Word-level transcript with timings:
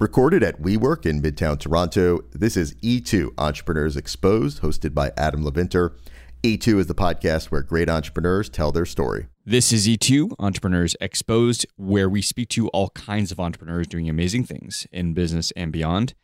Recorded 0.00 0.42
at 0.42 0.60
WeWork 0.60 1.06
in 1.06 1.22
Midtown 1.22 1.56
Toronto, 1.56 2.24
this 2.32 2.56
is 2.56 2.74
E2 2.82 3.32
Entrepreneurs 3.38 3.96
Exposed, 3.96 4.60
hosted 4.60 4.92
by 4.92 5.12
Adam 5.16 5.44
Levinter. 5.44 5.94
E2 6.42 6.80
is 6.80 6.86
the 6.88 6.96
podcast 6.96 7.52
where 7.52 7.62
great 7.62 7.88
entrepreneurs 7.88 8.48
tell 8.48 8.72
their 8.72 8.86
story. 8.86 9.28
This 9.46 9.72
is 9.72 9.86
E2 9.86 10.34
Entrepreneurs 10.40 10.96
Exposed, 11.00 11.64
where 11.76 12.08
we 12.08 12.22
speak 12.22 12.48
to 12.50 12.66
all 12.70 12.90
kinds 12.90 13.30
of 13.30 13.38
entrepreneurs 13.38 13.86
doing 13.86 14.10
amazing 14.10 14.42
things 14.42 14.84
in 14.90 15.14
business 15.14 15.52
and 15.52 15.70
beyond. 15.70 16.14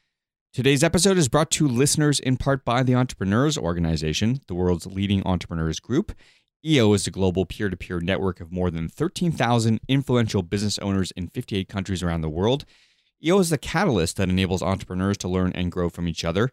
Today's 0.53 0.83
episode 0.83 1.17
is 1.17 1.29
brought 1.29 1.53
to 1.53 1.69
listeners 1.69 2.19
in 2.19 2.39
part 2.39 2.65
by 2.65 2.83
the 2.83 2.97
Entrepreneurs 2.97 3.57
Organization, 3.57 4.41
the 4.49 4.55
world's 4.55 4.87
leading 4.87 5.25
entrepreneurs 5.25 5.79
group. 5.79 6.11
EO 6.67 6.93
is 6.93 7.07
a 7.07 7.13
global 7.13 7.47
peer 7.47 7.71
to 7.71 7.77
peer 7.77 8.01
network 8.01 8.41
of 8.41 8.51
more 8.51 8.71
than 8.73 8.89
13,000 8.89 9.79
influential 9.87 10.43
business 10.43 10.77
owners 10.81 11.13
in 11.13 11.29
58 11.29 11.69
countries 11.69 12.03
around 12.03 12.23
the 12.23 12.29
world. 12.29 12.65
EO 13.25 13.39
is 13.39 13.51
the 13.51 13.59
catalyst 13.59 14.17
that 14.17 14.31
enables 14.31 14.63
entrepreneurs 14.63 15.19
to 15.19 15.29
learn 15.29 15.53
and 15.53 15.71
grow 15.71 15.91
from 15.91 16.09
each 16.09 16.25
other. 16.25 16.51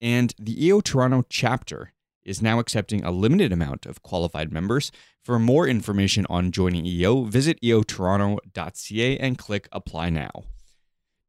And 0.00 0.34
the 0.38 0.66
EO 0.66 0.80
Toronto 0.80 1.24
chapter 1.28 1.92
is 2.22 2.40
now 2.40 2.58
accepting 2.58 3.04
a 3.04 3.10
limited 3.10 3.52
amount 3.52 3.84
of 3.84 4.02
qualified 4.02 4.52
members. 4.52 4.92
For 5.22 5.38
more 5.38 5.66
information 5.66 6.26
on 6.30 6.52
joining 6.52 6.86
EO, 6.86 7.24
visit 7.24 7.60
eotoronto.ca 7.62 9.18
and 9.18 9.38
click 9.38 9.68
apply 9.72 10.10
now. 10.10 10.44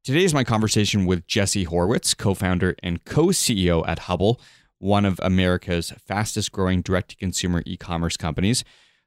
Today 0.03 0.23
is 0.23 0.33
my 0.35 0.43
conversation 0.43 1.05
with 1.05 1.25
Jesse 1.25 1.65
Horwitz, 1.65 2.15
co 2.15 2.35
founder 2.35 2.75
and 2.83 3.03
co 3.05 3.27
CEO 3.27 3.83
at 3.87 3.99
Hubble, 3.99 4.39
one 4.77 5.03
of 5.03 5.19
America's 5.23 5.91
fastest 6.05 6.51
growing 6.51 6.81
direct 6.81 7.09
to 7.09 7.15
consumer 7.15 7.63
e 7.65 7.75
commerce 7.75 8.17
companies. 8.17 8.63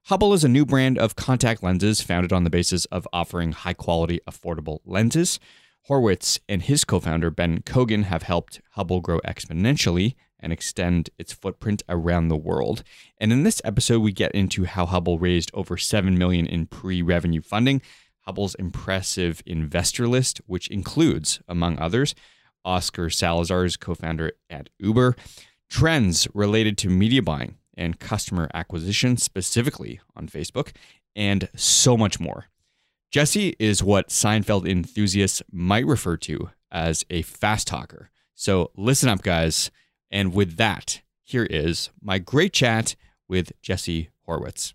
Hubble 0.06 0.32
is 0.32 0.42
a 0.42 0.48
new 0.48 0.66
brand 0.66 0.98
of 0.98 1.14
contact 1.14 1.62
lenses 1.62 2.00
founded 2.00 2.32
on 2.32 2.42
the 2.42 2.50
basis 2.50 2.84
of 2.86 3.06
offering 3.12 3.52
high 3.52 3.74
quality, 3.74 4.20
affordable 4.28 4.80
lenses. 4.84 5.38
Horwitz 5.89 6.39
and 6.48 6.62
his 6.62 6.84
co 6.84 7.00
founder, 7.00 7.31
Ben 7.31 7.62
Cogan, 7.62 8.05
have 8.05 8.22
helped 8.22 8.61
Hubble 8.72 9.00
grow 9.00 9.20
exponentially 9.20 10.14
and 10.39 10.53
extend 10.53 11.11
its 11.19 11.33
footprint 11.33 11.83
around 11.89 12.28
the 12.28 12.36
world. 12.36 12.84
And 13.19 13.33
in 13.33 13.42
this 13.42 13.62
episode, 13.64 14.01
we 14.01 14.12
get 14.12 14.33
into 14.33 14.64
how 14.64 14.86
Hubble 14.86 15.18
raised 15.18 15.51
over 15.55 15.77
7 15.77 16.17
million 16.17 16.46
in 16.46 16.67
pre-revenue 16.67 17.40
funding, 17.40 17.80
Hubble's 18.20 18.55
impressive 18.57 19.42
investor 19.46 20.07
list, 20.07 20.42
which 20.46 20.68
includes, 20.68 21.40
among 21.48 21.79
others, 21.79 22.14
Oscar 22.64 23.08
Salazar's 23.08 23.79
co-founder 23.79 24.33
at 24.51 24.68
Uber, 24.79 25.17
trends 25.70 26.29
related 26.35 26.77
to 26.79 26.91
media 26.91 27.23
buying 27.23 27.57
and 27.77 27.98
customer 27.98 28.48
acquisition, 28.52 29.17
specifically 29.17 30.01
on 30.14 30.29
Facebook, 30.29 30.73
and 31.17 31.48
so 31.57 31.96
much 31.96 32.20
more. 32.20 32.46
Jesse 33.11 33.57
is 33.58 33.83
what 33.83 34.11
Seinfeld 34.11 34.69
enthusiasts 34.69 35.42
might 35.51 35.86
refer 35.86 36.19
to 36.19 36.51
as 36.70 37.07
a 37.08 37.23
fast 37.23 37.67
talker. 37.67 38.11
So 38.35 38.70
listen 38.77 39.08
up, 39.08 39.23
guys. 39.23 39.70
And 40.11 40.35
with 40.35 40.58
that, 40.58 41.01
here 41.24 41.45
is 41.48 41.89
my 42.02 42.18
great 42.18 42.52
chat 42.52 42.97
with 43.27 43.51
Jesse 43.63 44.11
Horwitz. 44.29 44.74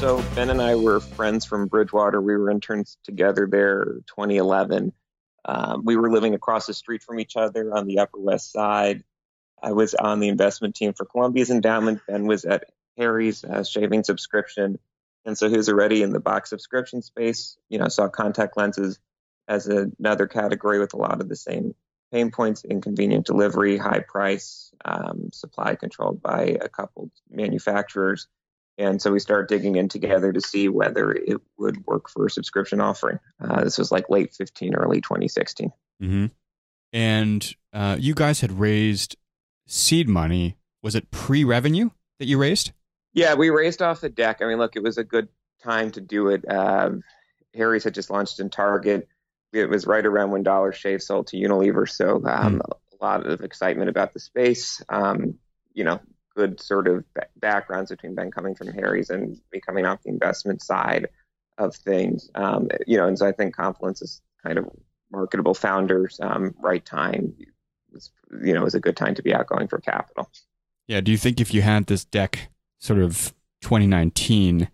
So 0.00 0.24
Ben 0.34 0.48
and 0.48 0.62
I 0.62 0.74
were 0.76 1.00
friends 1.00 1.44
from 1.44 1.66
Bridgewater. 1.66 2.22
We 2.22 2.38
were 2.38 2.50
interns 2.50 2.96
together 3.04 3.46
there 3.50 3.84
2011. 4.06 4.94
Um, 5.46 5.82
we 5.84 5.96
were 5.96 6.10
living 6.10 6.34
across 6.34 6.66
the 6.66 6.74
street 6.74 7.02
from 7.02 7.20
each 7.20 7.36
other 7.36 7.74
on 7.74 7.86
the 7.86 8.00
Upper 8.00 8.18
West 8.18 8.52
Side. 8.52 9.04
I 9.62 9.72
was 9.72 9.94
on 9.94 10.20
the 10.20 10.28
investment 10.28 10.74
team 10.74 10.92
for 10.92 11.04
Columbia's 11.04 11.50
endowment. 11.50 12.00
Ben 12.06 12.26
was 12.26 12.44
at 12.44 12.64
Harry's 12.98 13.44
uh, 13.44 13.62
shaving 13.62 14.04
subscription. 14.04 14.78
And 15.24 15.38
so 15.38 15.48
he 15.48 15.56
was 15.56 15.68
already 15.68 16.02
in 16.02 16.10
the 16.10 16.20
box 16.20 16.50
subscription 16.50 17.02
space, 17.02 17.56
you 17.68 17.78
know, 17.78 17.88
saw 17.88 18.08
contact 18.08 18.56
lenses 18.56 18.98
as 19.48 19.68
another 19.68 20.26
category 20.26 20.78
with 20.78 20.94
a 20.94 20.98
lot 20.98 21.20
of 21.20 21.28
the 21.28 21.36
same 21.36 21.74
pain 22.12 22.30
points, 22.30 22.64
inconvenient 22.64 23.26
delivery, 23.26 23.76
high 23.76 24.00
price, 24.00 24.72
um, 24.84 25.30
supply 25.32 25.74
controlled 25.74 26.22
by 26.22 26.56
a 26.60 26.68
couple 26.68 27.10
manufacturers. 27.30 28.28
And 28.78 29.00
so 29.00 29.10
we 29.10 29.20
started 29.20 29.48
digging 29.48 29.76
in 29.76 29.88
together 29.88 30.32
to 30.32 30.40
see 30.40 30.68
whether 30.68 31.12
it 31.12 31.40
would 31.58 31.86
work 31.86 32.10
for 32.10 32.26
a 32.26 32.30
subscription 32.30 32.80
offering. 32.80 33.18
Uh, 33.40 33.64
this 33.64 33.78
was 33.78 33.90
like 33.90 34.10
late 34.10 34.34
15, 34.34 34.74
early 34.74 35.00
2016. 35.00 35.72
Mm-hmm. 36.02 36.26
And 36.92 37.54
uh, 37.72 37.96
you 37.98 38.14
guys 38.14 38.40
had 38.40 38.52
raised 38.52 39.16
seed 39.66 40.08
money. 40.08 40.56
Was 40.82 40.94
it 40.94 41.10
pre 41.10 41.42
revenue 41.42 41.90
that 42.18 42.26
you 42.26 42.38
raised? 42.38 42.72
Yeah, 43.12 43.34
we 43.34 43.48
raised 43.48 43.80
off 43.80 44.02
the 44.02 44.10
deck. 44.10 44.38
I 44.40 44.46
mean, 44.46 44.58
look, 44.58 44.76
it 44.76 44.82
was 44.82 44.98
a 44.98 45.04
good 45.04 45.28
time 45.62 45.90
to 45.92 46.00
do 46.00 46.28
it. 46.28 46.44
Um, 46.50 47.02
Harry's 47.54 47.84
had 47.84 47.94
just 47.94 48.10
launched 48.10 48.40
in 48.40 48.50
Target. 48.50 49.08
It 49.52 49.70
was 49.70 49.86
right 49.86 50.04
around 50.04 50.30
when 50.32 50.42
Dollar 50.42 50.72
Shave 50.72 51.02
sold 51.02 51.28
to 51.28 51.36
Unilever, 51.36 51.88
so 51.88 52.16
um, 52.26 52.58
mm. 52.58 52.60
a 52.60 53.04
lot 53.04 53.26
of 53.26 53.40
excitement 53.40 53.88
about 53.88 54.12
the 54.12 54.20
space. 54.20 54.82
Um, 54.88 55.38
you 55.72 55.84
know, 55.84 56.00
good 56.36 56.60
sort 56.60 56.86
of 56.86 57.04
backgrounds 57.36 57.90
between 57.90 58.14
Ben 58.14 58.30
coming 58.30 58.54
from 58.54 58.68
Harry's 58.68 59.10
and 59.10 59.40
me 59.52 59.60
coming 59.60 59.86
off 59.86 60.02
the 60.02 60.10
investment 60.10 60.62
side 60.62 61.08
of 61.58 61.74
things. 61.74 62.30
Um, 62.34 62.68
you 62.86 62.96
know, 62.96 63.06
and 63.06 63.18
so 63.18 63.26
I 63.26 63.32
think 63.32 63.56
Confluence 63.56 64.02
is 64.02 64.20
kind 64.44 64.58
of 64.58 64.68
marketable 65.10 65.54
founders, 65.54 66.18
um, 66.22 66.54
right 66.58 66.84
time. 66.84 67.34
Was, 67.92 68.10
you 68.44 68.52
know, 68.52 68.62
was 68.62 68.74
a 68.74 68.80
good 68.80 68.96
time 68.96 69.14
to 69.14 69.22
be 69.22 69.34
outgoing 69.34 69.68
for 69.68 69.78
capital. 69.78 70.30
Yeah. 70.86 71.00
Do 71.00 71.10
you 71.10 71.18
think 71.18 71.40
if 71.40 71.54
you 71.54 71.62
had 71.62 71.86
this 71.86 72.04
deck 72.04 72.50
sort 72.78 73.00
of 73.00 73.32
2019 73.62 74.68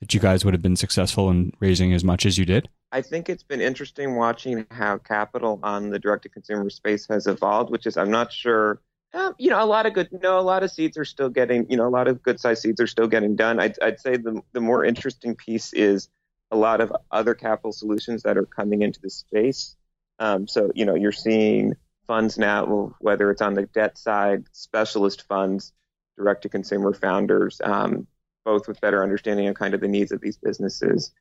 that 0.00 0.14
you 0.14 0.20
guys 0.20 0.44
would 0.44 0.54
have 0.54 0.62
been 0.62 0.76
successful 0.76 1.28
in 1.28 1.52
raising 1.58 1.92
as 1.92 2.04
much 2.04 2.24
as 2.24 2.38
you 2.38 2.44
did? 2.44 2.68
I 2.92 3.02
think 3.02 3.28
it's 3.28 3.42
been 3.42 3.60
interesting 3.60 4.14
watching 4.14 4.64
how 4.70 4.98
capital 4.98 5.60
on 5.62 5.90
the 5.90 5.98
direct 5.98 6.22
to 6.22 6.28
consumer 6.28 6.70
space 6.70 7.06
has 7.08 7.26
evolved, 7.26 7.70
which 7.70 7.86
is 7.86 7.96
I'm 7.96 8.10
not 8.10 8.32
sure. 8.32 8.80
Um, 9.14 9.34
you 9.38 9.50
know, 9.50 9.62
a 9.62 9.64
lot 9.64 9.86
of 9.86 9.94
good, 9.94 10.08
know, 10.22 10.38
a 10.38 10.42
lot 10.42 10.62
of 10.62 10.70
seeds 10.70 10.98
are 10.98 11.04
still 11.04 11.30
getting, 11.30 11.70
you 11.70 11.76
know, 11.76 11.86
a 11.86 11.90
lot 11.90 12.08
of 12.08 12.22
good 12.22 12.38
sized 12.38 12.62
seeds 12.62 12.80
are 12.80 12.86
still 12.86 13.06
getting 13.06 13.36
done. 13.36 13.58
I'd, 13.58 13.80
I'd 13.80 14.00
say 14.00 14.16
the, 14.16 14.42
the 14.52 14.60
more 14.60 14.84
interesting 14.84 15.34
piece 15.34 15.72
is 15.72 16.08
a 16.50 16.56
lot 16.56 16.80
of 16.80 16.92
other 17.10 17.34
capital 17.34 17.72
solutions 17.72 18.22
that 18.24 18.36
are 18.36 18.44
coming 18.44 18.82
into 18.82 19.00
the 19.00 19.10
space. 19.10 19.76
Um, 20.18 20.46
so, 20.46 20.70
you 20.74 20.84
know, 20.84 20.94
you're 20.94 21.12
seeing 21.12 21.74
funds 22.06 22.38
now, 22.38 22.94
whether 23.00 23.30
it's 23.30 23.42
on 23.42 23.54
the 23.54 23.66
debt 23.66 23.96
side, 23.96 24.44
specialist 24.52 25.26
funds 25.28 25.72
direct 26.16 26.42
to 26.42 26.48
consumer 26.48 26.92
founders, 26.92 27.60
um, 27.64 28.06
both 28.44 28.66
with 28.66 28.80
better 28.80 29.02
understanding 29.02 29.46
of 29.48 29.54
kind 29.54 29.74
of 29.74 29.80
the 29.80 29.88
needs 29.88 30.10
of 30.10 30.20
these 30.20 30.36
businesses 30.36 31.12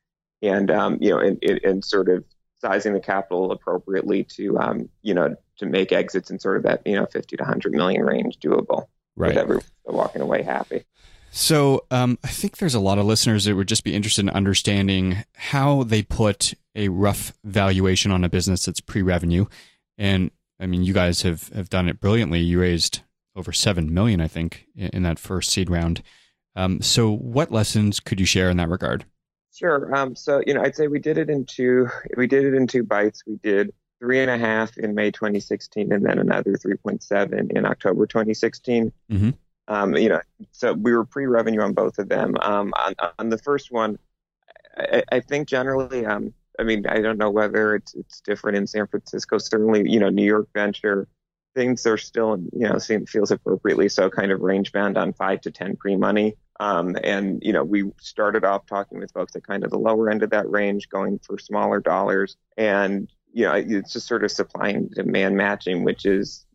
and, 0.42 0.72
um, 0.72 0.98
you 1.00 1.10
know, 1.10 1.20
and, 1.20 1.42
and, 1.44 1.84
sort 1.84 2.10
of 2.10 2.24
sizing 2.60 2.94
the 2.94 3.00
capital 3.00 3.52
appropriately 3.52 4.24
to, 4.24 4.58
um, 4.58 4.90
you 5.02 5.14
know, 5.14 5.36
to 5.58 5.66
make 5.66 5.92
exits 5.92 6.30
in 6.30 6.40
sort 6.40 6.58
of 6.58 6.64
that, 6.64 6.82
you 6.86 6.96
know, 6.96 7.06
50 7.06 7.38
to 7.38 7.44
100 7.44 7.74
million 7.74 8.04
range 8.04 8.38
doable. 8.40 8.88
Right. 9.16 9.30
With 9.30 9.38
everyone 9.38 9.64
walking 9.86 10.22
away 10.22 10.44
happy. 10.44 10.86
So 11.32 11.86
um, 11.92 12.20
I 12.24 12.28
think 12.28 12.58
there's 12.58 12.76
a 12.76 12.80
lot 12.80 13.00
of 13.00 13.06
listeners 13.06 13.46
that 13.46 13.56
would 13.56 13.68
just 13.68 13.84
be 13.84 13.96
interested 13.96 14.22
in 14.22 14.30
understanding 14.30 15.24
how 15.36 15.84
they 15.84 16.04
put 16.04 16.54
a 16.76 16.90
rough 16.90 17.34
valuation 17.44 18.12
on 18.12 18.24
a 18.24 18.30
business 18.30 18.66
that's 18.66 18.80
pre-revenue. 18.80 19.46
And 19.98 20.32
I 20.60 20.68
mean, 20.68 20.84
you 20.84 20.94
guys 20.94 21.24
have, 21.24 21.50
have 21.50 21.70
done 21.70 21.90
it 21.90 22.00
brilliantly. 22.00 22.40
You 22.40 22.62
raised 22.62 23.02
over 23.36 23.52
seven 23.52 23.94
million, 23.94 24.22
I 24.22 24.28
think, 24.28 24.66
in, 24.76 24.90
in 24.90 25.04
that 25.04 25.20
first 25.20 25.52
seed 25.52 25.70
round. 25.70 26.02
Um, 26.56 26.82
so, 26.82 27.12
what 27.12 27.52
lessons 27.52 28.00
could 28.00 28.20
you 28.20 28.26
share 28.26 28.50
in 28.50 28.58
that 28.58 28.70
regard? 28.70 29.06
Sure. 29.54 29.96
Um, 29.96 30.16
so, 30.16 30.42
you 30.46 30.54
know, 30.54 30.62
I'd 30.62 30.76
say 30.76 30.88
we 30.88 31.00
did 31.00 31.18
it 31.18 31.30
in 31.30 31.46
two. 31.46 31.88
We 32.16 32.28
did 32.28 32.46
it 32.46 32.56
in 32.56 32.68
two 32.68 32.84
bites. 32.84 33.24
We 33.28 33.38
did 33.38 33.74
three 34.00 34.20
and 34.22 34.30
a 34.30 34.38
half 34.38 34.78
in 34.78 34.96
May 34.96 35.12
2016, 35.12 35.92
and 35.92 36.06
then 36.06 36.20
another 36.20 36.54
3.7 36.54 37.52
in 37.52 37.66
October 37.66 38.06
2016. 38.06 38.92
Mm-hmm. 39.12 39.30
Um, 39.68 39.96
you 39.96 40.10
know, 40.10 40.22
so 40.52 40.74
we 40.74 40.94
were 40.94 41.06
pre-revenue 41.06 41.62
on 41.62 41.74
both 41.74 42.00
of 42.00 42.08
them. 42.08 42.36
Um, 42.42 42.74
on, 42.78 42.96
on, 43.20 43.30
the 43.30 43.38
first 43.38 43.72
one, 43.72 44.00
I, 44.78 45.04
I 45.12 45.20
think 45.20 45.48
generally, 45.48 46.06
um, 46.06 46.34
I 46.58 46.64
mean, 46.64 46.86
I 46.88 47.02
don't 47.02 47.18
know 47.18 47.30
whether 47.30 47.76
it's 47.76 47.94
it's 47.94 48.22
different 48.22 48.58
in 48.58 48.68
San 48.68 48.88
Francisco. 48.88 49.38
Certainly, 49.38 49.90
you 49.90 50.00
know, 50.00 50.10
New 50.10 50.24
York 50.24 50.48
venture 50.54 51.08
things 51.58 51.88
are 51.88 51.98
still, 51.98 52.38
you 52.54 52.70
know, 52.70 52.78
seem, 52.78 53.06
feels 53.08 53.32
appropriately 53.32 53.90
so 53.90 54.12
kind 54.12 54.32
of 54.32 54.42
range 54.42 54.72
bound 54.72 54.96
on 54.96 55.12
five 55.12 55.42
to 55.42 55.52
ten 55.52 55.76
pre-money. 55.76 56.36
Um, 56.60 56.96
and, 57.04 57.42
you 57.44 57.52
know, 57.52 57.64
we 57.64 57.92
started 58.00 58.46
off 58.46 58.68
talking 58.68 59.00
with 59.00 59.12
folks 59.12 59.36
at 59.36 59.44
kind 59.44 59.64
of 59.64 59.72
the 59.72 59.80
lower 59.80 60.10
end 60.10 60.22
of 60.24 60.30
that 60.30 60.50
range, 60.50 60.88
going 60.88 61.20
for 61.20 61.38
smaller 61.40 61.80
dollars. 61.80 62.38
And, 62.58 63.12
you 63.38 63.44
know, 63.44 63.54
it's 63.54 63.94
just 63.94 64.08
sort 64.08 64.24
of 64.24 64.32
supply 64.32 64.70
and 64.70 64.90
demand 64.90 65.38
matching, 65.38 65.84
which 65.84 66.08
is 66.08 66.48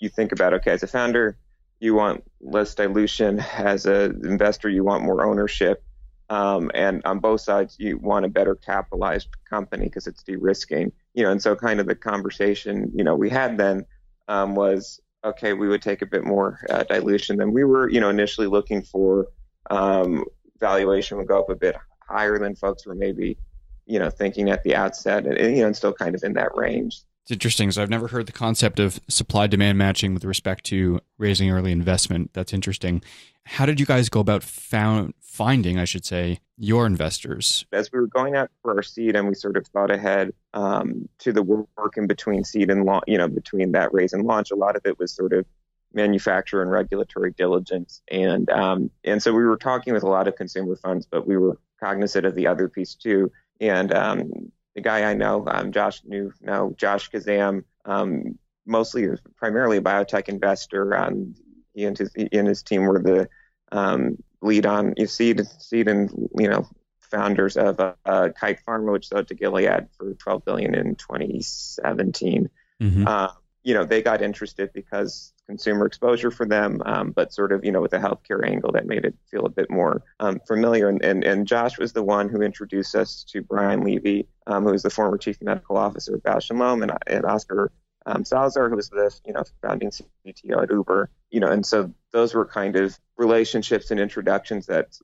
you 0.00 0.10
think 0.10 0.32
about, 0.32 0.52
okay, 0.52 0.70
as 0.70 0.82
a 0.82 0.86
founder, 0.86 1.38
you 1.80 1.94
want 1.94 2.24
less 2.42 2.74
dilution. 2.74 3.40
As 3.40 3.86
an 3.86 4.20
investor, 4.22 4.68
you 4.68 4.84
want 4.84 5.02
more 5.02 5.24
ownership. 5.24 5.82
Um, 6.28 6.70
and 6.74 7.00
on 7.06 7.20
both 7.20 7.40
sides, 7.40 7.76
you 7.78 7.96
want 7.96 8.26
a 8.26 8.28
better 8.28 8.54
capitalized 8.54 9.28
company 9.48 9.86
because 9.86 10.06
it's 10.06 10.22
de-risking, 10.24 10.92
you 11.14 11.22
know. 11.22 11.30
And 11.30 11.40
so, 11.40 11.56
kind 11.56 11.80
of 11.80 11.86
the 11.86 11.94
conversation, 11.94 12.92
you 12.94 13.02
know, 13.02 13.14
we 13.14 13.30
had 13.30 13.56
then 13.56 13.86
um, 14.28 14.54
was 14.54 15.00
okay. 15.24 15.54
We 15.54 15.68
would 15.68 15.80
take 15.80 16.02
a 16.02 16.06
bit 16.06 16.24
more 16.24 16.60
uh, 16.68 16.82
dilution 16.82 17.38
than 17.38 17.54
we 17.54 17.64
were, 17.64 17.88
you 17.88 18.00
know, 18.00 18.10
initially 18.10 18.46
looking 18.46 18.82
for 18.82 19.28
um, 19.70 20.26
valuation 20.60 21.16
would 21.16 21.28
go 21.28 21.38
up 21.38 21.48
a 21.48 21.56
bit 21.56 21.76
higher 22.06 22.38
than 22.38 22.56
folks 22.56 22.84
were 22.84 22.94
maybe, 22.94 23.38
you 23.86 23.98
know, 23.98 24.10
thinking 24.10 24.50
at 24.50 24.62
the 24.62 24.74
outset, 24.74 25.26
and, 25.26 25.36
and 25.38 25.56
you 25.56 25.62
know, 25.62 25.66
and 25.68 25.76
still 25.76 25.92
kind 25.92 26.14
of 26.14 26.22
in 26.22 26.34
that 26.34 26.54
range. 26.56 27.02
It's 27.22 27.32
interesting. 27.32 27.72
So 27.72 27.82
I've 27.82 27.90
never 27.90 28.06
heard 28.06 28.26
the 28.26 28.32
concept 28.32 28.78
of 28.78 29.00
supply 29.08 29.48
demand 29.48 29.78
matching 29.78 30.14
with 30.14 30.24
respect 30.24 30.64
to 30.66 31.00
raising 31.18 31.50
early 31.50 31.72
investment. 31.72 32.30
That's 32.34 32.52
interesting. 32.52 33.02
How 33.44 33.66
did 33.66 33.80
you 33.80 33.86
guys 33.86 34.08
go 34.08 34.20
about 34.20 34.44
found, 34.44 35.12
finding, 35.20 35.76
I 35.76 35.86
should 35.86 36.04
say, 36.04 36.38
your 36.56 36.86
investors? 36.86 37.66
As 37.72 37.90
we 37.92 37.98
were 37.98 38.06
going 38.06 38.36
out 38.36 38.50
for 38.62 38.76
our 38.76 38.82
seed 38.82 39.16
and 39.16 39.26
we 39.26 39.34
sort 39.34 39.56
of 39.56 39.66
thought 39.66 39.90
ahead 39.90 40.32
um, 40.54 41.08
to 41.18 41.32
the 41.32 41.42
work 41.42 41.96
in 41.96 42.06
between 42.06 42.44
seed 42.44 42.70
and 42.70 42.84
launch, 42.84 43.04
you 43.08 43.18
know, 43.18 43.26
between 43.26 43.72
that 43.72 43.92
raise 43.92 44.12
and 44.12 44.24
launch, 44.24 44.52
a 44.52 44.56
lot 44.56 44.76
of 44.76 44.82
it 44.84 44.96
was 44.98 45.12
sort 45.12 45.32
of 45.32 45.44
manufacturer 45.92 46.62
and 46.62 46.70
regulatory 46.70 47.32
diligence. 47.32 48.02
And 48.08 48.48
um, 48.50 48.90
and 49.02 49.20
so 49.20 49.32
we 49.32 49.44
were 49.44 49.56
talking 49.56 49.94
with 49.94 50.04
a 50.04 50.08
lot 50.08 50.28
of 50.28 50.36
consumer 50.36 50.76
funds, 50.76 51.06
but 51.10 51.26
we 51.26 51.36
were 51.36 51.58
cognizant 51.82 52.24
of 52.24 52.36
the 52.36 52.46
other 52.46 52.68
piece 52.68 52.94
too. 52.94 53.32
And 53.60 53.92
um, 53.92 54.52
the 54.74 54.80
guy 54.80 55.10
I 55.10 55.14
know, 55.14 55.44
um, 55.46 55.72
Josh 55.72 56.02
knew 56.04 56.32
now 56.40 56.72
Josh 56.76 57.10
Kazam, 57.10 57.64
um, 57.84 58.38
mostly 58.66 59.08
primarily 59.36 59.78
a 59.78 59.82
biotech 59.82 60.28
investor. 60.28 60.96
Um, 60.96 61.34
he 61.74 61.84
and 61.84 61.96
his 61.96 62.12
he 62.14 62.28
and 62.32 62.48
his 62.48 62.62
team 62.62 62.82
were 62.82 63.00
the 63.00 63.28
um, 63.72 64.16
lead 64.42 64.66
on 64.66 64.94
you 64.96 65.06
seed 65.06 65.42
seed 65.58 65.88
and 65.88 66.10
you 66.38 66.48
know 66.48 66.68
founders 67.00 67.56
of 67.56 67.80
uh, 67.80 67.94
uh, 68.04 68.28
Kite 68.38 68.58
Pharma, 68.66 68.92
which 68.92 69.08
sold 69.08 69.28
to 69.28 69.34
Gilead 69.34 69.88
for 69.96 70.14
12 70.14 70.44
billion 70.44 70.74
in 70.74 70.96
2017. 70.96 72.50
Mm-hmm. 72.82 73.06
Uh, 73.06 73.28
you 73.66 73.74
know, 73.74 73.84
they 73.84 74.00
got 74.00 74.22
interested 74.22 74.70
because 74.72 75.32
consumer 75.44 75.86
exposure 75.86 76.30
for 76.30 76.46
them, 76.46 76.80
um, 76.86 77.10
but 77.10 77.32
sort 77.32 77.50
of, 77.50 77.64
you 77.64 77.72
know, 77.72 77.80
with 77.80 77.92
a 77.94 77.98
healthcare 77.98 78.46
angle 78.48 78.70
that 78.70 78.86
made 78.86 79.04
it 79.04 79.16
feel 79.28 79.44
a 79.44 79.48
bit 79.48 79.68
more 79.68 80.04
um, 80.20 80.38
familiar. 80.46 80.88
And, 80.88 81.04
and, 81.04 81.24
and 81.24 81.48
Josh 81.48 81.76
was 81.76 81.92
the 81.92 82.02
one 82.04 82.28
who 82.28 82.42
introduced 82.42 82.94
us 82.94 83.24
to 83.32 83.42
Brian 83.42 83.80
Levy, 83.80 84.28
um, 84.46 84.62
who 84.62 84.70
was 84.70 84.84
the 84.84 84.90
former 84.90 85.18
chief 85.18 85.42
medical 85.42 85.76
officer 85.76 86.14
of 86.14 86.22
Bausch 86.22 86.48
and 86.48 86.60
Lomb, 86.60 86.82
and, 86.82 86.92
and 87.08 87.24
Oscar 87.24 87.72
um, 88.06 88.24
Salazar, 88.24 88.70
who 88.70 88.76
was 88.76 88.88
the, 88.88 89.12
you 89.26 89.32
know, 89.32 89.42
founding 89.60 89.90
CTO 89.90 90.62
at 90.62 90.70
Uber, 90.70 91.10
you 91.32 91.40
know, 91.40 91.50
and 91.50 91.66
so 91.66 91.92
those 92.12 92.34
were 92.34 92.46
kind 92.46 92.76
of 92.76 92.96
relationships 93.16 93.90
and 93.90 93.98
introductions 93.98 94.66
that 94.66 94.96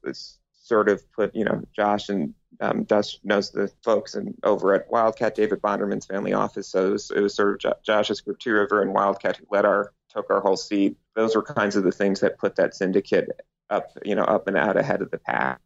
sort 0.52 0.88
of 0.88 1.02
put, 1.10 1.34
you 1.34 1.44
know, 1.44 1.62
Josh 1.74 2.10
and 2.10 2.34
um, 2.60 2.86
Josh 2.86 3.18
knows 3.24 3.50
the 3.50 3.70
folks 3.82 4.14
and 4.14 4.34
over 4.42 4.74
at 4.74 4.90
Wildcat, 4.90 5.34
David 5.34 5.60
Bonderman's 5.60 6.06
family 6.06 6.32
office. 6.32 6.68
So 6.68 6.86
it 6.86 6.90
was, 6.90 7.10
it 7.10 7.20
was 7.20 7.34
sort 7.34 7.64
of 7.64 7.82
Josh's 7.82 8.20
group, 8.20 8.38
Two 8.38 8.52
River 8.52 8.82
and 8.82 8.92
Wildcat, 8.92 9.36
who 9.36 9.46
led 9.50 9.64
our 9.64 9.92
took 10.10 10.30
our 10.30 10.40
whole 10.40 10.56
seed. 10.56 10.96
Those 11.14 11.34
were 11.34 11.42
kinds 11.42 11.76
of 11.76 11.84
the 11.84 11.92
things 11.92 12.20
that 12.20 12.38
put 12.38 12.56
that 12.56 12.74
syndicate 12.74 13.28
up, 13.70 13.90
you 14.04 14.14
know, 14.14 14.24
up 14.24 14.46
and 14.46 14.56
out 14.56 14.76
ahead 14.76 15.02
of 15.02 15.10
the 15.10 15.18
pack, 15.18 15.60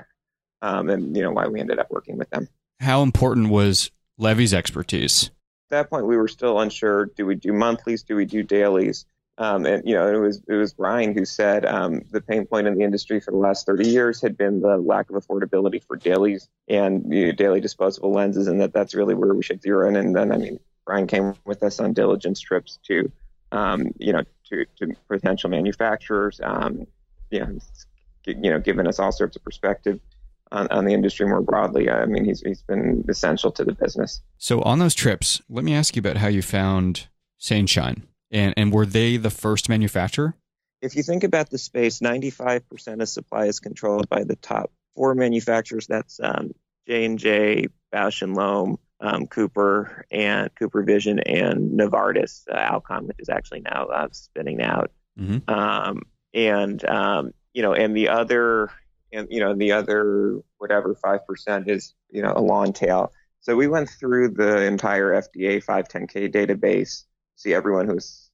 um, 0.62 0.88
and 0.88 1.16
you 1.16 1.22
know 1.22 1.32
why 1.32 1.48
we 1.48 1.60
ended 1.60 1.78
up 1.78 1.90
working 1.90 2.16
with 2.16 2.30
them. 2.30 2.48
How 2.80 3.02
important 3.02 3.48
was 3.48 3.90
Levy's 4.18 4.54
expertise? 4.54 5.30
At 5.70 5.70
that 5.70 5.90
point, 5.90 6.06
we 6.06 6.16
were 6.16 6.28
still 6.28 6.60
unsure. 6.60 7.06
Do 7.06 7.26
we 7.26 7.34
do 7.34 7.52
monthlies? 7.52 8.04
Do 8.04 8.14
we 8.14 8.24
do 8.24 8.42
dailies? 8.42 9.04
Um, 9.38 9.66
and 9.66 9.86
you 9.86 9.94
know, 9.94 10.12
it 10.12 10.18
was 10.18 10.42
it 10.48 10.54
was 10.54 10.72
Brian 10.72 11.14
who 11.14 11.24
said 11.26 11.66
um, 11.66 12.02
the 12.10 12.22
pain 12.22 12.46
point 12.46 12.66
in 12.66 12.76
the 12.76 12.84
industry 12.84 13.20
for 13.20 13.32
the 13.32 13.36
last 13.36 13.66
30 13.66 13.86
years 13.86 14.20
had 14.22 14.36
been 14.36 14.60
the 14.60 14.78
lack 14.78 15.10
of 15.10 15.16
affordability 15.16 15.84
for 15.84 15.96
dailies 15.96 16.48
and 16.68 17.12
you 17.12 17.26
know, 17.26 17.32
daily 17.32 17.60
disposable 17.60 18.12
lenses, 18.12 18.46
and 18.46 18.60
that 18.60 18.72
that's 18.72 18.94
really 18.94 19.14
where 19.14 19.34
we 19.34 19.42
should 19.42 19.60
zero 19.60 19.88
in. 19.88 19.96
And 19.96 20.16
then, 20.16 20.32
I 20.32 20.38
mean, 20.38 20.58
Brian 20.86 21.06
came 21.06 21.34
with 21.44 21.62
us 21.62 21.80
on 21.80 21.92
diligence 21.92 22.40
trips 22.40 22.78
to, 22.86 23.12
um, 23.52 23.90
you 23.98 24.14
know, 24.14 24.22
to, 24.48 24.64
to 24.76 24.94
potential 25.08 25.50
manufacturers, 25.50 26.40
um, 26.42 26.86
you 27.30 27.40
know, 27.40 27.58
you 28.24 28.50
know, 28.50 28.58
giving 28.58 28.86
us 28.86 28.98
all 28.98 29.12
sorts 29.12 29.36
of 29.36 29.44
perspective. 29.44 30.00
On, 30.52 30.68
on, 30.68 30.84
the 30.84 30.94
industry 30.94 31.26
more 31.26 31.42
broadly. 31.42 31.90
I 31.90 32.06
mean, 32.06 32.24
he's, 32.24 32.40
he's 32.40 32.62
been 32.62 33.04
essential 33.08 33.50
to 33.50 33.64
the 33.64 33.72
business. 33.72 34.22
So, 34.38 34.62
on 34.62 34.78
those 34.78 34.94
trips, 34.94 35.42
let 35.48 35.64
me 35.64 35.74
ask 35.74 35.96
you 35.96 36.00
about 36.00 36.18
how 36.18 36.28
you 36.28 36.40
found 36.40 37.08
Saint 37.36 37.68
Shine. 37.68 38.06
And, 38.30 38.54
and 38.56 38.72
were 38.72 38.86
they 38.86 39.16
the 39.16 39.30
first 39.30 39.68
manufacturer? 39.68 40.34
If 40.82 40.96
you 40.96 41.02
think 41.02 41.24
about 41.24 41.50
the 41.50 41.58
space, 41.58 42.00
95% 42.00 43.00
of 43.00 43.08
supply 43.08 43.46
is 43.46 43.60
controlled 43.60 44.08
by 44.08 44.24
the 44.24 44.36
top 44.36 44.70
four 44.94 45.14
manufacturers. 45.14 45.86
That's 45.86 46.20
um, 46.22 46.52
J&J, 46.86 47.68
Bausch 47.92 48.34
& 48.34 48.36
Lomb, 48.36 48.78
um, 49.00 49.26
Cooper, 49.26 50.04
and 50.10 50.50
Cooper 50.54 50.82
Vision, 50.82 51.20
and 51.20 51.78
Novartis, 51.78 52.42
uh, 52.50 52.56
Alcon, 52.56 53.06
which 53.06 53.16
is 53.20 53.28
actually 53.28 53.60
now 53.60 53.86
uh, 53.86 54.08
spinning 54.12 54.60
out. 54.60 54.90
Mm-hmm. 55.18 55.50
Um, 55.52 56.02
and, 56.34 56.84
um, 56.84 57.32
you 57.54 57.62
know, 57.62 57.72
and 57.72 57.96
the 57.96 58.08
other, 58.08 58.70
and, 59.12 59.28
you 59.30 59.40
know, 59.40 59.54
the 59.54 59.72
other, 59.72 60.40
whatever, 60.58 60.94
5% 60.94 61.68
is, 61.68 61.94
you 62.10 62.22
know, 62.22 62.32
a 62.36 62.40
long 62.40 62.72
tail. 62.72 63.12
So 63.40 63.56
we 63.56 63.68
went 63.68 63.88
through 63.88 64.30
the 64.30 64.64
entire 64.64 65.22
FDA 65.22 65.64
510K 65.64 66.32
database 66.32 67.04
see 67.36 67.54
everyone 67.54 67.86
who's 67.86 68.25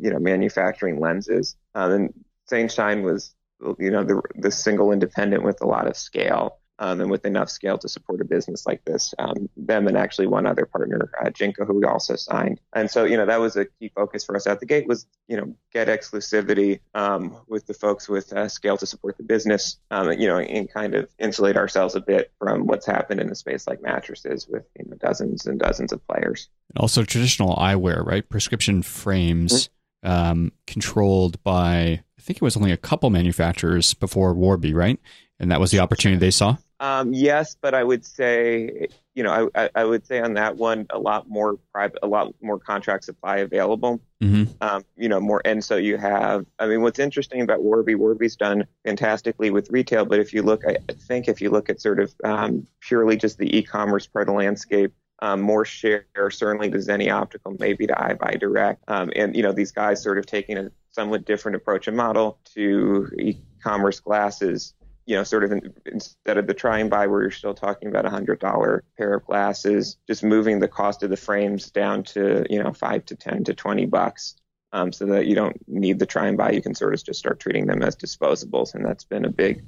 you 0.00 0.10
know 0.10 0.18
manufacturing 0.18 1.00
lenses. 1.00 1.56
Um, 1.74 1.92
and 1.92 2.14
Saint 2.46 2.70
Shine 2.70 3.02
was 3.02 3.34
you 3.78 3.90
know 3.90 4.04
the 4.04 4.20
the 4.36 4.50
single 4.50 4.92
independent 4.92 5.42
with 5.42 5.60
a 5.62 5.66
lot 5.66 5.86
of 5.86 5.96
scale 5.96 6.58
um, 6.78 7.00
and 7.00 7.10
with 7.10 7.24
enough 7.24 7.50
scale 7.50 7.78
to 7.78 7.88
support 7.88 8.20
a 8.20 8.24
business 8.24 8.66
like 8.66 8.84
this. 8.84 9.14
Um, 9.18 9.48
them 9.56 9.86
and 9.86 9.96
actually 9.96 10.26
one 10.26 10.46
other 10.46 10.66
partner, 10.66 11.10
uh, 11.20 11.26
Ginko, 11.26 11.66
who 11.66 11.74
we 11.74 11.84
also 11.84 12.16
signed. 12.16 12.60
And 12.74 12.90
so, 12.90 13.04
you 13.04 13.16
know, 13.16 13.26
that 13.26 13.40
was 13.40 13.56
a 13.56 13.66
key 13.66 13.92
focus 13.94 14.24
for 14.24 14.34
us 14.36 14.46
at 14.46 14.60
the 14.60 14.66
gate 14.66 14.88
was, 14.88 15.06
you 15.28 15.36
know, 15.36 15.54
get 15.72 15.88
exclusivity 15.88 16.80
um, 16.94 17.36
with 17.48 17.66
the 17.66 17.74
folks 17.74 18.08
with 18.08 18.32
uh, 18.32 18.48
scale 18.48 18.76
to 18.78 18.86
support 18.86 19.16
the 19.16 19.22
business, 19.22 19.78
um, 19.90 20.12
you 20.12 20.26
know, 20.26 20.38
and 20.38 20.72
kind 20.72 20.94
of 20.94 21.08
insulate 21.18 21.56
ourselves 21.56 21.94
a 21.94 22.00
bit 22.00 22.32
from 22.38 22.66
what's 22.66 22.86
happened 22.86 23.20
in 23.20 23.30
a 23.30 23.34
space 23.34 23.66
like 23.66 23.82
mattresses 23.82 24.48
with, 24.48 24.64
you 24.78 24.84
know, 24.88 24.96
dozens 24.96 25.46
and 25.46 25.60
dozens 25.60 25.92
of 25.92 26.06
players. 26.06 26.48
And 26.70 26.80
also 26.80 27.04
traditional 27.04 27.54
eyewear, 27.56 28.04
right? 28.04 28.28
Prescription 28.28 28.82
frames 28.82 29.68
mm-hmm. 30.04 30.10
um, 30.10 30.52
controlled 30.66 31.42
by, 31.42 32.02
I 32.18 32.22
think 32.22 32.38
it 32.38 32.42
was 32.42 32.56
only 32.56 32.72
a 32.72 32.76
couple 32.76 33.10
manufacturers 33.10 33.94
before 33.94 34.34
Warby, 34.34 34.74
right? 34.74 34.98
And 35.42 35.50
that 35.50 35.58
was 35.58 35.72
the 35.72 35.80
opportunity 35.80 36.20
they 36.20 36.30
saw? 36.30 36.56
Um, 36.78 37.12
yes, 37.12 37.56
but 37.60 37.74
I 37.74 37.82
would 37.82 38.04
say, 38.04 38.86
you 39.14 39.22
know, 39.24 39.50
I, 39.54 39.70
I, 39.74 39.84
would 39.84 40.06
say 40.06 40.20
on 40.20 40.34
that 40.34 40.56
one, 40.56 40.86
a 40.90 40.98
lot 40.98 41.28
more 41.28 41.56
private, 41.72 41.98
a 42.02 42.06
lot 42.06 42.34
more 42.40 42.58
contract 42.58 43.04
supply 43.04 43.38
available. 43.38 44.00
Mm-hmm. 44.22 44.52
Um, 44.60 44.84
you 44.96 45.08
know, 45.08 45.20
more, 45.20 45.42
and 45.44 45.64
so 45.64 45.76
you 45.76 45.96
have. 45.96 46.46
I 46.58 46.66
mean, 46.66 46.82
what's 46.82 46.98
interesting 46.98 47.40
about 47.40 47.62
Warby, 47.62 47.96
Warby's 47.96 48.36
done 48.36 48.66
fantastically 48.84 49.50
with 49.50 49.70
retail, 49.70 50.04
but 50.04 50.20
if 50.20 50.32
you 50.32 50.42
look, 50.42 50.62
I 50.66 50.76
think 50.92 51.28
if 51.28 51.40
you 51.40 51.50
look 51.50 51.68
at 51.68 51.80
sort 51.80 52.00
of 52.00 52.14
um, 52.24 52.66
purely 52.80 53.16
just 53.16 53.38
the 53.38 53.56
e-commerce 53.56 54.06
part 54.06 54.28
of 54.28 54.34
the 54.34 54.38
landscape, 54.38 54.92
um, 55.20 55.40
more 55.40 55.64
share 55.64 56.06
certainly 56.30 56.70
to 56.70 56.78
Zenni 56.78 57.12
Optical, 57.12 57.56
maybe 57.58 57.86
to 57.86 57.94
EyeBuyDirect, 57.94 58.78
um, 58.88 59.10
and 59.14 59.36
you 59.36 59.42
know 59.42 59.52
these 59.52 59.72
guys 59.72 60.02
sort 60.02 60.18
of 60.18 60.26
taking 60.26 60.56
a 60.56 60.70
somewhat 60.90 61.24
different 61.26 61.56
approach 61.56 61.88
and 61.88 61.96
model 61.96 62.38
to 62.54 63.08
e-commerce 63.18 64.00
glasses 64.00 64.74
you 65.12 65.18
know, 65.18 65.24
sort 65.24 65.44
of 65.44 65.52
in, 65.52 65.74
instead 65.84 66.38
of 66.38 66.46
the 66.46 66.54
try 66.54 66.78
and 66.78 66.88
buy 66.88 67.06
where 67.06 67.20
you're 67.20 67.30
still 67.30 67.52
talking 67.52 67.88
about 67.90 68.06
a 68.06 68.08
hundred 68.08 68.40
dollar 68.40 68.82
pair 68.96 69.12
of 69.12 69.26
glasses, 69.26 69.98
just 70.06 70.24
moving 70.24 70.58
the 70.58 70.68
cost 70.68 71.02
of 71.02 71.10
the 71.10 71.18
frames 71.18 71.70
down 71.70 72.02
to, 72.02 72.46
you 72.48 72.62
know, 72.62 72.72
five 72.72 73.04
to 73.04 73.14
10 73.14 73.44
to 73.44 73.52
20 73.52 73.84
bucks. 73.84 74.36
um, 74.72 74.90
so 74.90 75.04
that 75.04 75.26
you 75.26 75.34
don't 75.34 75.56
need 75.68 75.98
the 75.98 76.06
try 76.06 76.28
and 76.28 76.38
buy. 76.38 76.50
You 76.50 76.62
can 76.62 76.74
sort 76.74 76.94
of 76.94 77.04
just 77.04 77.18
start 77.18 77.40
treating 77.40 77.66
them 77.66 77.82
as 77.82 77.94
disposables, 77.94 78.74
and 78.74 78.82
that's 78.86 79.04
been 79.04 79.26
a 79.26 79.30
big 79.30 79.66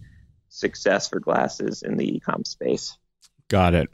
success 0.49 1.11
for 1.11 1.21
glasses 1.21 1.83
in 1.83 1.99
the 1.99 2.17
e-com 2.17 2.47
space. 2.47 2.97
Got 3.49 3.75
it. 3.75 3.91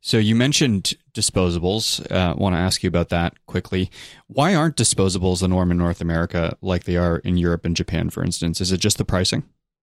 So 0.00 0.18
you 0.18 0.36
mentioned 0.36 0.94
disposables. 1.14 2.00
I 2.12 2.30
uh, 2.30 2.34
want 2.36 2.54
to 2.54 2.60
ask 2.60 2.84
you 2.84 2.88
about 2.88 3.08
that 3.08 3.44
quickly. 3.46 3.90
Why 4.28 4.54
aren't 4.54 4.76
disposables 4.76 5.40
the 5.40 5.48
norm 5.48 5.72
in 5.72 5.78
North 5.78 6.00
America 6.00 6.56
like 6.62 6.84
they 6.84 6.96
are 6.96 7.16
in 7.18 7.38
Europe 7.38 7.64
and 7.64 7.74
Japan, 7.74 8.08
for 8.08 8.22
instance? 8.22 8.60
Is 8.60 8.70
it 8.70 8.78
just 8.78 8.98
the 8.98 9.04
pricing? 9.04 9.42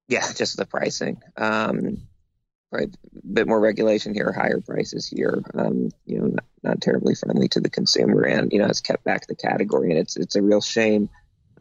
Yeah, 0.10 0.26
just 0.36 0.58
the 0.58 0.66
pricing. 0.66 1.22
Um, 1.38 2.02
right, 2.72 2.90
a 2.90 3.28
bit 3.34 3.48
more 3.48 3.60
regulation 3.60 4.14
here, 4.14 4.34
higher 4.34 4.60
prices 4.60 5.08
here. 5.08 5.42
Um, 5.54 5.92
you 6.06 6.20
know, 6.20 6.26
not, 6.28 6.46
not, 6.64 6.82
terribly 6.82 7.16
friendly 7.16 7.48
to 7.50 7.62
the 7.62 7.70
consumer, 7.70 8.24
and 8.24 8.52
you 8.52 8.60
know, 8.60 8.66
it's 8.66 8.82
kept 8.82 9.06
back 9.06 9.28
the 9.28 9.36
category, 9.36 9.92
and 9.92 10.00
it's 10.00 10.18
it's 10.18 10.36
a 10.36 10.42
real 10.42 10.62
shame. 10.62 11.10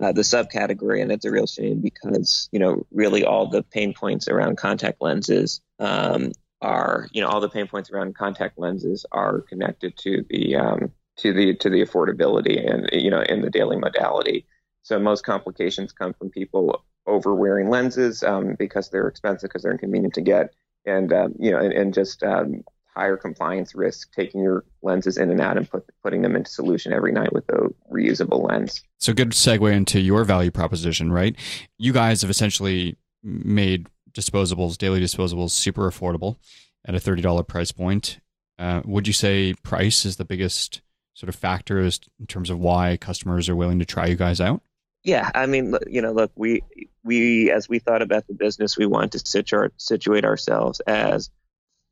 Uh, 0.01 0.13
the 0.13 0.23
subcategory, 0.23 1.03
and 1.03 1.11
it's 1.11 1.25
a 1.25 1.31
real 1.31 1.47
shame 1.47 1.81
because 1.81 2.49
you 2.53 2.59
know, 2.59 2.87
really, 2.91 3.25
all 3.25 3.49
the 3.49 3.63
pain 3.63 3.93
points 3.93 4.29
around 4.29 4.57
contact 4.57 5.01
lenses 5.01 5.61
um, 5.79 6.33
are 6.61 7.09
you 7.13 7.21
know 7.21 7.29
all 7.29 7.41
the 7.41 7.49
pain 7.49 7.67
points 7.69 7.91
around 7.91 8.17
contact 8.17 8.59
lenses 8.59 9.05
are 9.13 9.41
connected 9.43 9.97
to 9.97 10.25
the 10.31 10.57
um, 10.57 10.93
to 11.17 11.33
the 11.33 11.55
to 11.57 11.69
the 11.69 11.85
affordability 11.85 12.65
and 12.71 12.89
you 12.93 13.11
know 13.11 13.21
in 13.21 13.43
the 13.43 13.51
daily 13.51 13.77
modality. 13.77 14.47
So 14.83 14.99
most 14.99 15.25
complications 15.25 15.93
come 15.93 16.15
from 16.15 16.31
people 16.31 16.85
over 17.09 17.35
wearing 17.35 17.71
lenses 17.71 18.23
um, 18.23 18.55
because 18.59 18.91
they're 18.91 19.09
expensive 19.09 19.49
because 19.49 19.63
they're 19.63 19.73
inconvenient 19.73 20.15
to 20.15 20.21
get, 20.21 20.55
and 20.87 21.13
um, 21.13 21.35
you 21.39 21.51
know 21.51 21.59
and, 21.59 21.73
and 21.73 21.95
just 21.95 22.23
um, 22.23 22.63
higher 22.99 23.17
compliance 23.17 23.77
risk 23.77 24.13
taking 24.13 24.43
your 24.43 24.65
lenses 24.83 25.19
in 25.19 25.31
and 25.31 25.41
out 25.41 25.57
and 25.57 25.71
put, 25.71 25.85
putting 26.03 26.23
them 26.23 26.35
into 26.35 26.51
solution 26.51 26.93
every 26.93 27.13
night 27.13 27.33
with 27.33 27.49
a 27.49 27.69
reusable 27.93 28.49
lens. 28.49 28.83
So 28.99 29.13
good 29.13 29.31
segue 29.31 29.73
into 29.73 30.01
your 30.01 30.25
value 30.25 30.51
proposition, 30.51 31.13
right? 31.13 31.37
You 31.79 31.93
guys 31.93 32.23
have 32.23 32.31
essentially 32.31 32.97
made 33.23 33.87
disposables, 34.13 34.77
daily 34.77 35.01
disposables, 35.01 35.51
super 35.51 35.89
affordable 35.89 36.39
at 36.85 36.97
a 36.97 36.99
$30 36.99 37.47
price 37.47 37.71
point. 37.71 38.19
Uh, 38.59 38.83
would 38.85 39.07
you 39.07 39.13
say 39.13 39.55
price 39.63 40.05
is 40.05 40.17
the 40.17 40.25
biggest 40.25 40.81
sort 41.15 41.29
of 41.29 41.37
factor 41.37 41.79
in 41.81 42.27
terms 42.27 42.51
of 42.51 42.59
why 42.59 42.97
customers 42.97 43.49
are 43.49 43.57
willing 43.57 43.79
to 43.79 43.85
try 43.85 44.07
you 44.07 44.17
guys 44.17 44.41
out? 44.41 44.63
Yeah, 45.09 45.31
I 45.35 45.47
mean, 45.47 45.75
you 45.87 46.03
know, 46.03 46.13
look, 46.13 46.33
we 46.37 46.63
we 47.03 47.51
as 47.51 47.67
we 47.67 47.79
thought 47.79 48.03
about 48.03 48.27
the 48.27 48.35
business, 48.35 48.77
we 48.77 48.85
wanted 48.85 49.13
to 49.13 49.27
situate 49.27 49.71
situate 49.79 50.27
ourselves 50.27 50.81
as 50.81 51.31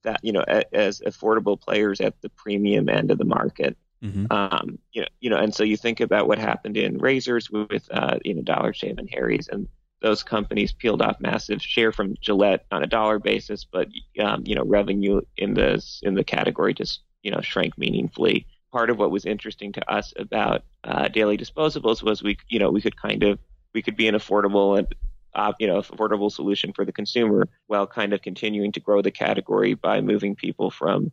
that, 0.02 0.20
you 0.22 0.32
know, 0.32 0.44
as 0.72 1.00
affordable 1.00 1.58
players 1.58 2.02
at 2.02 2.20
the 2.20 2.28
premium 2.28 2.90
end 2.90 3.10
of 3.10 3.16
the 3.16 3.24
market. 3.24 3.78
Mm-hmm. 4.04 4.26
Um, 4.30 4.78
you 4.92 5.00
know, 5.00 5.08
you 5.20 5.30
know, 5.30 5.38
and 5.38 5.54
so 5.54 5.64
you 5.64 5.78
think 5.78 6.00
about 6.00 6.28
what 6.28 6.38
happened 6.38 6.76
in 6.76 6.98
razors 6.98 7.50
with, 7.50 7.88
uh, 7.90 8.18
you 8.22 8.34
know, 8.34 8.42
Dollar 8.42 8.74
Shave 8.74 8.98
and 8.98 9.08
Harry's, 9.10 9.48
and 9.48 9.66
those 10.02 10.22
companies 10.22 10.74
peeled 10.74 11.00
off 11.00 11.18
massive 11.18 11.62
share 11.62 11.92
from 11.92 12.16
Gillette 12.20 12.66
on 12.70 12.82
a 12.82 12.86
dollar 12.86 13.18
basis, 13.18 13.64
but 13.64 13.88
um, 14.20 14.42
you 14.44 14.54
know 14.54 14.64
revenue 14.64 15.22
in 15.38 15.54
the 15.54 15.82
in 16.02 16.12
the 16.12 16.24
category 16.24 16.74
just 16.74 17.00
you 17.22 17.30
know 17.30 17.40
shrank 17.40 17.78
meaningfully. 17.78 18.46
Part 18.76 18.90
of 18.90 18.98
what 18.98 19.10
was 19.10 19.24
interesting 19.24 19.72
to 19.72 19.90
us 19.90 20.12
about 20.16 20.62
uh, 20.84 21.08
daily 21.08 21.38
disposables 21.38 22.02
was 22.02 22.22
we 22.22 22.36
you 22.46 22.58
know 22.58 22.70
we 22.70 22.82
could 22.82 22.94
kind 22.94 23.22
of 23.22 23.38
we 23.72 23.80
could 23.80 23.96
be 23.96 24.06
an 24.06 24.14
affordable 24.14 24.78
and 24.78 24.86
uh, 25.34 25.54
you 25.58 25.66
know 25.66 25.80
affordable 25.80 26.30
solution 26.30 26.74
for 26.74 26.84
the 26.84 26.92
consumer 26.92 27.48
while 27.68 27.86
kind 27.86 28.12
of 28.12 28.20
continuing 28.20 28.72
to 28.72 28.80
grow 28.80 29.00
the 29.00 29.10
category 29.10 29.72
by 29.72 30.02
moving 30.02 30.36
people 30.36 30.70
from 30.70 31.10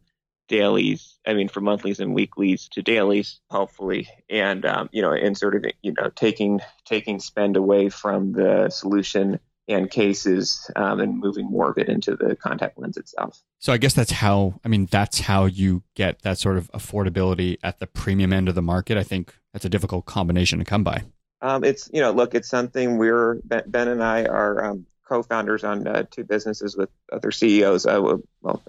dailies 0.50 1.18
i 1.26 1.34
mean 1.34 1.48
from 1.48 1.64
monthlies 1.64 2.02
and 2.02 2.14
weeklies 2.14 2.68
to 2.68 2.82
dailies 2.82 3.40
hopefully. 3.50 4.10
And 4.30 4.66
um, 4.66 4.90
you 4.92 5.02
know 5.02 5.14
and 5.14 5.38
sort 5.38 5.56
of 5.56 5.64
you 5.82 5.94
know 5.94 6.10
taking 6.10 6.60
taking 6.84 7.22
spend 7.22 7.56
away 7.56 7.88
from 7.88 8.34
the 8.34 8.72
solution 8.72 9.40
and 9.68 9.90
cases 9.90 10.70
um, 10.76 11.00
and 11.00 11.18
moving 11.18 11.50
more 11.50 11.70
of 11.70 11.78
it 11.78 11.88
into 11.88 12.16
the 12.16 12.36
contact 12.36 12.78
lens 12.78 12.98
itself. 12.98 13.42
So 13.60 13.72
i 13.72 13.78
guess 13.78 13.94
that's 13.94 14.12
how 14.12 14.60
i 14.66 14.68
mean 14.68 14.88
that's 14.92 15.20
how 15.20 15.46
you 15.46 15.84
get 15.96 16.22
that 16.24 16.38
sort 16.38 16.58
of 16.58 16.72
affordability 16.72 17.58
at 17.64 17.80
the 17.80 17.88
premium 17.88 18.34
end 18.34 18.50
of 18.50 18.56
the 18.56 18.62
market. 18.62 18.98
I 18.98 19.04
think 19.04 19.36
that's 19.54 19.66
a 19.66 19.70
difficult 19.70 20.06
combination 20.06 20.60
to 20.60 20.66
come 20.66 20.84
by. 20.84 21.04
Um, 21.42 21.64
it's 21.64 21.90
you 21.94 22.02
know 22.02 22.12
look 22.12 22.36
it's 22.36 22.50
something 22.50 22.98
we're 22.98 23.36
ben 23.46 23.88
and 23.88 24.04
i 24.04 24.26
are 24.26 24.64
um, 24.64 24.86
co-founders 25.08 25.64
on 25.64 25.88
uh, 25.88 26.04
two 26.10 26.24
businesses 26.24 26.76
with 26.78 26.90
other 27.12 27.32
ceos 27.32 27.86
uh, 27.86 28.02
well 28.42 28.64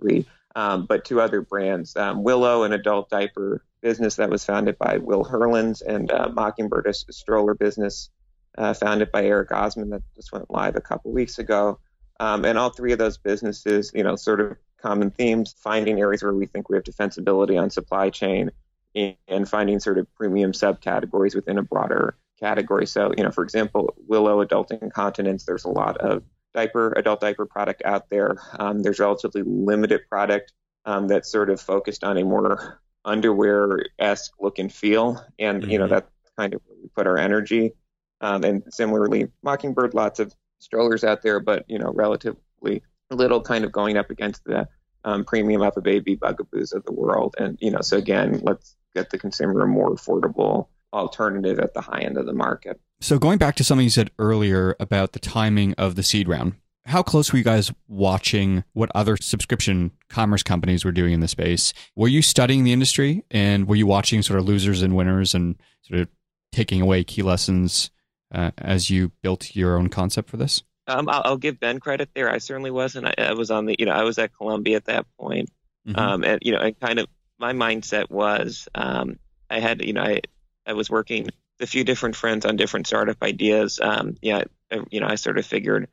three 0.00 0.26
um, 0.56 0.86
but 0.86 1.04
two 1.04 1.20
other 1.20 1.42
brands 1.42 1.96
um, 1.96 2.22
Willow, 2.24 2.64
an 2.64 2.72
adult 2.72 3.10
diaper 3.10 3.62
business 3.82 4.16
that 4.16 4.30
was 4.30 4.44
founded 4.44 4.78
by 4.78 4.98
Will 4.98 5.24
Herlins, 5.24 5.80
and 5.80 6.10
uh, 6.10 6.28
Mockingbird, 6.32 6.86
a 6.86 6.92
stroller 6.92 7.54
business 7.54 8.10
uh, 8.58 8.74
founded 8.74 9.12
by 9.12 9.24
Eric 9.24 9.52
Osman 9.52 9.90
that 9.90 10.02
just 10.14 10.32
went 10.32 10.50
live 10.50 10.76
a 10.76 10.80
couple 10.80 11.12
weeks 11.12 11.38
ago. 11.38 11.78
Um, 12.18 12.44
and 12.44 12.58
all 12.58 12.70
three 12.70 12.92
of 12.92 12.98
those 12.98 13.18
businesses, 13.18 13.92
you 13.94 14.02
know, 14.02 14.16
sort 14.16 14.40
of 14.40 14.56
common 14.80 15.10
themes, 15.10 15.54
finding 15.58 16.00
areas 16.00 16.22
where 16.22 16.32
we 16.32 16.46
think 16.46 16.68
we 16.68 16.76
have 16.76 16.84
defensibility 16.84 17.60
on 17.60 17.70
supply 17.70 18.10
chain 18.10 18.50
and 18.94 19.48
finding 19.48 19.78
sort 19.78 19.98
of 19.98 20.12
premium 20.14 20.52
subcategories 20.52 21.34
within 21.34 21.58
a 21.58 21.62
broader 21.62 22.16
category. 22.40 22.86
So, 22.86 23.12
you 23.16 23.24
know, 23.24 23.30
for 23.30 23.44
example, 23.44 23.94
Willow 24.06 24.40
adult 24.40 24.70
incontinence, 24.70 25.44
there's 25.44 25.64
a 25.64 25.70
lot 25.70 25.98
of 25.98 26.22
diaper, 26.54 26.94
adult 26.96 27.20
diaper 27.20 27.44
product 27.44 27.82
out 27.84 28.08
there. 28.08 28.36
Um, 28.58 28.82
there's 28.82 28.98
relatively 28.98 29.42
limited 29.42 30.08
product 30.08 30.52
um, 30.86 31.08
that's 31.08 31.30
sort 31.30 31.50
of 31.50 31.60
focused 31.60 32.04
on 32.04 32.16
a 32.16 32.24
more 32.24 32.80
underwear-esque 33.04 34.32
look 34.40 34.58
and 34.58 34.72
feel, 34.72 35.22
and 35.38 35.62
mm-hmm. 35.62 35.70
you 35.70 35.78
know 35.78 35.84
mm-hmm. 35.84 35.94
that's 35.94 36.10
kind 36.38 36.54
of 36.54 36.62
where 36.66 36.78
we 36.82 36.88
put 36.88 37.06
our 37.06 37.18
energy. 37.18 37.72
Um, 38.20 38.44
and 38.44 38.62
similarly, 38.70 39.28
Mockingbird, 39.42 39.94
lots 39.94 40.20
of 40.20 40.34
strollers 40.58 41.04
out 41.04 41.22
there, 41.22 41.40
but 41.40 41.64
you 41.68 41.78
know 41.78 41.92
relatively 41.92 42.82
little 43.10 43.40
kind 43.40 43.64
of 43.64 43.72
going 43.72 43.96
up 43.96 44.10
against 44.10 44.44
the 44.44 44.68
um, 45.04 45.24
premium 45.24 45.68
baby 45.82 46.16
bugaboos 46.16 46.72
of 46.72 46.84
the 46.84 46.92
world. 46.92 47.34
And 47.38 47.56
you 47.60 47.70
know, 47.70 47.80
so 47.80 47.96
again, 47.96 48.40
let's 48.42 48.76
get 48.94 49.10
the 49.10 49.18
consumer 49.18 49.62
a 49.62 49.66
more 49.66 49.94
affordable 49.94 50.68
alternative 50.92 51.58
at 51.58 51.74
the 51.74 51.80
high 51.80 52.00
end 52.00 52.16
of 52.16 52.26
the 52.26 52.32
market. 52.32 52.80
So 53.00 53.18
going 53.18 53.38
back 53.38 53.54
to 53.56 53.64
something 53.64 53.84
you 53.84 53.90
said 53.90 54.10
earlier 54.18 54.74
about 54.80 55.12
the 55.12 55.18
timing 55.18 55.74
of 55.74 55.94
the 55.94 56.02
seed 56.02 56.28
round, 56.28 56.54
how 56.86 57.02
close 57.02 57.32
were 57.32 57.38
you 57.38 57.44
guys 57.44 57.72
watching 57.88 58.64
what 58.72 58.90
other 58.94 59.16
subscription 59.16 59.90
commerce 60.08 60.42
companies 60.42 60.84
were 60.84 60.92
doing 60.92 61.12
in 61.12 61.20
the 61.20 61.28
space? 61.28 61.72
Were 61.94 62.08
you 62.08 62.22
studying 62.22 62.64
the 62.64 62.72
industry 62.72 63.24
and 63.30 63.68
were 63.68 63.76
you 63.76 63.86
watching 63.86 64.22
sort 64.22 64.38
of 64.38 64.46
losers 64.46 64.82
and 64.82 64.96
winners 64.96 65.34
and 65.34 65.56
sort 65.82 66.00
of 66.00 66.08
taking 66.52 66.80
away 66.80 67.04
key 67.04 67.22
lessons 67.22 67.90
uh, 68.32 68.50
as 68.58 68.90
you 68.90 69.12
built 69.22 69.54
your 69.54 69.76
own 69.76 69.88
concept 69.88 70.30
for 70.30 70.36
this? 70.36 70.62
Um, 70.88 71.08
I'll, 71.08 71.22
I'll, 71.24 71.36
give 71.36 71.58
Ben 71.58 71.80
credit 71.80 72.10
there. 72.14 72.30
I 72.30 72.38
certainly 72.38 72.70
wasn't. 72.70 73.06
I, 73.06 73.14
I, 73.18 73.32
was 73.32 73.50
on 73.50 73.66
the, 73.66 73.74
you 73.78 73.86
know, 73.86 73.92
I 73.92 74.04
was 74.04 74.18
at 74.18 74.36
Columbia 74.36 74.76
at 74.76 74.84
that 74.84 75.06
point. 75.18 75.50
Mm-hmm. 75.86 75.98
Um, 75.98 76.24
and, 76.24 76.38
you 76.42 76.52
know, 76.52 76.60
and 76.60 76.78
kind 76.78 77.00
of 77.00 77.08
my 77.38 77.52
mindset 77.52 78.08
was 78.10 78.68
um, 78.74 79.18
I 79.50 79.60
had, 79.60 79.84
you 79.84 79.92
know, 79.92 80.02
I, 80.02 80.20
I 80.66 80.72
was 80.74 80.90
working 80.90 81.24
with 81.24 81.34
a 81.60 81.66
few 81.66 81.84
different 81.84 82.16
friends 82.16 82.44
on 82.44 82.56
different 82.56 82.86
startup 82.86 83.22
ideas. 83.22 83.80
Um, 83.82 84.16
yeah, 84.20 84.44
you 84.90 85.00
know, 85.00 85.06
I 85.06 85.14
sort 85.14 85.38
of 85.38 85.46
figured, 85.46 85.88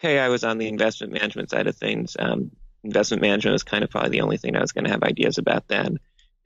okay, 0.00 0.18
I 0.18 0.28
was 0.28 0.44
on 0.44 0.58
the 0.58 0.68
investment 0.68 1.12
management 1.12 1.50
side 1.50 1.66
of 1.66 1.76
things. 1.76 2.16
Um, 2.18 2.50
investment 2.84 3.22
management 3.22 3.52
was 3.52 3.64
kind 3.64 3.84
of 3.84 3.90
probably 3.90 4.10
the 4.10 4.20
only 4.20 4.36
thing 4.36 4.56
I 4.56 4.60
was 4.60 4.72
going 4.72 4.84
to 4.84 4.90
have 4.90 5.02
ideas 5.02 5.38
about 5.38 5.68
then, 5.68 5.98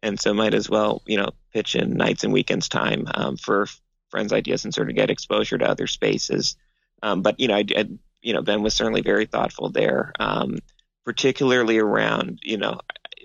and 0.03 0.19
so 0.19 0.33
might 0.33 0.55
as 0.55 0.71
well, 0.71 1.03
you 1.07 1.19
know, 1.19 1.31
pitch 1.53 1.77
in 1.77 1.95
nights 1.95 2.25
and 2.25 2.33
weekends 2.33 2.69
time 2.69 3.07
um, 3.15 3.37
for 3.37 3.67
friends' 4.13 4.33
ideas 4.33 4.65
and 4.65 4.73
sort 4.73 4.89
of 4.89 4.95
get 4.95 5.11
exposure 5.11 5.59
to 5.59 5.69
other 5.69 5.89
spaces. 5.89 6.57
Um, 7.03 7.23
but 7.23 7.41
you 7.41 7.49
know, 7.49 7.57
I, 7.57 7.65
I, 7.77 7.89
you 8.23 8.33
know, 8.33 8.43
Ben 8.43 8.63
was 8.63 8.75
certainly 8.75 9.01
very 9.01 9.27
thoughtful 9.27 9.71
there, 9.71 10.13
um, 10.21 10.59
particularly 11.05 11.79
around, 11.79 12.39
you 12.45 12.59
know, 12.59 12.79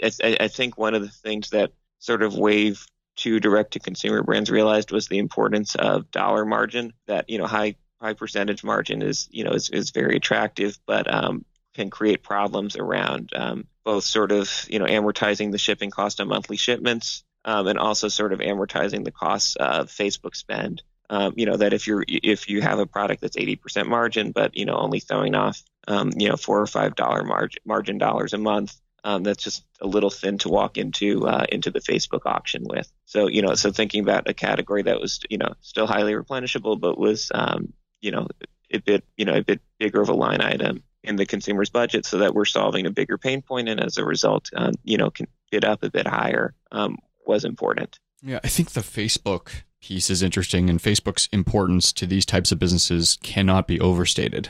I, 0.04 0.38
I 0.40 0.48
think 0.48 0.78
one 0.78 0.96
of 0.96 1.04
the 1.04 1.10
things 1.10 1.52
that 1.52 1.72
sort 2.00 2.24
of 2.24 2.36
wave 2.36 2.86
to 3.18 3.40
direct 3.40 3.74
to 3.74 3.80
consumer 3.80 4.24
brands 4.24 4.50
realized 4.50 4.92
was 4.92 5.08
the 5.08 5.18
importance 5.18 5.76
of 5.76 6.10
dollar 6.12 6.46
margin 6.46 6.94
that 7.08 7.30
you 7.30 7.38
know 7.38 7.48
high 7.48 7.76
high 8.00 8.14
percentage 8.14 8.64
margin 8.64 9.02
is 9.02 9.28
you 9.32 9.44
know 9.44 9.52
is, 9.52 9.70
is 9.70 9.90
very 9.90 10.16
attractive 10.16 10.78
but 10.86 11.12
um, 11.12 11.44
can 11.74 11.90
create 11.90 12.24
problems 12.24 12.76
around 12.76 13.32
um, 13.36 13.66
both 13.84 14.04
sort 14.04 14.32
of 14.32 14.52
you 14.70 14.80
know 14.80 14.86
amortizing 14.86 15.52
the 15.52 15.58
shipping 15.58 15.90
cost 15.90 16.22
on 16.22 16.28
monthly 16.28 16.58
shipments 16.58 17.24
um, 17.48 17.66
and 17.66 17.80
also 17.80 18.08
sort 18.08 18.34
of 18.34 18.40
amortizing 18.40 19.04
the 19.04 19.12
costs 19.12 19.56
of 19.56 19.88
Facebook 19.88 20.36
spend 20.36 20.84
um, 21.10 21.34
you 21.36 21.46
know 21.46 21.58
that 21.58 21.74
if 21.74 21.88
you're 21.88 22.04
if 22.08 22.50
you 22.50 22.62
have 22.62 22.80
a 22.80 22.86
product 22.86 23.22
that's 23.22 23.38
80% 23.38 23.88
margin 23.88 24.32
but 24.32 24.56
you 24.56 24.66
know 24.66 24.76
only 24.76 25.00
throwing 25.00 25.34
off 25.34 25.64
um, 25.88 26.12
you 26.16 26.30
know 26.30 26.36
four 26.36 26.62
or 26.62 26.68
five 26.68 26.96
dollar 26.96 27.24
margin 27.24 27.62
margin 27.66 27.98
dollars 27.98 28.34
a 28.34 28.38
month 28.38 28.76
um, 29.04 29.24
that's 29.24 29.42
just 29.42 29.64
a 29.80 29.88
little 29.88 30.10
thin 30.10 30.38
to 30.40 30.50
walk 30.50 30.78
into 30.78 31.26
uh, 31.26 31.46
into 31.50 31.72
the 31.72 31.80
Facebook 31.80 32.26
auction 32.26 32.66
with. 32.66 32.92
So 33.06 33.28
you 33.28 33.42
know, 33.42 33.56
so 33.56 33.72
thinking 33.72 34.04
about 34.04 34.30
a 34.30 34.34
category 34.34 34.84
that 34.84 35.00
was 35.00 35.22
you 35.30 35.38
know 35.38 35.54
still 35.62 35.88
highly 35.88 36.12
replenishable, 36.12 36.78
but 36.78 36.98
was 36.98 37.32
um, 37.34 37.72
you 38.02 38.12
know 38.12 38.28
a 38.70 38.80
bit 38.80 39.06
you 39.16 39.24
know 39.24 39.36
a 39.36 39.44
bit 39.44 39.62
bigger 39.78 40.02
of 40.02 40.10
a 40.10 40.14
line 40.14 40.42
item 40.42 40.84
in 41.04 41.16
the 41.16 41.26
consumer's 41.26 41.70
budget, 41.70 42.06
so 42.06 42.18
that 42.18 42.34
we're 42.34 42.44
solving 42.44 42.86
a 42.86 42.92
bigger 42.92 43.18
pain 43.18 43.42
point, 43.42 43.70
and 43.70 43.82
as 43.82 43.98
a 43.98 44.04
result, 44.04 44.50
um, 44.58 44.74
you 44.84 44.98
know, 44.98 45.10
can 45.10 45.28
bid 45.52 45.64
up 45.64 45.84
a 45.84 45.90
bit 45.90 46.06
higher 46.06 46.54
um, 46.74 46.98
was 47.28 47.46
important. 47.46 48.00
Yeah, 48.22 48.40
I 48.44 48.48
think 48.48 48.72
the 48.72 48.82
Facebook 48.82 49.64
piece 49.82 50.10
is 50.10 50.24
interesting, 50.24 50.70
and 50.70 50.80
Facebook's 50.80 51.30
importance 51.32 51.94
to 51.94 52.06
these 52.06 52.26
types 52.26 52.52
of 52.52 52.60
businesses 52.60 53.18
cannot 53.22 53.68
be 53.68 53.80
overstated. 53.80 54.50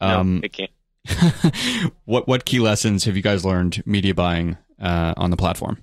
Um, 0.00 0.36
no, 0.36 0.40
it 0.44 0.52
can't. 0.52 0.70
what 2.04 2.28
what 2.28 2.44
key 2.44 2.60
lessons 2.60 3.04
have 3.04 3.16
you 3.16 3.22
guys 3.22 3.44
learned 3.44 3.82
media 3.86 4.14
buying 4.14 4.56
uh, 4.80 5.14
on 5.16 5.30
the 5.30 5.36
platform? 5.36 5.78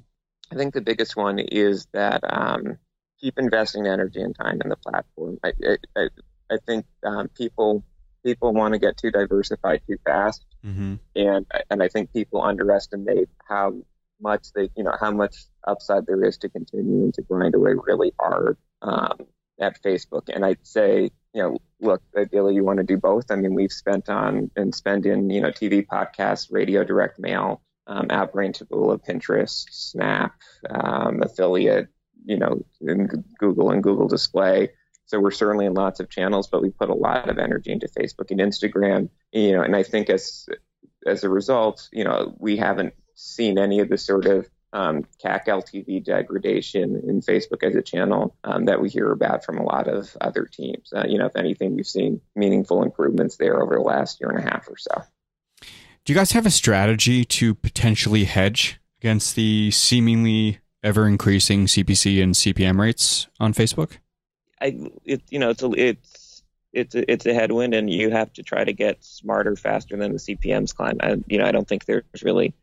I 0.51 0.55
think 0.55 0.73
the 0.73 0.81
biggest 0.81 1.15
one 1.15 1.39
is 1.39 1.87
that 1.93 2.21
um, 2.23 2.77
keep 3.19 3.37
investing 3.37 3.87
energy 3.87 4.21
and 4.21 4.35
time 4.35 4.59
in 4.63 4.69
the 4.69 4.77
platform. 4.77 5.39
I 5.43 5.51
I, 5.95 6.07
I 6.51 6.57
think 6.65 6.85
um, 7.03 7.29
people 7.29 7.83
people 8.23 8.53
want 8.53 8.73
to 8.73 8.79
get 8.79 8.97
too 8.97 9.11
diversified 9.11 9.81
too 9.87 9.97
fast, 10.05 10.45
mm-hmm. 10.65 10.95
and 11.15 11.45
and 11.69 11.83
I 11.83 11.87
think 11.87 12.13
people 12.13 12.41
underestimate 12.41 13.29
how 13.47 13.73
much 14.19 14.51
they 14.53 14.69
you 14.75 14.83
know 14.83 14.95
how 14.99 15.11
much 15.11 15.35
upside 15.67 16.05
there 16.05 16.23
is 16.23 16.37
to 16.39 16.49
continuing 16.49 17.11
to 17.13 17.21
grind 17.21 17.55
away 17.55 17.73
really 17.73 18.13
hard 18.19 18.57
um, 18.81 19.17
at 19.59 19.81
Facebook. 19.81 20.29
And 20.33 20.45
I'd 20.45 20.65
say 20.65 21.11
you 21.33 21.43
know 21.43 21.57
look 21.79 22.01
ideally 22.17 22.55
you 22.55 22.63
want 22.63 22.77
to 22.77 22.83
do 22.83 22.97
both. 22.97 23.31
I 23.31 23.35
mean 23.35 23.53
we've 23.53 23.71
spent 23.71 24.09
on 24.09 24.51
and 24.55 24.73
spend 24.73 25.05
in 25.05 25.29
you 25.29 25.41
know 25.41 25.51
TV, 25.51 25.85
podcasts, 25.85 26.51
radio, 26.51 26.83
direct 26.83 27.19
mail. 27.19 27.61
Um, 27.89 28.09
Outbrain, 28.09 28.51
Taboola, 28.51 28.99
Pinterest, 29.01 29.63
Snap, 29.71 30.33
um, 30.69 31.23
affiliate, 31.23 31.87
you 32.25 32.37
know, 32.37 32.65
in 32.81 33.07
Google 33.39 33.71
and 33.71 33.81
Google 33.81 34.09
Display. 34.09 34.71
So 35.05 35.21
we're 35.21 35.31
certainly 35.31 35.65
in 35.65 35.73
lots 35.73 36.01
of 36.01 36.09
channels, 36.09 36.49
but 36.49 36.61
we 36.61 36.69
put 36.69 36.89
a 36.89 36.93
lot 36.93 37.29
of 37.29 37.39
energy 37.39 37.71
into 37.71 37.87
Facebook 37.87 38.29
and 38.29 38.41
Instagram. 38.41 39.09
You 39.31 39.53
know, 39.53 39.61
and 39.61 39.73
I 39.73 39.83
think 39.83 40.09
as 40.09 40.47
as 41.05 41.23
a 41.23 41.29
result, 41.29 41.87
you 41.93 42.03
know, 42.03 42.35
we 42.37 42.57
haven't 42.57 42.93
seen 43.15 43.57
any 43.57 43.79
of 43.79 43.89
the 43.89 43.97
sort 43.97 44.25
of 44.25 44.47
um, 44.73 45.05
CAC 45.23 45.47
LTV 45.47 46.03
degradation 46.03 47.01
in 47.07 47.21
Facebook 47.21 47.63
as 47.63 47.75
a 47.75 47.81
channel 47.81 48.35
um, 48.43 48.65
that 48.65 48.81
we 48.81 48.89
hear 48.89 49.11
about 49.11 49.45
from 49.45 49.57
a 49.57 49.63
lot 49.63 49.87
of 49.87 50.15
other 50.21 50.45
teams. 50.45 50.91
Uh, 50.93 51.05
you 51.07 51.17
know, 51.17 51.25
if 51.25 51.35
anything, 51.35 51.75
we've 51.75 51.87
seen 51.87 52.21
meaningful 52.35 52.83
improvements 52.83 53.37
there 53.37 53.61
over 53.61 53.75
the 53.75 53.81
last 53.81 54.19
year 54.19 54.29
and 54.29 54.39
a 54.39 54.49
half 54.49 54.67
or 54.67 54.77
so. 54.77 55.03
Do 56.05 56.13
you 56.13 56.15
guys 56.15 56.31
have 56.31 56.45
a 56.45 56.51
strategy 56.51 57.25
to 57.25 57.53
potentially 57.53 58.25
hedge 58.25 58.79
against 58.99 59.35
the 59.35 59.71
seemingly 59.71 60.59
ever 60.83 61.07
increasing 61.07 61.65
CPC 61.65 62.21
and 62.21 62.33
CPM 62.33 62.79
rates 62.79 63.27
on 63.39 63.53
Facebook? 63.53 63.97
I, 64.61 64.89
it, 65.05 65.21
you 65.29 65.39
know, 65.39 65.49
it's 65.49 65.63
a, 65.63 65.71
it's 65.71 66.43
it's 66.73 66.95
a, 66.95 67.11
it's 67.11 67.25
a 67.25 67.33
headwind, 67.33 67.73
and 67.73 67.89
you 67.89 68.09
have 68.11 68.31
to 68.33 68.43
try 68.43 68.63
to 68.63 68.73
get 68.73 69.03
smarter 69.03 69.55
faster 69.55 69.97
than 69.97 70.13
the 70.13 70.19
CPMS 70.19 70.75
climb. 70.75 70.97
I, 71.01 71.17
you 71.27 71.37
know, 71.37 71.45
I 71.45 71.51
don't 71.51 71.67
think 71.67 71.85
there's 71.85 72.03
really 72.23 72.53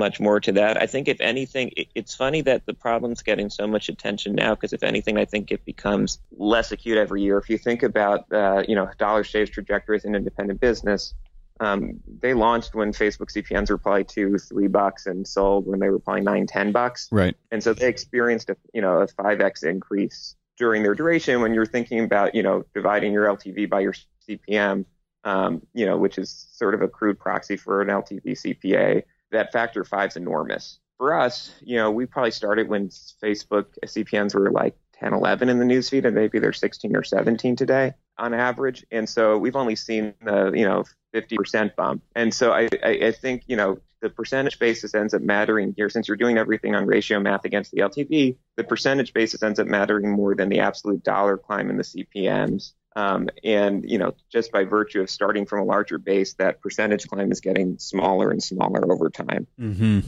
much 0.00 0.18
more 0.18 0.40
to 0.40 0.52
that. 0.52 0.82
I 0.82 0.86
think 0.86 1.06
if 1.06 1.20
anything, 1.20 1.70
it, 1.76 1.86
it's 1.94 2.14
funny 2.14 2.40
that 2.42 2.66
the 2.66 2.74
problem's 2.74 3.22
getting 3.22 3.50
so 3.50 3.68
much 3.68 3.88
attention 3.88 4.34
now 4.34 4.56
because 4.56 4.72
if 4.72 4.82
anything, 4.82 5.16
I 5.18 5.26
think 5.26 5.52
it 5.52 5.64
becomes 5.64 6.18
less 6.36 6.72
acute 6.72 6.98
every 6.98 7.22
year. 7.22 7.38
If 7.38 7.48
you 7.48 7.58
think 7.58 7.84
about, 7.84 8.32
uh, 8.32 8.64
you 8.66 8.74
know, 8.74 8.90
Dollar 8.98 9.22
Shave's 9.22 9.50
trajectory 9.50 9.96
as 9.96 10.04
an 10.04 10.16
independent 10.16 10.58
business, 10.60 11.14
um, 11.60 12.00
they 12.20 12.32
launched 12.32 12.74
when 12.74 12.92
Facebook 12.92 13.30
CPMS 13.30 13.68
were 13.68 13.78
probably 13.78 14.04
two, 14.04 14.38
three 14.38 14.66
bucks, 14.66 15.06
and 15.06 15.28
sold 15.28 15.66
when 15.66 15.78
they 15.78 15.90
were 15.90 15.98
probably 15.98 16.22
nine, 16.22 16.46
ten 16.46 16.72
bucks. 16.72 17.08
Right. 17.12 17.36
And 17.50 17.62
so 17.62 17.74
they 17.74 17.86
experienced 17.88 18.48
a, 18.48 18.56
you 18.72 18.80
know, 18.80 18.98
a 19.02 19.06
five 19.06 19.40
x 19.42 19.62
increase 19.62 20.36
during 20.56 20.82
their 20.82 20.94
duration 20.94 21.42
when 21.42 21.52
you're 21.52 21.66
thinking 21.66 22.00
about, 22.00 22.34
you 22.34 22.42
know, 22.42 22.64
dividing 22.74 23.12
your 23.12 23.26
LTV 23.26 23.68
by 23.68 23.80
your 23.80 23.94
CPM, 24.26 24.86
um, 25.24 25.62
you 25.74 25.84
know, 25.84 25.98
which 25.98 26.18
is 26.18 26.48
sort 26.52 26.74
of 26.74 26.82
a 26.82 26.88
crude 26.88 27.18
proxy 27.18 27.56
for 27.56 27.82
an 27.82 27.88
LTV 27.88 28.24
CPA, 28.24 29.02
that 29.32 29.52
factor 29.52 29.84
five 29.84 30.10
is 30.10 30.16
enormous. 30.16 30.78
For 30.98 31.18
us, 31.18 31.50
you 31.62 31.76
know, 31.76 31.90
we 31.90 32.06
probably 32.06 32.30
started 32.30 32.68
when 32.68 32.88
Facebook 32.88 33.66
CPMs 33.86 34.34
were 34.34 34.50
like 34.50 34.76
10, 35.00 35.14
11 35.14 35.48
in 35.48 35.58
the 35.58 35.64
newsfeed, 35.64 36.04
and 36.04 36.14
maybe 36.14 36.38
they're 36.38 36.52
16 36.52 36.94
or 36.94 37.02
17 37.02 37.56
today 37.56 37.94
on 38.18 38.34
average. 38.34 38.84
And 38.90 39.08
so 39.08 39.38
we've 39.38 39.56
only 39.56 39.76
seen 39.76 40.14
the, 40.22 40.52
you 40.54 40.66
know, 40.66 40.84
50% 41.14 41.74
bump. 41.74 42.02
And 42.14 42.32
so 42.32 42.52
I, 42.52 42.68
I, 42.84 42.90
I 43.06 43.12
think, 43.12 43.44
you 43.46 43.56
know, 43.56 43.78
the 44.02 44.10
percentage 44.10 44.58
basis 44.58 44.94
ends 44.94 45.14
up 45.14 45.22
mattering 45.22 45.74
here. 45.76 45.88
Since 45.88 46.08
you're 46.08 46.16
doing 46.16 46.38
everything 46.38 46.74
on 46.74 46.86
ratio 46.86 47.20
math 47.20 47.44
against 47.44 47.70
the 47.72 47.78
LTV, 47.80 48.36
the 48.56 48.64
percentage 48.64 49.12
basis 49.12 49.42
ends 49.42 49.58
up 49.58 49.66
mattering 49.66 50.10
more 50.10 50.34
than 50.34 50.48
the 50.48 50.60
absolute 50.60 51.02
dollar 51.02 51.36
climb 51.36 51.70
in 51.70 51.76
the 51.76 51.82
CPMs. 51.82 52.72
Um, 52.96 53.28
and 53.44 53.88
you 53.88 53.98
know, 53.98 54.14
just 54.30 54.52
by 54.52 54.64
virtue 54.64 55.00
of 55.00 55.10
starting 55.10 55.46
from 55.46 55.60
a 55.60 55.64
larger 55.64 55.98
base, 55.98 56.34
that 56.34 56.60
percentage 56.60 57.06
climb 57.06 57.30
is 57.30 57.40
getting 57.40 57.78
smaller 57.78 58.30
and 58.30 58.42
smaller 58.42 58.90
over 58.92 59.10
time. 59.10 59.46
Mm-hmm. 59.58 60.00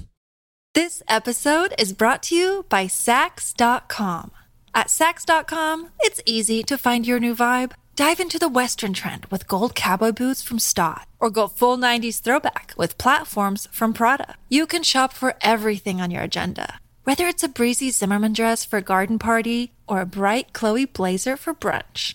This 0.74 1.02
episode 1.06 1.74
is 1.78 1.92
brought 1.92 2.22
to 2.24 2.34
you 2.34 2.64
by 2.68 2.86
Saks.com. 2.86 4.30
At 4.74 4.86
Saks.com, 4.86 5.90
it's 6.00 6.22
easy 6.24 6.62
to 6.62 6.78
find 6.78 7.06
your 7.06 7.20
new 7.20 7.34
vibe. 7.34 7.72
Dive 7.94 8.20
into 8.20 8.38
the 8.38 8.48
Western 8.48 8.94
trend 8.94 9.26
with 9.26 9.46
gold 9.46 9.74
cowboy 9.74 10.12
boots 10.12 10.42
from 10.42 10.58
Staud, 10.58 11.04
or 11.20 11.28
go 11.28 11.46
full 11.46 11.76
90s 11.76 12.22
throwback 12.22 12.72
with 12.78 12.96
platforms 12.96 13.68
from 13.70 13.92
Prada. 13.92 14.36
You 14.48 14.66
can 14.66 14.82
shop 14.82 15.12
for 15.12 15.34
everything 15.42 16.00
on 16.00 16.10
your 16.10 16.22
agenda, 16.22 16.78
whether 17.04 17.26
it's 17.26 17.42
a 17.42 17.48
breezy 17.48 17.90
Zimmermann 17.90 18.32
dress 18.32 18.64
for 18.64 18.78
a 18.78 18.82
garden 18.82 19.18
party 19.18 19.72
or 19.86 20.00
a 20.00 20.06
bright 20.06 20.54
Chloe 20.54 20.86
blazer 20.86 21.36
for 21.36 21.52
brunch. 21.52 22.14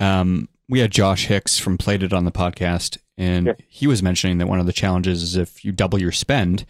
Um, 0.00 0.48
we 0.68 0.80
had 0.80 0.90
Josh 0.90 1.26
Hix 1.26 1.58
from 1.58 1.78
Plated 1.78 2.12
on 2.12 2.24
the 2.24 2.32
podcast, 2.32 2.98
and 3.16 3.54
he 3.68 3.86
was 3.86 4.02
mentioning 4.02 4.38
that 4.38 4.46
one 4.46 4.60
of 4.60 4.66
the 4.66 4.72
challenges 4.72 5.22
is 5.22 5.36
if 5.36 5.64
you 5.64 5.72
double 5.72 6.00
your 6.00 6.12
spend, 6.12 6.64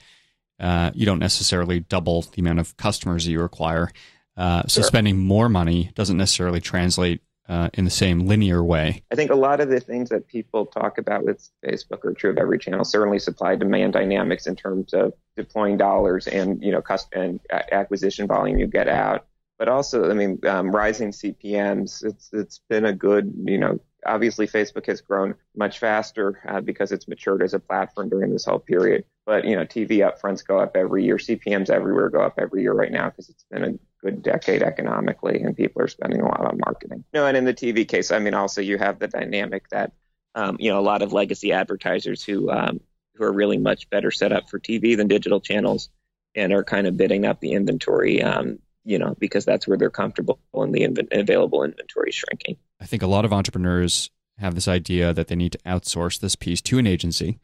uh, 0.60 0.90
you 0.94 1.06
don't 1.06 1.18
necessarily 1.18 1.80
double 1.80 2.22
the 2.22 2.40
amount 2.40 2.58
of 2.58 2.76
customers 2.76 3.24
that 3.24 3.30
you 3.30 3.42
acquire. 3.42 3.90
Uh, 4.36 4.62
so 4.66 4.80
sure. 4.80 4.84
spending 4.84 5.18
more 5.18 5.48
money 5.48 5.90
doesn't 5.94 6.16
necessarily 6.16 6.60
translate 6.60 7.22
uh, 7.48 7.68
in 7.74 7.84
the 7.84 7.90
same 7.90 8.20
linear 8.20 8.64
way. 8.64 9.02
I 9.12 9.14
think 9.14 9.30
a 9.30 9.36
lot 9.36 9.60
of 9.60 9.68
the 9.68 9.78
things 9.80 10.08
that 10.08 10.26
people 10.26 10.66
talk 10.66 10.98
about 10.98 11.24
with 11.24 11.48
Facebook 11.64 12.04
are 12.04 12.14
true 12.14 12.30
of 12.30 12.38
every 12.38 12.58
channel. 12.58 12.84
Certainly, 12.84 13.18
supply 13.18 13.54
demand 13.54 13.92
dynamics 13.92 14.46
in 14.46 14.56
terms 14.56 14.94
of 14.94 15.12
deploying 15.36 15.76
dollars 15.76 16.26
and 16.26 16.62
you 16.62 16.72
know 16.72 16.80
cost 16.80 17.08
and 17.12 17.40
acquisition 17.72 18.26
volume 18.26 18.58
you 18.58 18.66
get 18.66 18.88
out 18.88 19.26
but 19.58 19.68
also, 19.68 20.10
I 20.10 20.14
mean, 20.14 20.38
um, 20.46 20.70
rising 20.70 21.10
CPMS. 21.10 22.04
It's 22.04 22.30
it's 22.32 22.60
been 22.68 22.84
a 22.84 22.92
good, 22.92 23.32
you 23.44 23.58
know, 23.58 23.78
obviously 24.04 24.46
Facebook 24.46 24.86
has 24.86 25.00
grown 25.00 25.34
much 25.56 25.78
faster 25.78 26.40
uh, 26.48 26.60
because 26.60 26.92
it's 26.92 27.08
matured 27.08 27.42
as 27.42 27.54
a 27.54 27.60
platform 27.60 28.08
during 28.08 28.32
this 28.32 28.44
whole 28.44 28.58
period. 28.58 29.04
But 29.26 29.44
you 29.44 29.56
know, 29.56 29.64
TV 29.64 29.98
upfronts 29.98 30.46
go 30.46 30.58
up 30.58 30.76
every 30.76 31.04
year. 31.04 31.16
CPMS 31.16 31.70
everywhere 31.70 32.10
go 32.10 32.20
up 32.20 32.34
every 32.38 32.62
year 32.62 32.72
right 32.72 32.92
now 32.92 33.10
because 33.10 33.28
it's 33.28 33.44
been 33.50 33.64
a 33.64 33.78
good 34.02 34.22
decade 34.22 34.62
economically, 34.62 35.42
and 35.42 35.56
people 35.56 35.82
are 35.82 35.88
spending 35.88 36.20
a 36.20 36.26
lot 36.26 36.40
on 36.40 36.58
marketing. 36.64 37.04
You 37.12 37.20
No, 37.20 37.26
and 37.26 37.36
in 37.36 37.44
the 37.44 37.54
TV 37.54 37.86
case, 37.86 38.10
I 38.10 38.18
mean, 38.18 38.34
also 38.34 38.60
you 38.60 38.76
have 38.78 38.98
the 38.98 39.08
dynamic 39.08 39.68
that 39.70 39.92
um, 40.34 40.56
you 40.58 40.70
know 40.70 40.78
a 40.78 40.82
lot 40.82 41.02
of 41.02 41.12
legacy 41.12 41.52
advertisers 41.52 42.22
who 42.24 42.50
um, 42.50 42.80
who 43.14 43.24
are 43.24 43.32
really 43.32 43.58
much 43.58 43.88
better 43.88 44.10
set 44.10 44.32
up 44.32 44.50
for 44.50 44.58
TV 44.58 44.96
than 44.96 45.08
digital 45.08 45.40
channels 45.40 45.88
and 46.34 46.52
are 46.52 46.64
kind 46.64 46.86
of 46.86 46.96
bidding 46.96 47.24
up 47.24 47.40
the 47.40 47.52
inventory 47.52 48.22
um, 48.22 48.58
you 48.84 48.98
know, 48.98 49.16
because 49.18 49.44
that's 49.44 49.66
where 49.66 49.78
they're 49.78 49.90
comfortable 49.90 50.38
and 50.52 50.74
the 50.74 50.82
inv- 50.82 51.08
available 51.12 51.62
inventory 51.62 52.10
is 52.10 52.14
shrinking. 52.14 52.56
I 52.80 52.86
think 52.86 53.02
a 53.02 53.06
lot 53.06 53.24
of 53.24 53.32
entrepreneurs 53.32 54.10
have 54.38 54.54
this 54.54 54.68
idea 54.68 55.12
that 55.12 55.28
they 55.28 55.36
need 55.36 55.52
to 55.52 55.58
outsource 55.58 56.20
this 56.20 56.36
piece 56.36 56.60
to 56.62 56.78
an 56.78 56.86
agency. 56.86 57.40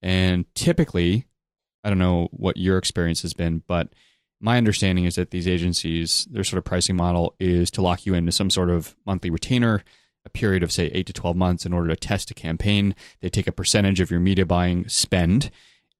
And 0.00 0.52
typically, 0.54 1.26
I 1.84 1.88
don't 1.88 1.98
know 1.98 2.28
what 2.32 2.56
your 2.56 2.78
experience 2.78 3.22
has 3.22 3.34
been, 3.34 3.62
but 3.66 3.88
my 4.40 4.56
understanding 4.56 5.04
is 5.04 5.14
that 5.16 5.30
these 5.30 5.46
agencies, 5.46 6.26
their 6.30 6.44
sort 6.44 6.58
of 6.58 6.64
pricing 6.64 6.96
model 6.96 7.34
is 7.38 7.70
to 7.72 7.82
lock 7.82 8.06
you 8.06 8.14
into 8.14 8.32
some 8.32 8.50
sort 8.50 8.70
of 8.70 8.96
monthly 9.06 9.30
retainer, 9.30 9.84
a 10.24 10.30
period 10.30 10.62
of 10.62 10.72
say 10.72 10.86
eight 10.86 11.06
to 11.06 11.12
12 11.12 11.36
months 11.36 11.66
in 11.66 11.72
order 11.72 11.88
to 11.88 11.96
test 11.96 12.30
a 12.30 12.34
campaign. 12.34 12.94
They 13.20 13.28
take 13.28 13.46
a 13.46 13.52
percentage 13.52 14.00
of 14.00 14.10
your 14.10 14.20
media 14.20 14.46
buying 14.46 14.88
spend. 14.88 15.50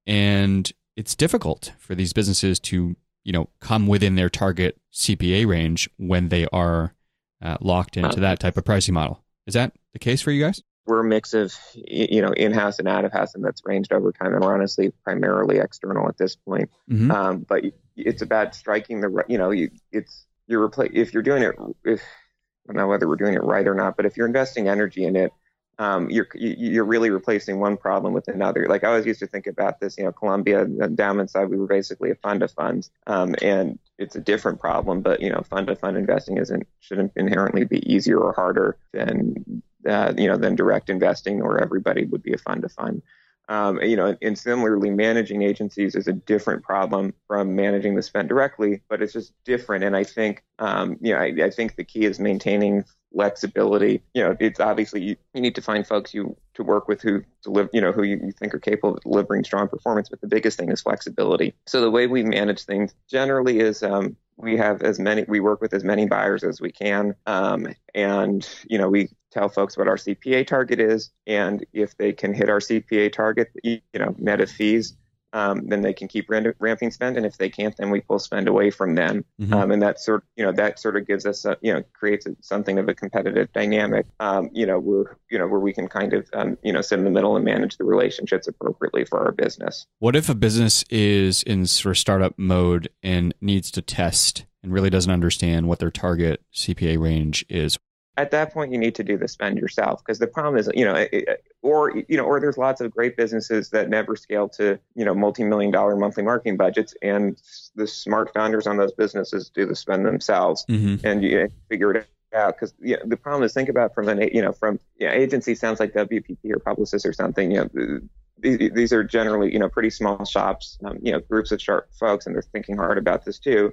And 0.07 0.71
it's 0.97 1.15
difficult 1.15 1.73
for 1.79 1.95
these 1.95 2.13
businesses 2.13 2.59
to 2.61 2.97
you 3.25 3.33
know 3.33 3.49
come 3.61 3.87
within 3.87 4.15
their 4.15 4.31
target 4.31 4.79
CPA 4.93 5.47
range 5.47 5.89
when 5.97 6.29
they 6.29 6.47
are 6.53 6.95
uh, 7.41 7.57
locked 7.61 7.97
into 7.97 8.21
that 8.21 8.41
type 8.41 8.57
of 8.57 8.65
pricing 8.65 8.95
model. 8.95 9.23
Is 9.47 9.55
that 9.55 9.73
the 9.93 9.99
case 9.99 10.23
for 10.23 10.31
you 10.31 10.45
guys? 10.45 10.63
we're 10.87 11.01
a 11.01 11.05
mix 11.05 11.35
of 11.35 11.55
you 11.75 12.21
know 12.21 12.33
in-house 12.33 12.79
and 12.79 12.89
out-of-house, 12.89 13.35
and 13.35 13.45
that's 13.45 13.63
ranged 13.65 13.93
over 13.93 14.13
time. 14.13 14.35
And 14.35 14.43
we're 14.43 14.55
honestly 14.55 14.93
primarily 15.05 15.59
external 15.59 16.09
at 16.09 16.19
this 16.19 16.37
point. 16.37 16.71
Mm-hmm. 16.91 17.11
Um, 17.11 17.47
but 17.49 17.65
it's 17.97 18.23
about 18.23 18.55
striking 18.55 19.01
the 19.01 19.25
you 19.29 19.39
know 19.39 19.51
you, 19.51 19.71
it's 19.91 20.27
you're 20.47 20.69
repla- 20.69 20.93
if 20.93 21.15
you're 21.15 21.23
doing 21.23 21.43
it 21.43 21.55
if 21.85 22.01
I 22.01 22.73
don't 22.73 22.77
know 22.77 22.89
whether 22.89 23.09
we're 23.09 23.17
doing 23.17 23.35
it 23.35 23.43
right 23.43 23.67
or 23.67 23.75
not, 23.75 23.97
but 23.97 24.07
if 24.07 24.17
you're 24.17 24.27
investing 24.27 24.69
energy 24.69 25.05
in 25.05 25.17
it, 25.17 25.33
um, 25.79 26.11
you're 26.11 26.29
you're 26.35 26.85
really 26.85 27.11
replacing 27.11 27.59
one 27.59 27.77
problem 27.77 28.13
with 28.13 28.29
another. 28.29 28.67
Like 28.69 28.85
I 28.85 28.89
always 28.89 29.07
used 29.07 29.21
to 29.21 29.27
think 29.27 29.47
about 29.47 29.81
this, 29.81 29.97
you 29.97 30.05
know, 30.05 30.13
Columbia 30.13 30.63
endowment 30.63 31.31
side, 31.31 31.49
we 31.49 31.57
were 31.57 31.67
basically 31.67 32.11
a 32.11 32.15
fund 32.17 32.43
of 32.43 32.51
funds, 32.51 32.91
um, 33.07 33.35
and 33.41 33.79
it's 33.99 34.17
a 34.17 34.21
different 34.21 34.61
problem. 34.61 35.01
But 35.01 35.21
you 35.23 35.31
know, 35.31 35.43
fund 35.43 35.71
of 35.71 35.79
fund 35.81 35.97
investing 35.97 36.39
isn't 36.39 36.67
shouldn't 36.81 37.13
inherently 37.17 37.65
be 37.65 37.91
easier 37.91 38.19
or 38.19 38.33
harder 38.33 38.77
than 38.93 39.63
uh, 39.89 40.13
you 40.17 40.29
know 40.29 40.37
than 40.37 40.57
direct 40.57 40.91
investing, 40.91 41.43
or 41.43 41.61
everybody 41.61 42.05
would 42.05 42.23
be 42.23 42.33
a 42.33 42.39
fund 42.39 42.65
of 42.65 42.73
fund. 42.73 43.03
Um, 43.49 43.81
you 43.83 43.97
know, 43.97 44.17
and 44.23 44.39
similarly, 44.39 44.91
managing 44.91 45.43
agencies 45.43 45.95
is 45.95 46.07
a 46.07 46.13
different 46.13 46.63
problem 46.63 47.13
from 47.27 47.57
managing 47.57 47.97
the 47.97 48.03
spend 48.03 48.29
directly, 48.29 48.83
but 48.89 49.03
it's 49.03 49.13
just 49.13 49.33
different. 49.45 49.85
And 49.85 49.97
I 49.97 50.05
think, 50.05 50.45
um, 50.61 50.97
you 51.01 51.13
know, 51.13 51.19
I, 51.19 51.35
I, 51.43 51.51
think 51.51 51.75
the 51.75 51.85
key 51.85 52.05
is 52.05 52.21
maintaining 52.21 52.85
flexibility. 53.13 54.03
You 54.15 54.25
know, 54.25 54.37
it's 54.41 54.61
obviously 54.61 55.03
you, 55.03 55.17
you 55.35 55.41
need 55.41 55.55
to 55.55 55.63
find 55.63 55.87
folks 55.87 56.15
you 56.15 56.37
to 56.55 56.63
work 56.63 56.89
with 56.89 57.03
who 57.03 57.23
deliver, 57.43 57.71
you 57.73 57.81
know, 57.81 57.93
who 57.93 58.03
you, 58.03 58.21
you 58.23 58.33
think 58.33 58.55
are 58.55 58.59
capable 58.59 58.97
of 58.97 59.03
delivering 59.03 59.45
strong 59.45 59.69
performance. 59.69 60.09
But 60.09 60.21
the 60.21 60.27
biggest 60.27 60.59
thing 60.59 60.71
is 60.71 60.83
flexibility. 60.83 61.55
So 61.67 61.81
the 61.81 61.91
way 61.91 62.07
we 62.07 62.23
manage 62.23 62.65
things 62.65 62.95
generally 63.09 63.61
is 63.61 63.83
um, 63.83 64.17
we 64.37 64.57
have 64.57 64.83
as 64.83 64.99
many 64.99 65.25
we 65.29 65.41
work 65.41 65.61
with 65.61 65.75
as 65.75 65.85
many 65.85 66.07
buyers 66.07 66.43
as 66.43 66.61
we 66.61 66.73
can 66.73 67.15
um, 67.27 67.69
and 67.95 68.49
you 68.69 68.79
know 68.79 68.89
we 68.89 69.09
tell 69.31 69.49
folks 69.49 69.77
what 69.77 69.89
our 69.89 69.97
cpa 69.97 70.47
target 70.47 70.81
is 70.81 71.11
and 71.27 71.65
if 71.73 71.97
they 71.97 72.13
can 72.13 72.35
hit 72.35 72.49
our 72.49 72.59
cpa 72.59 73.13
target 73.13 73.51
you 73.63 73.81
know 73.95 74.15
net 74.19 74.41
of 74.41 74.51
fees 74.51 74.97
um, 75.33 75.67
then 75.67 75.83
they 75.83 75.93
can 75.93 76.09
keep 76.09 76.29
ramping 76.29 76.91
spend. 76.91 77.17
And 77.17 77.25
if 77.25 77.39
they 77.39 77.49
can't, 77.49 77.77
then 77.77 77.91
we 77.91 78.01
pull 78.01 78.19
spend 78.19 78.49
away 78.49 78.71
from 78.71 78.95
them. 78.95 79.25
Mm-hmm. 79.41 79.55
Um, 79.55 79.71
and 79.71 79.83
that 79.83 80.01
sort, 80.01 80.25
you 80.37 80.45
know, 80.45 80.53
that 80.53 80.79
sort 80.79 80.97
of 80.97 81.07
gives 81.07 81.27
us, 81.27 81.45
a, 81.45 81.57
you 81.61 81.73
know, 81.73 81.83
creates 81.93 82.27
a, 82.27 82.37
something 82.41 82.79
of 82.79 82.89
a 82.89 82.95
competitive 82.95 83.53
dynamic. 83.53 84.07
Um, 84.21 84.51
you 84.53 84.67
know, 84.67 84.79
where 84.79 85.17
you 85.31 85.39
know 85.39 85.47
where 85.47 85.61
we 85.61 85.73
can 85.73 85.89
kind 85.89 86.13
of, 86.13 86.29
um, 86.35 86.59
you 86.63 86.73
know, 86.73 86.81
sit 86.81 86.99
in 86.99 87.05
the 87.05 87.11
middle 87.11 87.37
and 87.37 87.45
manage 87.45 87.77
the 87.77 87.85
relationships 87.85 88.47
appropriately 88.47 89.05
for 89.05 89.25
our 89.25 89.33
business. 89.33 89.87
What 89.99 90.17
if 90.17 90.29
a 90.29 90.35
business 90.35 90.85
is 90.91 91.43
in 91.43 91.67
sort 91.67 91.93
of 91.93 91.99
startup 91.99 92.39
mode 92.39 92.89
and 93.03 93.35
needs 93.41 93.71
to 93.73 93.83
test 93.83 94.45
and 94.63 94.73
really 94.73 94.91
doesn't 94.91 95.13
understand 95.13 95.67
what 95.69 95.79
their 95.79 95.91
target 95.91 96.43
CPA 96.55 97.01
range 97.01 97.45
is? 97.49 97.79
At 98.17 98.31
that 98.33 98.53
point 98.53 98.73
you 98.73 98.79
need 98.79 98.95
to 98.97 99.05
do 99.05 99.17
the 99.17 99.27
spend 99.27 99.59
yourself 99.59 100.05
because 100.05 100.19
the 100.19 100.27
problem 100.27 100.59
is 100.59 100.71
you 100.75 100.85
know 100.85 100.95
it, 100.95 101.45
or 101.63 101.97
you 101.97 102.17
know 102.17 102.25
or 102.25 102.41
there's 102.41 102.59
lots 102.59 102.81
of 102.81 102.91
great 102.91 103.17
businesses 103.17 103.71
that 103.71 103.89
never 103.89 104.17
scale 104.17 104.49
to 104.51 104.79
you 104.95 105.05
know 105.05 105.15
multi-million 105.15 105.71
dollar 105.71 105.97
monthly 105.97 106.23
marketing 106.23 106.57
budgets 106.57 106.95
and 107.01 107.41
the 107.75 107.87
smart 107.87 108.33
founders 108.35 108.67
on 108.67 108.77
those 108.77 108.93
businesses 108.93 109.49
do 109.49 109.65
the 109.65 109.75
spend 109.75 110.05
themselves 110.05 110.65
mm-hmm. 110.69 111.05
and 111.07 111.23
you 111.23 111.49
figure 111.71 111.95
it 111.95 112.07
out 112.35 112.55
because 112.55 112.75
you 112.81 112.97
know, 112.97 113.03
the 113.07 113.17
problem 113.17 113.43
is 113.43 113.53
think 113.53 113.69
about 113.69 113.95
from 113.95 114.09
an 114.09 114.29
you 114.33 114.43
know 114.43 114.53
from 114.53 114.79
you 114.99 115.07
know, 115.07 115.13
agency 115.13 115.55
sounds 115.55 115.81
like 115.81 115.93
WPP 115.93 116.39
or 116.51 116.59
Publicis 116.59 117.07
or 117.07 117.13
something 117.13 117.51
you 117.51 117.59
know 117.59 118.01
these, 118.39 118.71
these 118.75 118.93
are 118.93 119.05
generally 119.05 119.53
you 119.53 119.59
know 119.59 119.69
pretty 119.69 119.91
small 119.91 120.25
shops 120.25 120.79
um, 120.85 120.99
you 121.03 121.13
know 121.13 121.21
groups 121.21 121.53
of 121.53 121.61
sharp 121.61 121.89
folks 121.99 122.27
and 122.27 122.35
they're 122.35 122.43
thinking 122.43 122.77
hard 122.77 122.99
about 122.99 123.25
this 123.25 123.39
too 123.39 123.73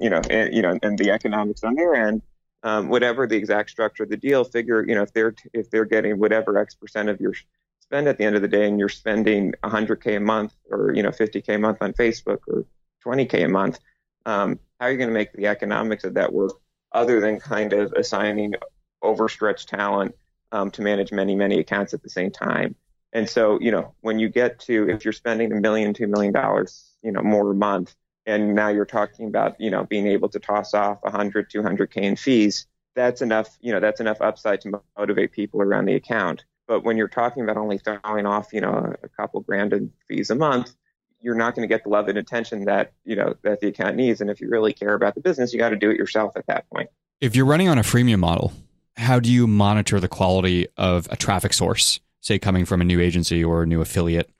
you 0.00 0.10
know 0.10 0.20
and 0.30 0.54
you 0.54 0.62
know 0.62 0.78
and 0.82 0.98
the 0.98 1.10
economics 1.10 1.64
on 1.64 1.74
their 1.74 1.94
end 1.94 2.22
um, 2.62 2.88
whatever 2.88 3.26
the 3.26 3.36
exact 3.36 3.70
structure 3.70 4.04
of 4.04 4.08
the 4.08 4.16
deal, 4.16 4.44
figure 4.44 4.84
you 4.86 4.94
know 4.94 5.02
if 5.02 5.12
they're 5.12 5.34
if 5.52 5.70
they're 5.70 5.84
getting 5.84 6.18
whatever 6.18 6.58
X 6.58 6.74
percent 6.74 7.08
of 7.08 7.20
your 7.20 7.34
spend 7.80 8.08
at 8.08 8.18
the 8.18 8.24
end 8.24 8.36
of 8.36 8.42
the 8.42 8.48
day, 8.48 8.68
and 8.68 8.78
you're 8.78 8.88
spending 8.88 9.52
100k 9.64 10.16
a 10.16 10.20
month 10.20 10.54
or 10.70 10.92
you 10.94 11.02
know 11.02 11.10
50k 11.10 11.56
a 11.56 11.58
month 11.58 11.78
on 11.80 11.92
Facebook 11.92 12.38
or 12.46 12.64
20k 13.04 13.44
a 13.44 13.48
month, 13.48 13.80
um, 14.26 14.58
how 14.78 14.86
are 14.86 14.92
you 14.92 14.98
going 14.98 15.10
to 15.10 15.14
make 15.14 15.32
the 15.32 15.46
economics 15.46 16.04
of 16.04 16.14
that 16.14 16.32
work 16.32 16.52
other 16.92 17.20
than 17.20 17.40
kind 17.40 17.72
of 17.72 17.92
assigning 17.92 18.54
overstretched 19.02 19.68
talent 19.68 20.14
um, 20.52 20.70
to 20.70 20.82
manage 20.82 21.10
many 21.10 21.34
many 21.34 21.58
accounts 21.58 21.94
at 21.94 22.02
the 22.02 22.10
same 22.10 22.30
time? 22.30 22.76
And 23.12 23.28
so 23.28 23.58
you 23.60 23.72
know 23.72 23.94
when 24.00 24.18
you 24.18 24.28
get 24.28 24.60
to 24.60 24.88
if 24.88 25.04
you're 25.04 25.12
spending 25.12 25.52
a 25.52 25.60
million 25.60 25.94
two 25.94 26.06
million 26.06 26.32
dollars 26.32 26.90
you 27.02 27.10
know 27.10 27.22
more 27.22 27.50
a 27.50 27.54
month 27.54 27.94
and 28.26 28.54
now 28.54 28.68
you're 28.68 28.84
talking 28.84 29.26
about 29.26 29.60
you 29.60 29.70
know 29.70 29.84
being 29.84 30.06
able 30.06 30.28
to 30.28 30.38
toss 30.38 30.74
off 30.74 30.98
100 31.02 31.50
200k 31.50 31.96
in 31.96 32.16
fees 32.16 32.66
that's 32.94 33.22
enough 33.22 33.56
you 33.60 33.72
know 33.72 33.80
that's 33.80 34.00
enough 34.00 34.20
upside 34.20 34.60
to 34.62 34.82
motivate 34.98 35.32
people 35.32 35.60
around 35.62 35.86
the 35.86 35.94
account. 35.94 36.44
But 36.68 36.84
when 36.84 36.96
you're 36.96 37.08
talking 37.08 37.42
about 37.42 37.56
only 37.56 37.78
throwing 37.78 38.26
off 38.26 38.52
you 38.52 38.60
know 38.60 38.94
a 39.02 39.08
couple 39.08 39.40
grand 39.40 39.72
in 39.72 39.92
fees 40.08 40.30
a 40.30 40.34
month 40.34 40.74
you're 41.20 41.36
not 41.36 41.54
going 41.54 41.62
to 41.62 41.72
get 41.72 41.84
the 41.84 41.88
love 41.88 42.08
and 42.08 42.18
attention 42.18 42.64
that 42.64 42.92
you 43.04 43.16
know 43.16 43.34
that 43.42 43.60
the 43.60 43.68
account 43.68 43.96
needs. 43.96 44.20
And 44.20 44.30
if 44.30 44.40
you 44.40 44.48
really 44.48 44.72
care 44.72 44.94
about 44.94 45.14
the 45.14 45.20
business 45.20 45.52
you 45.52 45.58
got 45.58 45.70
to 45.70 45.76
do 45.76 45.90
it 45.90 45.96
yourself 45.96 46.36
at 46.36 46.46
that 46.46 46.68
point. 46.70 46.90
If 47.20 47.36
you're 47.36 47.46
running 47.46 47.68
on 47.68 47.78
a 47.78 47.82
freemium 47.82 48.18
model 48.18 48.52
how 48.96 49.18
do 49.18 49.32
you 49.32 49.46
monitor 49.46 50.00
the 50.00 50.08
quality 50.08 50.66
of 50.76 51.08
a 51.10 51.16
traffic 51.16 51.52
source 51.54 52.00
say 52.20 52.38
coming 52.38 52.64
from 52.64 52.80
a 52.80 52.84
new 52.84 53.00
agency 53.00 53.42
or 53.42 53.62
a 53.62 53.66
new 53.66 53.80
affiliate 53.80 54.30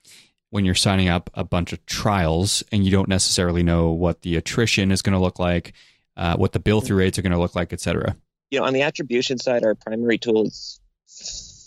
when 0.53 0.67
you're 0.67 0.75
signing 0.75 1.09
up 1.09 1.31
a 1.33 1.43
bunch 1.43 1.73
of 1.73 1.85
trials 1.87 2.63
and 2.71 2.85
you 2.85 2.91
don't 2.91 3.09
necessarily 3.09 3.63
know 3.63 3.91
what 3.91 4.21
the 4.21 4.37
attrition 4.37 4.93
is 4.93 5.01
going 5.01 5.15
to 5.15 5.19
look 5.19 5.39
like, 5.39 5.73
uh, 6.19 6.37
what 6.37 6.53
the 6.53 6.59
bill 6.59 6.83
through 6.83 6.99
rates 6.99 7.19
are 7.19 7.23
going 7.23 7.33
to 7.33 7.39
look 7.39 7.57
like, 7.57 7.73
et 7.73 7.81
cetera? 7.81 8.15
You 8.51 8.61
know, 8.61 8.67
on 8.67 8.75
the 8.75 8.83
attribution 8.83 9.39
side, 9.39 9.65
our 9.65 9.75
primary 9.75 10.19
tool 10.19 10.45
is 10.45 10.79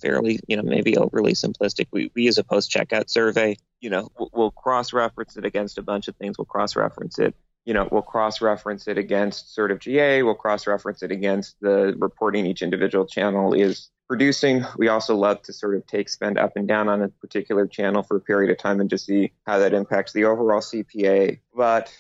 fairly, 0.04 0.40
you 0.48 0.56
know, 0.56 0.62
maybe 0.62 0.96
overly 0.98 1.34
simplistic. 1.34 1.88
We, 1.92 2.12
we 2.14 2.26
use 2.26 2.38
a 2.38 2.44
post 2.44 2.70
checkout 2.70 3.10
survey. 3.10 3.58
You 3.82 3.90
know, 3.90 4.12
we'll, 4.20 4.30
we'll 4.32 4.52
cross 4.52 4.94
reference 4.94 5.36
it 5.36 5.46
against 5.46 5.80
a 5.80 5.82
bunch 5.82 6.08
of 6.08 6.16
things. 6.18 6.38
We'll 6.38 6.46
cross 6.46 6.76
reference 6.76 7.18
it. 7.18 7.34
You 7.66 7.74
know, 7.74 7.90
we'll 7.92 8.04
cross 8.04 8.40
reference 8.40 8.88
it 8.88 9.00
against 9.00 9.56
sort 9.56 9.72
of 9.72 9.80
GA. 9.80 10.22
We'll 10.22 10.36
cross 10.36 10.68
reference 10.68 11.02
it 11.02 11.12
against 11.12 11.56
the 11.60 11.96
reporting 11.98 12.46
each 12.46 12.62
individual 12.62 13.08
channel 13.08 13.56
is 13.56 13.90
producing. 14.08 14.64
We 14.78 14.88
also 14.88 15.16
love 15.16 15.42
to 15.44 15.54
sort 15.54 15.76
of 15.76 15.86
take 15.88 16.10
spend 16.10 16.38
up 16.38 16.54
and 16.56 16.68
down 16.68 16.88
on 16.88 17.02
a 17.02 17.10
particular 17.10 17.68
channel 17.68 18.04
for 18.04 18.18
a 18.18 18.22
period 18.22 18.52
of 18.52 18.58
time 18.58 18.80
and 18.80 18.90
just 18.90 19.06
see 19.06 19.32
how 19.46 19.60
that 19.60 19.74
impacts 19.74 20.14
the 20.14 20.26
overall 20.26 20.62
CPA. 20.62 21.40
But 21.56 21.92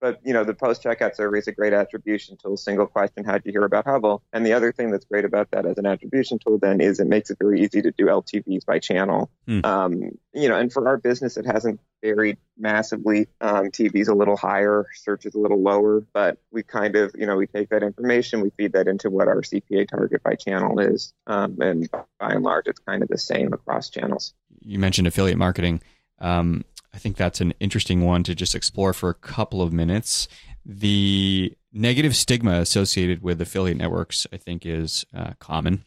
but 0.00 0.20
you 0.24 0.32
know, 0.32 0.44
the 0.44 0.54
post 0.54 0.82
checkout 0.82 1.16
survey 1.16 1.38
is 1.38 1.48
a 1.48 1.52
great 1.52 1.72
attribution 1.72 2.36
tool. 2.36 2.56
Single 2.56 2.86
question: 2.86 3.24
how'd 3.24 3.42
you 3.44 3.52
hear 3.52 3.64
about 3.64 3.86
Hubble? 3.86 4.22
And 4.32 4.44
the 4.44 4.52
other 4.52 4.72
thing 4.72 4.90
that's 4.90 5.04
great 5.04 5.24
about 5.24 5.50
that 5.52 5.66
as 5.66 5.78
an 5.78 5.86
attribution 5.86 6.38
tool 6.38 6.58
then 6.58 6.80
is 6.80 7.00
it 7.00 7.06
makes 7.06 7.30
it 7.30 7.38
very 7.38 7.62
easy 7.62 7.82
to 7.82 7.90
do 7.90 8.06
LTVs 8.06 8.64
by 8.66 8.78
channel. 8.78 9.30
Hmm. 9.46 9.60
Um, 9.64 10.02
you 10.32 10.48
know, 10.48 10.58
and 10.58 10.72
for 10.72 10.86
our 10.86 10.96
business, 10.96 11.36
it 11.36 11.46
hasn't 11.46 11.80
varied 12.02 12.36
massively. 12.58 13.28
Um, 13.40 13.70
TV's 13.70 14.08
a 14.08 14.14
little 14.14 14.36
higher, 14.36 14.86
search 14.94 15.26
is 15.26 15.34
a 15.34 15.38
little 15.38 15.62
lower, 15.62 16.04
but 16.12 16.38
we 16.50 16.62
kind 16.62 16.96
of, 16.96 17.14
you 17.16 17.26
know, 17.26 17.36
we 17.36 17.46
take 17.46 17.70
that 17.70 17.82
information, 17.82 18.42
we 18.42 18.50
feed 18.50 18.72
that 18.72 18.86
into 18.86 19.10
what 19.10 19.28
our 19.28 19.40
CPA 19.40 19.88
target 19.88 20.22
by 20.22 20.34
channel 20.34 20.78
is, 20.78 21.12
um, 21.26 21.56
and 21.60 21.90
by 21.90 22.30
and 22.30 22.44
large, 22.44 22.66
it's 22.66 22.80
kind 22.80 23.02
of 23.02 23.08
the 23.08 23.18
same 23.18 23.52
across 23.52 23.90
channels. 23.90 24.34
You 24.60 24.78
mentioned 24.78 25.06
affiliate 25.06 25.38
marketing. 25.38 25.80
Um, 26.18 26.64
I 26.96 26.98
think 26.98 27.18
that's 27.18 27.42
an 27.42 27.52
interesting 27.60 28.06
one 28.06 28.22
to 28.22 28.34
just 28.34 28.54
explore 28.54 28.94
for 28.94 29.10
a 29.10 29.14
couple 29.14 29.60
of 29.60 29.70
minutes. 29.70 30.28
The 30.64 31.52
negative 31.70 32.16
stigma 32.16 32.52
associated 32.52 33.22
with 33.22 33.38
affiliate 33.38 33.76
networks, 33.76 34.26
I 34.32 34.38
think, 34.38 34.64
is 34.64 35.04
uh, 35.14 35.34
common. 35.38 35.84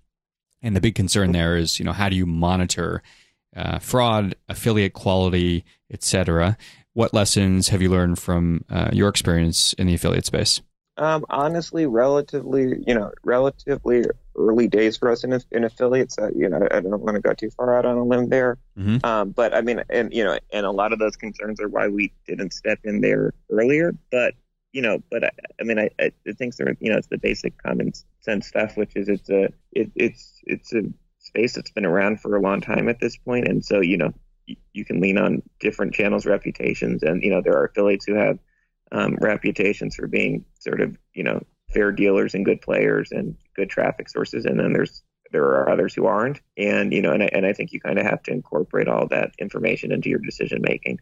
And 0.62 0.76
the 0.76 0.82
big 0.82 0.93
concern 0.93 1.32
there 1.32 1.58
is, 1.58 1.80
you 1.80 1.86
know, 1.86 1.93
how 1.93 2.10
do 2.10 2.15
you 2.15 2.28
monitor 2.28 3.02
uh, 3.56 3.80
fraud, 3.80 4.36
affiliate 4.48 4.93
quality, 4.93 5.65
etc.? 5.91 6.56
What 6.93 7.12
lessons 7.12 7.69
have 7.69 7.82
you 7.82 7.89
learned 7.89 8.19
from 8.19 8.63
uh, 8.69 8.91
your 8.93 9.10
experience 9.10 9.74
in 9.74 9.88
the 9.88 9.95
affiliate 9.95 10.28
space? 10.28 10.62
Um, 11.00 11.26
honestly, 11.30 11.86
relatively, 11.86 12.84
you 12.86 12.94
know, 12.94 13.12
relatively 13.24 14.04
early 14.36 14.68
days 14.68 14.98
for 14.98 15.10
us 15.10 15.24
in, 15.24 15.40
in 15.52 15.64
affiliates. 15.64 16.20
Uh, 16.20 16.30
you 16.36 16.50
know, 16.50 16.68
I 16.70 16.82
don't 16.82 17.02
want 17.02 17.16
to 17.16 17.22
go 17.22 17.34
too 17.34 17.50
far 17.52 17.78
out 17.78 17.86
on 17.86 17.98
a 17.98 18.04
limb 18.04 18.28
there. 18.28 18.58
Mm-hmm. 18.78 19.06
Um, 19.06 19.30
but 19.32 19.54
I 19.56 19.62
mean, 19.62 19.82
and 19.90 20.14
you 20.14 20.26
know, 20.26 20.38
and 20.52 20.66
a 20.66 20.72
lot 20.72 20.92
of 20.92 21.00
those 21.00 21.16
concerns 21.16 21.62
are 21.62 21.70
why 21.70 21.88
we 21.88 22.12
didn't 22.28 22.52
step 22.52 22.80
in 22.84 23.00
there 23.00 23.34
earlier. 23.50 23.96
But 24.12 24.34
you 24.74 24.82
know, 24.82 25.02
but 25.10 25.24
I, 25.24 25.32
I 25.60 25.64
mean, 25.64 25.80
I, 25.80 25.90
I 26.00 26.12
think 26.38 26.56
there, 26.58 26.76
you 26.80 26.92
know, 26.92 26.98
it's 26.98 27.08
the 27.08 27.18
basic 27.18 27.58
common 27.64 27.94
sense 28.20 28.48
stuff, 28.48 28.78
which 28.78 28.96
is 28.96 29.10
it's 29.10 29.30
a, 29.30 29.50
it, 29.72 29.92
it's, 29.96 30.42
it's 30.44 30.74
a 30.74 30.84
space 31.20 31.56
that's 31.56 31.72
been 31.72 31.86
around 31.86 32.22
for 32.22 32.36
a 32.36 32.42
long 32.42 32.62
time 32.62 32.88
at 32.90 33.00
this 33.00 33.18
point, 33.18 33.48
and 33.48 33.64
so 33.64 33.80
you 33.82 33.98
know, 33.98 34.14
you 34.74 34.86
can 34.86 35.00
lean 35.00 35.18
on 35.18 35.42
different 35.60 35.94
channels' 35.94 36.26
reputations, 36.26 37.04
and 37.04 37.24
you 37.24 37.30
know, 37.30 37.42
there 37.42 37.56
are 37.56 37.66
affiliates 37.66 38.06
who 38.06 38.16
have 38.16 38.38
um, 38.91 39.17
reputations 39.21 39.95
for 39.95 40.08
being 40.08 40.45
sort 40.60 40.82
of 40.82 40.97
you 41.13 41.23
know 41.23 41.41
fair 41.71 41.91
dealers 41.91 42.34
and 42.34 42.45
good 42.45 42.62
players 42.62 43.12
and 43.12 43.36
good 43.56 43.69
traffic 43.69 44.10
sources, 44.10 44.45
and 44.45 44.60
then 44.60 44.73
there's 44.73 45.04
there 45.32 45.43
are 45.43 45.69
others 45.69 45.93
who 45.93 46.06
aren't, 46.06 46.41
and 46.58 46.91
you 46.91 47.02
know, 47.02 47.12
and 47.12 47.23
I, 47.23 47.30
and 47.34 47.45
I 47.45 47.54
think 47.54 47.71
you 47.71 47.80
kind 47.80 47.99
of 47.99 48.06
have 48.06 48.23
to 48.23 48.32
incorporate 48.32 48.88
all 48.88 49.08
that 49.08 49.32
information 49.39 49.91
into 49.91 50.10
your 50.10 50.19
decision 50.19 50.62
making. 50.62 50.99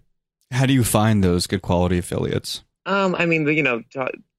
How 0.52 0.66
do 0.66 0.74
you 0.74 0.84
find 0.84 1.24
those 1.24 1.48
good 1.48 1.62
quality 1.62 1.98
affiliates? 1.98 2.64
Um, 2.86 3.16
I 3.16 3.26
mean, 3.26 3.46
you 3.48 3.64
know, 3.64 3.82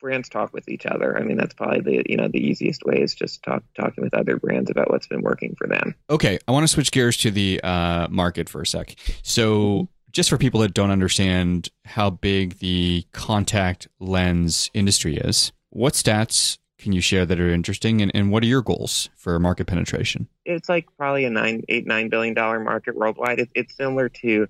brands 0.01 0.31
talk 0.31 0.55
with 0.55 0.69
each 0.69 0.87
other. 0.87 1.19
I 1.19 1.23
mean, 1.23 1.37
that's 1.37 1.55
probably 1.55 1.81
the 1.81 2.11
you 2.11 2.17
know 2.17 2.29
the 2.29 2.39
easiest 2.39 2.83
way 2.85 3.01
is 3.01 3.15
just 3.15 3.43
talk 3.43 3.63
talking 3.79 4.03
with 4.03 4.15
other 4.15 4.39
brands 4.39 4.71
about 4.71 4.91
what's 4.91 5.07
been 5.07 5.21
working 5.21 5.55
for 5.57 5.67
them. 5.67 5.95
Okay, 6.09 6.39
I 6.49 6.53
want 6.53 6.65
to 6.65 6.69
switch 6.69 6.91
gears 6.91 7.17
to 7.19 7.31
the 7.31 7.61
uh, 7.63 8.09
market 8.09 8.49
for 8.49 8.63
a 8.63 8.67
sec. 8.67 8.95
So, 9.23 9.89
just 10.11 10.31
for 10.31 10.39
people 10.39 10.61
that 10.61 10.75
don't 10.75 10.91
understand 10.91 11.69
how 11.85 12.11
big 12.11 12.59
the 12.59 13.07
contact 13.13 13.89
lens 14.01 14.71
industry 14.75 15.17
is, 15.17 15.53
what 15.71 15.95
stats 15.95 16.59
can 16.79 16.93
you 16.93 17.01
share 17.01 17.27
that 17.27 17.41
are 17.41 17.51
interesting, 17.51 18.01
and, 18.01 18.13
and 18.15 18.31
what 18.31 18.43
are 18.43 18.47
your 18.47 18.63
goals 18.63 19.11
for 19.17 19.39
market 19.39 19.67
penetration? 19.67 20.29
It's 20.45 20.69
like 20.69 20.87
probably 20.97 21.25
a 21.25 21.31
nine, 21.31 21.63
eight, 21.69 21.87
nine 21.87 22.09
billion 22.09 22.35
dollar 22.35 22.61
market 22.61 22.95
worldwide. 22.95 23.41
It, 23.41 23.51
it's 23.55 23.77
similar 23.77 24.09
to, 24.09 24.47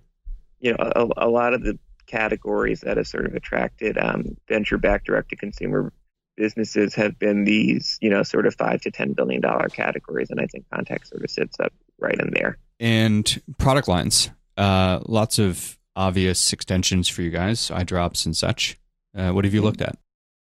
you 0.60 0.72
know, 0.72 0.76
a, 0.78 1.26
a 1.26 1.28
lot 1.28 1.54
of 1.54 1.62
the 1.62 1.78
categories 2.06 2.80
that 2.82 2.98
have 2.98 3.06
sort 3.06 3.26
of 3.26 3.34
attracted 3.34 3.96
um, 3.98 4.36
venture-backed 4.46 5.06
direct-to-consumer 5.06 5.92
businesses 6.36 6.94
have 6.94 7.18
been 7.18 7.44
these, 7.44 7.98
you 8.00 8.10
know, 8.10 8.22
sort 8.22 8.46
of 8.46 8.54
five 8.54 8.80
to 8.82 8.90
ten 8.90 9.12
billion 9.12 9.40
dollar 9.40 9.68
categories, 9.68 10.30
and 10.30 10.40
I 10.40 10.46
think 10.46 10.66
contact 10.72 11.08
sort 11.08 11.24
of 11.24 11.30
sits 11.30 11.58
up 11.58 11.72
right 11.98 12.18
in 12.18 12.30
there. 12.32 12.58
And 12.78 13.42
product 13.58 13.88
lines, 13.88 14.30
uh, 14.58 15.00
lots 15.06 15.38
of 15.38 15.78
obvious 15.96 16.52
extensions 16.52 17.08
for 17.08 17.22
you 17.22 17.30
guys, 17.30 17.70
eye 17.70 17.84
drops 17.84 18.26
and 18.26 18.36
such. 18.36 18.78
Uh, 19.16 19.30
what 19.30 19.44
have 19.44 19.54
you 19.54 19.62
looked 19.62 19.80
at? 19.80 19.98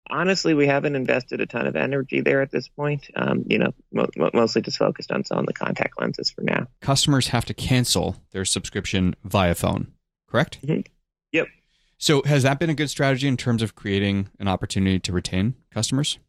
honestly, 0.10 0.54
we 0.54 0.68
haven't 0.68 0.96
invested 0.96 1.41
a 1.41 1.46
ton 1.46 1.68
of 1.68 1.76
energy 1.76 2.22
there 2.22 2.41
at 2.41 2.52
this 2.52 2.68
point. 2.68 3.10
Um, 3.15 3.44
you 3.48 3.58
know, 3.58 3.74
mo- 3.91 4.10
mostly 4.34 4.62
just 4.62 4.78
focused 4.78 5.12
on 5.12 5.24
selling 5.24 5.46
the 5.46 5.54
contact 5.54 6.00
lenses 6.00 6.32
for 6.32 6.41
now. 6.41 6.68
Customers 6.82 7.30
have 7.30 7.46
to 7.46 7.54
cancel 7.54 8.18
their 8.32 8.46
subscription 8.46 9.15
via 9.24 9.56
phone, 9.56 9.91
correct? 10.30 10.60
Mm-hmm. 10.62 10.82
Yep. 11.32 11.48
So, 11.98 12.24
has 12.24 12.44
that 12.44 12.60
been 12.60 12.70
a 12.70 12.76
good 12.76 12.89
strategy 12.89 13.28
in 13.28 13.38
terms 13.38 13.62
of 13.62 13.76
creating 13.76 14.30
an 14.39 14.48
opportunity 14.48 15.00
to 15.00 15.13
retain 15.13 15.56
customers 15.72 16.20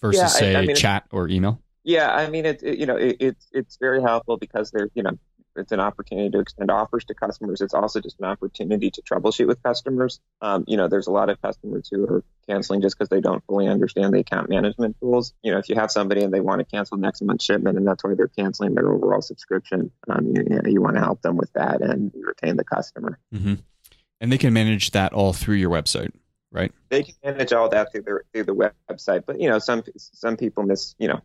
versus, 0.00 0.20
yeah, 0.20 0.26
say, 0.26 0.54
I, 0.54 0.60
I 0.60 0.66
mean, 0.66 0.76
chat 0.76 1.04
or 1.10 1.28
email? 1.28 1.62
Yeah, 1.84 2.10
I 2.10 2.28
mean, 2.28 2.44
it, 2.44 2.62
it 2.62 2.78
you 2.78 2.86
know, 2.86 2.96
it, 2.96 3.16
it's 3.20 3.46
it's 3.52 3.76
very 3.78 4.02
helpful 4.02 4.36
because 4.36 4.70
they're 4.70 4.88
you 4.94 5.02
know 5.02 5.18
it's 5.58 5.72
an 5.72 5.80
opportunity 5.80 6.30
to 6.30 6.40
extend 6.40 6.70
offers 6.70 7.04
to 7.06 7.14
customers. 7.14 7.60
It's 7.60 7.74
also 7.74 8.00
just 8.00 8.18
an 8.18 8.24
opportunity 8.26 8.90
to 8.90 9.02
troubleshoot 9.02 9.46
with 9.46 9.62
customers. 9.62 10.20
Um, 10.40 10.64
you 10.66 10.76
know, 10.76 10.88
there's 10.88 11.06
a 11.06 11.12
lot 11.12 11.30
of 11.30 11.40
customers 11.40 11.88
who 11.90 12.04
are 12.04 12.24
canceling 12.48 12.82
just 12.82 12.96
because 12.96 13.08
they 13.08 13.20
don't 13.20 13.44
fully 13.44 13.68
understand 13.68 14.14
the 14.14 14.20
account 14.20 14.48
management 14.48 14.96
tools. 15.00 15.34
You 15.42 15.52
know, 15.52 15.58
if 15.58 15.68
you 15.68 15.74
have 15.76 15.90
somebody 15.90 16.22
and 16.22 16.32
they 16.32 16.40
want 16.40 16.60
to 16.60 16.64
cancel 16.64 16.96
next 16.96 17.22
month's 17.22 17.44
shipment 17.44 17.76
and 17.76 17.86
that's 17.86 18.02
why 18.04 18.14
they're 18.14 18.28
canceling 18.28 18.74
their 18.74 18.88
overall 18.88 19.22
subscription, 19.22 19.90
um, 20.08 20.26
you, 20.26 20.44
you, 20.48 20.56
know, 20.56 20.62
you 20.66 20.82
want 20.82 20.96
to 20.96 21.02
help 21.02 21.22
them 21.22 21.36
with 21.36 21.52
that 21.54 21.82
and 21.82 22.12
retain 22.14 22.56
the 22.56 22.64
customer. 22.64 23.18
Mm-hmm. 23.34 23.54
And 24.20 24.32
they 24.32 24.38
can 24.38 24.52
manage 24.52 24.92
that 24.92 25.12
all 25.12 25.32
through 25.32 25.56
your 25.56 25.70
website, 25.70 26.10
right? 26.50 26.72
They 26.88 27.02
can 27.02 27.14
manage 27.22 27.52
all 27.52 27.68
that 27.68 27.92
through 27.92 28.02
their 28.02 28.24
through 28.32 28.44
the 28.44 28.72
website, 28.90 29.24
but 29.26 29.40
you 29.40 29.48
know, 29.48 29.58
some 29.58 29.82
some 29.96 30.36
people 30.36 30.62
miss 30.62 30.94
you 30.98 31.08
know 31.08 31.20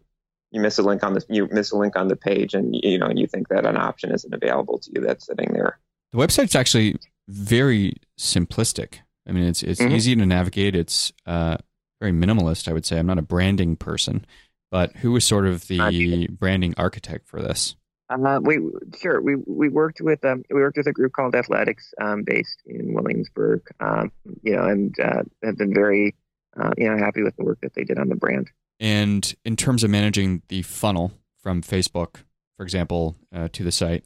you 0.52 0.62
miss 0.62 0.78
a 0.78 0.84
link 0.84 1.04
on 1.04 1.14
the 1.14 1.26
you 1.30 1.48
miss 1.52 1.72
a 1.72 1.78
link 1.78 1.96
on 1.96 2.08
the 2.08 2.16
page 2.16 2.54
and 2.54 2.76
you 2.76 2.98
know 2.98 3.10
you 3.10 3.28
think 3.28 3.48
that 3.50 3.66
an 3.66 3.78
option 3.78 4.12
isn't 4.12 4.34
available 4.34 4.80
to 4.80 4.92
you 4.94 5.02
that's 5.02 5.26
sitting 5.26 5.54
there. 5.54 5.80
The 6.12 6.18
website's 6.18 6.56
actually 6.56 6.98
very 7.28 7.94
simplistic. 8.20 9.00
I 9.28 9.32
mean 9.32 9.46
it's 9.46 9.64
it's 9.64 9.82
mm-hmm. 9.82 9.96
easy 9.96 10.16
to 10.16 10.26
navigate. 10.26 10.76
It's 10.76 11.14
uh, 11.26 11.58
very 12.00 12.14
minimalist 12.14 12.68
i 12.68 12.74
would 12.74 12.86
say. 12.86 12.98
I'm 12.98 13.08
not 13.08 13.20
a 13.20 13.24
branding 13.24 13.76
person 13.76 14.26
but 14.72 14.96
who 14.98 15.12
was 15.12 15.26
sort 15.26 15.46
of 15.46 15.68
the 15.68 16.28
branding 16.28 16.74
architect 16.78 17.28
for 17.28 17.42
this? 17.42 17.76
Uh, 18.10 18.40
we 18.42 18.60
sure. 19.00 19.22
We 19.22 19.36
we 19.36 19.70
worked 19.70 20.02
with 20.02 20.24
um, 20.26 20.44
we 20.50 20.60
worked 20.60 20.78
with 20.78 20.88
a 20.88 20.94
group 20.94 21.14
called 21.14 21.36
Athletics 21.36 21.94
um, 22.02 22.24
based 22.24 22.62
in 22.66 22.94
Williamsburg, 22.94 23.62
um, 23.80 24.12
you 24.42 24.56
know, 24.56 24.64
and 24.64 24.98
uh, 25.00 25.24
have 25.44 25.58
been 25.58 25.74
very 25.74 26.16
uh, 26.60 26.72
you 26.78 26.90
know 26.90 26.98
happy 26.98 27.22
with 27.22 27.36
the 27.38 27.44
work 27.44 27.60
that 27.62 27.74
they 27.74 27.84
did 27.84 28.00
on 28.00 28.10
the 28.10 28.16
brand. 28.16 28.50
And 28.82 29.34
in 29.46 29.56
terms 29.56 29.84
of 29.84 29.92
managing 29.92 30.42
the 30.48 30.64
funnel 30.64 31.12
from 31.38 31.62
Facebook, 31.62 32.16
for 32.58 32.64
example, 32.64 33.16
uh, 33.34 33.48
to 33.54 33.64
the 33.64 33.72
site, 33.72 34.04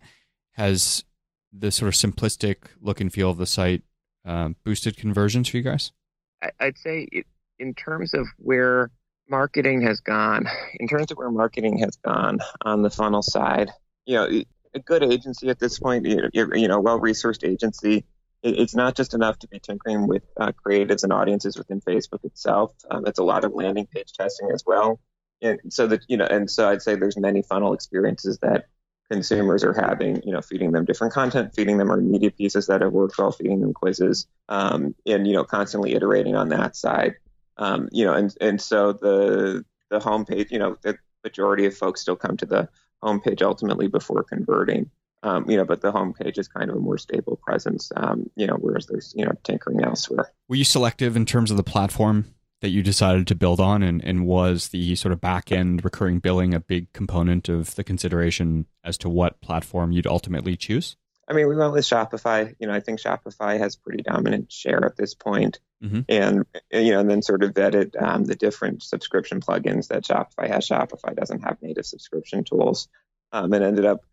has 0.52 1.06
the 1.52 1.72
sort 1.72 1.88
of 1.88 1.94
simplistic 1.94 2.58
look 2.82 3.00
and 3.00 3.12
feel 3.12 3.30
of 3.30 3.38
the 3.38 3.46
site 3.46 3.84
um, 4.26 4.58
boosted 4.66 4.98
conversions 4.98 5.48
for 5.48 5.58
you 5.58 5.64
guys? 5.64 5.94
I'd 6.60 6.78
say 6.78 7.08
it, 7.12 7.26
in 7.58 7.74
terms 7.74 8.14
of 8.14 8.28
where 8.38 8.92
marketing 9.30 9.82
has 9.84 10.02
gone, 10.02 10.46
in 10.80 10.90
terms 10.90 11.10
of 11.10 11.18
where 11.18 11.32
marketing 11.32 11.78
has 11.80 11.96
gone 11.96 12.40
on 12.64 12.82
the 12.82 12.90
funnel 12.90 13.22
side, 13.22 13.72
you 14.06 14.16
know, 14.16 14.44
a 14.74 14.80
good 14.80 15.04
agency 15.04 15.48
at 15.48 15.58
this 15.58 15.80
point, 15.80 16.06
you 16.06 16.18
know, 16.18 16.30
you 16.34 16.68
well-resourced 16.82 17.44
it's 18.46 18.76
not 18.76 18.96
just 18.96 19.14
enough 19.14 19.40
to 19.40 19.48
be 19.48 19.60
tinkering 19.60 20.08
with 20.08 20.24
uh, 20.40 20.52
creatives 20.52 21.04
and 21.04 21.12
audiences 21.12 21.58
within 21.58 21.82
Facebook 21.82 22.24
itself. 22.24 22.74
Um, 22.90 23.06
it's 23.08 23.20
a 23.20 23.24
lot 23.24 23.44
of 23.44 23.54
landing 23.54 23.88
page 23.88 24.14
testing 24.14 24.52
as 24.54 24.64
well. 24.66 25.00
And 25.42 25.60
so 25.70 25.88
that 25.88 26.02
you 26.08 26.18
know, 26.18 26.26
and 26.26 26.50
so 26.50 26.70
I'd 26.70 26.82
say 26.82 26.96
there's 26.96 27.18
many 27.18 27.42
funnel 27.42 27.74
experiences 27.74 28.40
that 28.40 28.68
consumers 29.12 29.64
are 29.64 29.74
having. 29.74 30.22
You 30.24 30.32
know, 30.32 30.42
feeding 30.42 30.72
them 30.72 30.86
different 30.86 31.14
content, 31.14 31.54
feeding 31.56 31.78
them 31.78 31.90
our 31.90 31.98
media 31.98 32.32
pieces 32.32 32.68
that 32.68 32.82
have 32.82 32.94
worked 32.94 33.18
well, 33.18 33.32
feeding 33.32 33.62
them 33.62 33.74
quizzes, 33.74 34.28
um, 34.48 34.96
and 35.06 35.28
you 35.28 35.34
know, 35.34 35.44
constantly 35.44 35.94
iterating 35.94 36.36
on 36.36 36.50
that 36.50 36.76
side. 36.76 37.16
Um, 37.58 37.90
you 37.92 38.06
know, 38.06 38.14
and 38.14 38.34
and 38.40 38.62
so 38.62 38.94
the 38.94 39.66
the 39.90 40.00
homepage, 40.00 40.52
you 40.52 40.60
know, 40.60 40.78
the 40.82 40.98
majority 41.24 41.66
of 41.66 41.76
folks 41.76 42.02
still 42.02 42.16
come 42.16 42.38
to 42.38 42.46
the 42.46 42.70
homepage 43.04 43.42
ultimately 43.42 43.88
before 43.88 44.24
converting. 44.24 44.90
Um, 45.26 45.50
you 45.50 45.58
know, 45.58 45.66
but 45.66 45.82
the 45.82 45.92
homepage 45.92 46.38
is 46.38 46.48
kind 46.48 46.70
of 46.70 46.78
a 46.78 46.80
more 46.80 47.00
stable 47.00 47.40
presence, 47.42 47.92
um, 47.96 48.30
you 48.36 48.46
know, 48.46 48.58
whereas 48.60 48.86
there's, 48.86 49.12
you 49.18 49.26
know, 49.26 49.32
tinkering 49.44 49.84
elsewhere. 49.84 50.32
Were 50.48 50.56
you 50.56 50.64
selective 50.64 51.16
in 51.16 51.26
terms 51.26 51.50
of 51.50 51.58
the 51.58 51.64
platform 51.64 52.36
that 52.62 52.70
you 52.70 52.84
decided 52.84 53.26
to 53.28 53.36
build 53.36 53.60
on? 53.60 53.82
And, 53.82 54.06
and 54.06 54.28
was 54.28 54.68
the 54.68 54.94
sort 54.96 55.14
of 55.14 55.20
back 55.20 55.52
end 55.52 55.84
recurring 55.84 56.20
billing 56.20 56.54
a 56.54 56.60
big 56.60 56.94
component 56.94 57.50
of 57.50 57.74
the 57.74 57.84
consideration 57.84 58.68
as 58.84 59.00
to 59.00 59.10
what 59.10 59.42
platform 59.42 59.92
you'd 59.92 60.06
ultimately 60.06 60.56
choose? 60.56 60.96
I 61.28 61.34
mean, 61.34 61.50
we 61.50 61.56
went 61.56 61.74
with 61.74 61.86
Shopify. 61.86 62.54
You 62.60 62.68
know, 62.68 62.74
I 62.74 62.80
think 62.80 63.00
Shopify 63.00 63.58
has 63.58 63.76
pretty 63.76 64.04
dominant 64.04 64.52
share 64.52 64.86
at 64.86 64.96
this 64.96 65.16
point. 65.16 65.60
Mm-hmm. 65.84 66.02
And, 66.08 66.46
you 66.72 66.92
know, 66.92 67.00
and 67.00 67.10
then 67.10 67.24
sort 67.24 67.42
of 67.42 67.56
vetted 67.56 68.00
um, 68.00 68.26
the 68.26 68.36
different 68.36 68.84
subscription 68.84 69.42
plugins 69.42 69.88
that 69.88 70.04
Shopify 70.04 70.50
has. 70.50 70.68
Shopify 70.68 71.16
doesn't 71.16 71.42
have 71.42 71.64
native 71.64 71.88
subscription 71.88 72.44
tools 72.44 72.90
um, 73.32 73.52
and 73.52 73.64
ended 73.64 73.86
up 73.86 74.06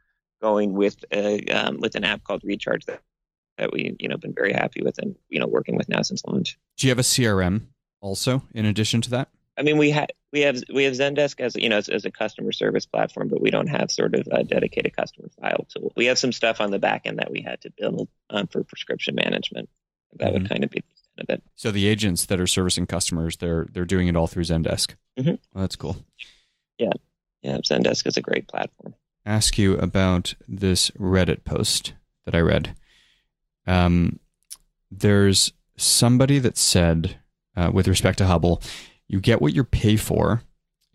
going 0.42 0.74
with 0.74 1.02
a 1.12 1.42
um, 1.46 1.78
with 1.78 1.94
an 1.94 2.04
app 2.04 2.24
called 2.24 2.42
Recharge 2.44 2.84
that 2.86 3.00
that 3.56 3.72
we 3.72 3.96
you 3.98 4.08
know 4.08 4.16
been 4.16 4.34
very 4.34 4.52
happy 4.52 4.82
with 4.82 4.98
and 4.98 5.16
you 5.30 5.38
know 5.38 5.46
working 5.46 5.76
with 5.76 5.88
now 5.88 6.02
since 6.02 6.22
launch. 6.26 6.58
Do 6.76 6.86
you 6.86 6.90
have 6.90 6.98
a 6.98 7.02
CRM 7.02 7.62
also 8.00 8.42
in 8.52 8.66
addition 8.66 9.00
to 9.02 9.10
that? 9.10 9.28
I 9.56 9.62
mean, 9.62 9.78
we 9.78 9.90
have 9.90 10.08
we 10.32 10.40
have 10.40 10.62
we 10.72 10.84
have 10.84 10.94
Zendesk 10.94 11.40
as 11.40 11.54
you 11.56 11.68
know 11.68 11.76
as, 11.76 11.88
as, 11.88 12.04
a 12.04 12.10
customer 12.10 12.52
service 12.52 12.86
platform, 12.86 13.28
but 13.28 13.40
we 13.40 13.50
don't 13.50 13.68
have 13.68 13.90
sort 13.90 14.14
of 14.14 14.26
a 14.32 14.44
dedicated 14.44 14.96
customer 14.96 15.28
file 15.40 15.66
tool. 15.68 15.92
We 15.96 16.06
have 16.06 16.18
some 16.18 16.32
stuff 16.32 16.60
on 16.60 16.70
the 16.70 16.78
back 16.78 17.02
end 17.04 17.18
that 17.18 17.30
we 17.30 17.42
had 17.42 17.60
to 17.62 17.70
build 17.70 18.08
um, 18.30 18.46
for 18.46 18.64
prescription 18.64 19.14
management. 19.14 19.68
That 20.14 20.26
mm-hmm. 20.26 20.42
would 20.42 20.48
kind 20.48 20.64
of 20.64 20.70
be 20.70 20.80
the 20.80 21.20
end 21.20 21.28
of 21.28 21.34
it. 21.34 21.42
So 21.54 21.70
the 21.70 21.86
agents 21.86 22.26
that 22.26 22.40
are 22.40 22.46
servicing 22.46 22.86
customers, 22.86 23.36
they're 23.36 23.68
they're 23.70 23.84
doing 23.84 24.08
it 24.08 24.16
all 24.16 24.26
through 24.26 24.44
Zendesk. 24.44 24.94
Mm-hmm. 25.18 25.34
Well, 25.52 25.62
that's 25.62 25.76
cool. 25.76 25.96
Yeah, 26.78 26.92
yeah. 27.42 27.58
Zendesk 27.58 28.06
is 28.06 28.16
a 28.16 28.22
great 28.22 28.48
platform 28.48 28.94
ask 29.24 29.58
you 29.58 29.76
about 29.78 30.34
this 30.48 30.90
Reddit 30.92 31.44
post 31.44 31.94
that 32.24 32.34
I 32.34 32.40
read. 32.40 32.74
Um, 33.66 34.18
there's 34.90 35.52
somebody 35.76 36.38
that 36.38 36.56
said, 36.56 37.18
uh, 37.56 37.70
with 37.72 37.88
respect 37.88 38.18
to 38.18 38.26
Hubble, 38.26 38.62
you 39.08 39.20
get 39.20 39.40
what 39.40 39.54
you 39.54 39.64
pay 39.64 39.96
for. 39.96 40.42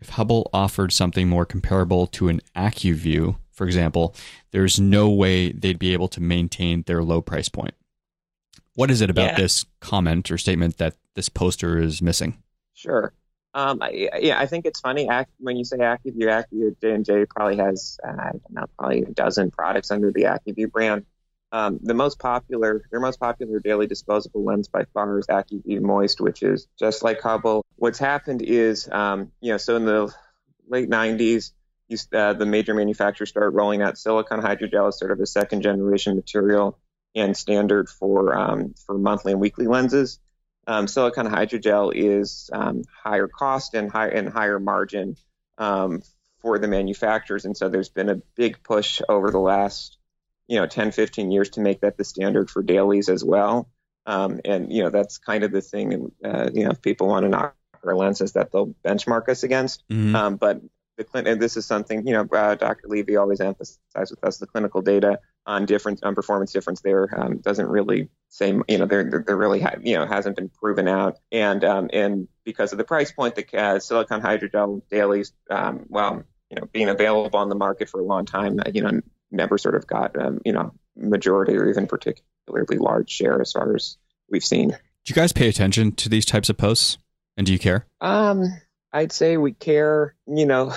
If 0.00 0.10
Hubble 0.10 0.48
offered 0.52 0.92
something 0.92 1.28
more 1.28 1.44
comparable 1.44 2.06
to 2.08 2.28
an 2.28 2.40
Acuvue, 2.54 3.36
for 3.52 3.66
example, 3.66 4.14
there's 4.52 4.78
no 4.78 5.10
way 5.10 5.50
they'd 5.50 5.78
be 5.78 5.92
able 5.92 6.08
to 6.08 6.20
maintain 6.20 6.82
their 6.82 7.02
low 7.02 7.20
price 7.20 7.48
point. 7.48 7.74
What 8.74 8.90
is 8.90 9.00
it 9.00 9.10
about 9.10 9.30
yeah. 9.30 9.36
this 9.36 9.66
comment 9.80 10.30
or 10.30 10.38
statement 10.38 10.78
that 10.78 10.94
this 11.14 11.28
poster 11.28 11.80
is 11.80 12.00
missing? 12.00 12.40
Sure. 12.74 13.12
Um, 13.54 13.82
I, 13.82 14.10
yeah, 14.20 14.38
I 14.38 14.46
think 14.46 14.66
it's 14.66 14.80
funny 14.80 15.08
when 15.38 15.56
you 15.56 15.64
say 15.64 15.78
Acuvue. 15.78 16.26
Acuvue 16.26 16.76
J 16.80 16.92
and 16.92 17.04
J 17.04 17.24
probably 17.24 17.56
has 17.56 17.98
uh, 18.06 18.10
I 18.10 18.30
don't 18.30 18.50
know, 18.50 18.66
probably 18.78 19.02
a 19.02 19.10
dozen 19.10 19.50
products 19.50 19.90
under 19.90 20.12
the 20.12 20.24
Acuvue 20.24 20.70
brand. 20.70 21.06
Um, 21.50 21.80
the 21.82 21.94
most 21.94 22.18
popular, 22.18 22.82
their 22.90 23.00
most 23.00 23.18
popular 23.18 23.58
daily 23.58 23.86
disposable 23.86 24.44
lens 24.44 24.68
by 24.68 24.84
far 24.92 25.18
is 25.18 25.26
Acuvue 25.28 25.80
Moist, 25.80 26.20
which 26.20 26.42
is 26.42 26.68
just 26.78 27.02
like 27.02 27.22
Hubble. 27.22 27.64
What's 27.76 27.98
happened 27.98 28.42
is, 28.42 28.86
um, 28.90 29.32
you 29.40 29.52
know, 29.52 29.56
so 29.56 29.76
in 29.76 29.86
the 29.86 30.14
late 30.68 30.90
90s, 30.90 31.52
you, 31.88 31.96
uh, 32.12 32.34
the 32.34 32.44
major 32.44 32.74
manufacturers 32.74 33.30
started 33.30 33.50
rolling 33.50 33.80
out 33.80 33.96
silicone 33.96 34.42
hydrogel 34.42 34.88
as 34.88 34.98
sort 34.98 35.10
of 35.10 35.20
a 35.20 35.26
second 35.26 35.62
generation 35.62 36.16
material 36.16 36.78
and 37.14 37.34
standard 37.34 37.88
for 37.88 38.36
um, 38.36 38.74
for 38.84 38.98
monthly 38.98 39.32
and 39.32 39.40
weekly 39.40 39.66
lenses 39.66 40.20
um, 40.68 40.86
silicone 40.86 41.26
hydrogel 41.26 41.92
is 41.94 42.50
um, 42.52 42.82
higher 43.02 43.26
cost 43.26 43.74
and 43.74 43.90
higher 43.90 44.10
and 44.10 44.28
higher 44.28 44.60
margin 44.60 45.16
um, 45.56 46.02
for 46.40 46.58
the 46.58 46.68
manufacturers, 46.68 47.46
and 47.46 47.56
so 47.56 47.68
there's 47.68 47.88
been 47.88 48.10
a 48.10 48.16
big 48.36 48.62
push 48.62 49.00
over 49.08 49.30
the 49.30 49.40
last 49.40 49.96
you 50.46 50.60
know 50.60 50.66
10, 50.66 50.92
15 50.92 51.30
years 51.30 51.50
to 51.50 51.60
make 51.60 51.80
that 51.80 51.96
the 51.96 52.04
standard 52.04 52.50
for 52.50 52.62
dailies 52.62 53.08
as 53.08 53.24
well. 53.24 53.70
Um, 54.06 54.40
and 54.44 54.70
you 54.70 54.82
know 54.82 54.90
that's 54.90 55.16
kind 55.16 55.42
of 55.42 55.52
the 55.52 55.62
thing. 55.62 56.12
Uh, 56.22 56.50
you 56.52 56.64
know, 56.64 56.70
if 56.70 56.82
people 56.82 57.08
want 57.08 57.24
to 57.24 57.30
knock 57.30 57.56
our 57.84 57.96
lenses 57.96 58.32
that 58.32 58.52
they'll 58.52 58.74
benchmark 58.84 59.28
us 59.28 59.44
against. 59.44 59.88
Mhm. 59.88 60.14
Um, 60.14 60.36
but 60.36 60.60
the 60.98 61.04
clin- 61.04 61.26
and 61.26 61.40
this 61.40 61.56
is 61.56 61.64
something 61.64 62.06
you 62.06 62.12
know 62.12 62.26
uh, 62.30 62.54
Dr. 62.56 62.88
Levy 62.88 63.16
always 63.16 63.40
emphasized 63.40 64.10
with 64.10 64.22
us 64.22 64.36
the 64.36 64.46
clinical 64.46 64.82
data 64.82 65.20
on 65.48 65.64
difference 65.64 66.02
on 66.02 66.14
performance 66.14 66.52
difference 66.52 66.82
there 66.82 67.08
um, 67.18 67.38
doesn't 67.38 67.66
really 67.66 68.10
say 68.28 68.54
you 68.68 68.78
know 68.78 68.86
they're 68.86 69.24
really 69.26 69.60
ha- 69.60 69.76
you 69.82 69.96
know 69.96 70.06
hasn't 70.06 70.36
been 70.36 70.50
proven 70.50 70.86
out 70.86 71.18
and 71.32 71.64
um, 71.64 71.88
and 71.92 72.28
because 72.44 72.70
of 72.70 72.78
the 72.78 72.84
price 72.84 73.10
point 73.10 73.34
the 73.34 73.58
uh, 73.58 73.78
silicone 73.80 74.20
hydrogel 74.20 74.82
dailies 74.90 75.32
um, 75.50 75.86
well 75.88 76.22
you 76.50 76.56
know 76.56 76.68
being 76.70 76.90
available 76.90 77.40
on 77.40 77.48
the 77.48 77.54
market 77.54 77.88
for 77.88 77.98
a 77.98 78.04
long 78.04 78.26
time 78.26 78.60
uh, 78.60 78.70
you 78.72 78.82
know 78.82 79.00
never 79.30 79.56
sort 79.56 79.74
of 79.74 79.86
got 79.86 80.20
um, 80.20 80.38
you 80.44 80.52
know 80.52 80.72
majority 80.96 81.56
or 81.56 81.68
even 81.68 81.86
particularly 81.86 82.78
large 82.78 83.10
share 83.10 83.40
as 83.40 83.52
far 83.52 83.74
as 83.74 83.96
we've 84.30 84.44
seen. 84.44 84.68
Do 84.68 84.76
you 85.06 85.14
guys 85.14 85.32
pay 85.32 85.48
attention 85.48 85.92
to 85.92 86.08
these 86.08 86.26
types 86.26 86.50
of 86.50 86.58
posts? 86.58 86.98
And 87.36 87.46
do 87.46 87.52
you 87.52 87.58
care? 87.58 87.86
Um, 88.00 88.44
I'd 88.92 89.12
say 89.12 89.36
we 89.36 89.52
care. 89.52 90.14
You 90.26 90.44
know, 90.44 90.74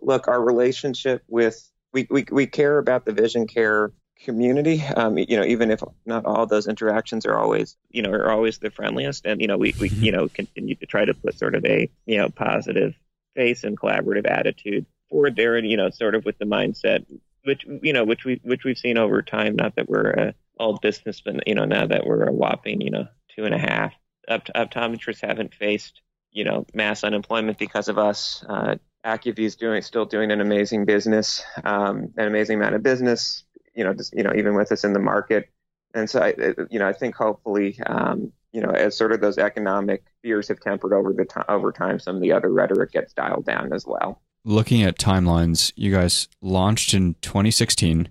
look, 0.00 0.28
our 0.28 0.42
relationship 0.42 1.22
with 1.28 1.70
we 1.92 2.06
we 2.10 2.24
we 2.30 2.46
care 2.46 2.78
about 2.78 3.04
the 3.04 3.12
vision 3.12 3.46
care 3.46 3.92
community. 4.24 4.82
Um, 4.82 5.18
you 5.18 5.36
know, 5.36 5.44
even 5.44 5.70
if 5.70 5.82
not 6.06 6.24
all 6.24 6.46
those 6.46 6.68
interactions 6.68 7.26
are 7.26 7.36
always 7.36 7.76
you 7.90 8.02
know 8.02 8.10
are 8.10 8.30
always 8.30 8.58
the 8.58 8.70
friendliest, 8.70 9.26
and 9.26 9.40
you 9.40 9.46
know 9.46 9.58
we 9.58 9.74
we 9.80 9.88
you 9.88 10.12
know 10.12 10.28
continue 10.28 10.74
to 10.76 10.86
try 10.86 11.04
to 11.04 11.14
put 11.14 11.38
sort 11.38 11.54
of 11.54 11.64
a 11.64 11.90
you 12.06 12.18
know 12.18 12.28
positive 12.28 12.94
face 13.34 13.64
and 13.64 13.78
collaborative 13.78 14.26
attitude 14.28 14.86
forward 15.08 15.36
there, 15.36 15.56
and 15.56 15.68
you 15.68 15.76
know 15.76 15.90
sort 15.90 16.14
of 16.14 16.24
with 16.24 16.38
the 16.38 16.44
mindset 16.44 17.04
which 17.44 17.64
you 17.82 17.92
know 17.92 18.04
which 18.04 18.24
we 18.24 18.40
which 18.42 18.64
we've 18.64 18.78
seen 18.78 18.98
over 18.98 19.22
time. 19.22 19.56
Not 19.56 19.76
that 19.76 19.88
we're 19.88 20.10
a 20.10 20.34
old 20.58 20.80
businessman, 20.80 21.40
you 21.46 21.54
know, 21.54 21.64
now 21.64 21.86
that 21.86 22.06
we're 22.06 22.24
a 22.24 22.32
whopping 22.32 22.80
you 22.80 22.90
know 22.90 23.08
two 23.34 23.44
and 23.44 23.54
a 23.54 23.58
half. 23.58 23.92
Opt- 24.28 24.50
optometrists 24.54 25.26
haven't 25.26 25.54
faced 25.54 26.00
you 26.32 26.44
know 26.44 26.66
mass 26.74 27.04
unemployment 27.04 27.58
because 27.58 27.88
of 27.88 27.98
us. 27.98 28.44
Uh, 28.48 28.76
Acuvue 29.04 29.44
is 29.44 29.56
doing 29.56 29.80
still 29.82 30.04
doing 30.04 30.30
an 30.30 30.42
amazing 30.42 30.84
business, 30.84 31.42
um, 31.64 32.12
an 32.16 32.26
amazing 32.26 32.58
amount 32.58 32.74
of 32.74 32.82
business. 32.82 33.44
You 33.80 33.86
know, 33.86 33.94
just, 33.94 34.12
you 34.14 34.22
know, 34.22 34.32
even 34.36 34.54
with 34.54 34.70
us 34.72 34.84
in 34.84 34.92
the 34.92 34.98
market, 34.98 35.48
and 35.94 36.08
so 36.08 36.20
I, 36.20 36.34
you 36.70 36.78
know, 36.78 36.86
I 36.86 36.92
think 36.92 37.14
hopefully, 37.14 37.80
um, 37.86 38.30
you 38.52 38.60
know, 38.60 38.70
as 38.70 38.94
sort 38.94 39.12
of 39.12 39.22
those 39.22 39.38
economic 39.38 40.04
fears 40.22 40.48
have 40.48 40.60
tempered 40.60 40.92
over 40.92 41.14
the 41.14 41.24
time, 41.24 41.46
over 41.48 41.72
time, 41.72 41.98
some 41.98 42.16
of 42.16 42.22
the 42.22 42.30
other 42.32 42.52
rhetoric 42.52 42.92
gets 42.92 43.14
dialed 43.14 43.46
down 43.46 43.72
as 43.72 43.86
well. 43.86 44.20
Looking 44.44 44.82
at 44.82 44.98
timelines, 44.98 45.72
you 45.76 45.92
guys 45.92 46.28
launched 46.42 46.92
in 46.92 47.14
2016, 47.22 48.10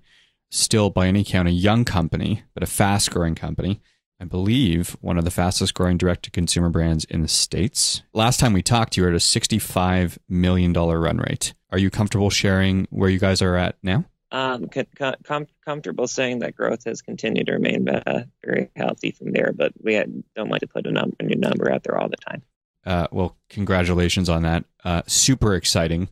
still 0.50 0.90
by 0.90 1.08
any 1.08 1.24
count 1.24 1.48
a 1.48 1.52
young 1.52 1.86
company, 1.86 2.44
but 2.56 2.64
a 2.64 2.68
fast 2.68 3.12
growing 3.12 3.36
company. 3.36 3.80
I 4.22 4.26
believe 4.26 4.98
one 5.00 5.18
of 5.20 5.24
the 5.24 5.32
fastest 5.32 5.74
growing 5.76 5.98
direct 5.98 6.24
to 6.24 6.32
consumer 6.32 6.70
brands 6.70 7.06
in 7.06 7.22
the 7.22 7.30
States. 7.30 8.02
Last 8.14 8.40
time 8.40 8.52
we 8.52 8.62
talked, 8.62 8.98
you 8.98 9.04
were 9.04 9.10
at 9.10 9.16
a 9.16 9.20
$65 9.20 10.18
million 10.28 10.74
run 10.74 11.18
rate. 11.18 11.54
Are 11.72 11.78
you 11.78 11.90
comfortable 11.90 12.30
sharing 12.30 12.86
where 12.90 13.10
you 13.10 13.20
guys 13.20 13.42
are 13.42 13.56
at 13.56 13.78
now? 13.82 14.06
Um, 14.32 14.68
com- 14.68 15.16
com- 15.24 15.48
comfortable 15.66 16.08
saying 16.08 16.40
that 16.40 16.56
growth 16.56 16.84
has 16.86 17.02
continued 17.02 17.48
to 17.48 17.54
remain 17.54 17.90
uh, 17.90 18.26
very 18.46 18.70
healthy 18.76 19.12
from 19.12 19.32
there, 19.32 19.52
but 19.56 19.74
we 19.82 19.96
had, 19.96 20.24
don't 20.36 20.50
like 20.50 20.62
to 20.62 20.68
put 20.68 20.86
a, 20.86 20.92
num- 20.92 21.16
a 21.20 21.24
new 21.24 21.36
number 21.36 21.72
out 21.72 21.84
there 21.84 21.98
all 21.98 22.10
the 22.10 22.18
time. 22.18 22.44
Uh, 22.86 23.08
well, 23.12 23.38
congratulations 23.50 24.30
on 24.30 24.44
that. 24.44 24.66
Uh, 24.84 25.02
super 25.08 25.56
exciting. 25.56 26.10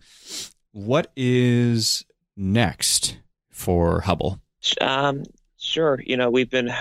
What 0.72 1.12
is 1.16 2.06
next 2.36 3.18
for 3.52 4.02
Hubble? 4.02 4.42
Um, 4.82 5.24
sure. 5.58 6.00
You 6.04 6.18
know, 6.18 6.30
we've 6.30 6.50
been 6.50 6.72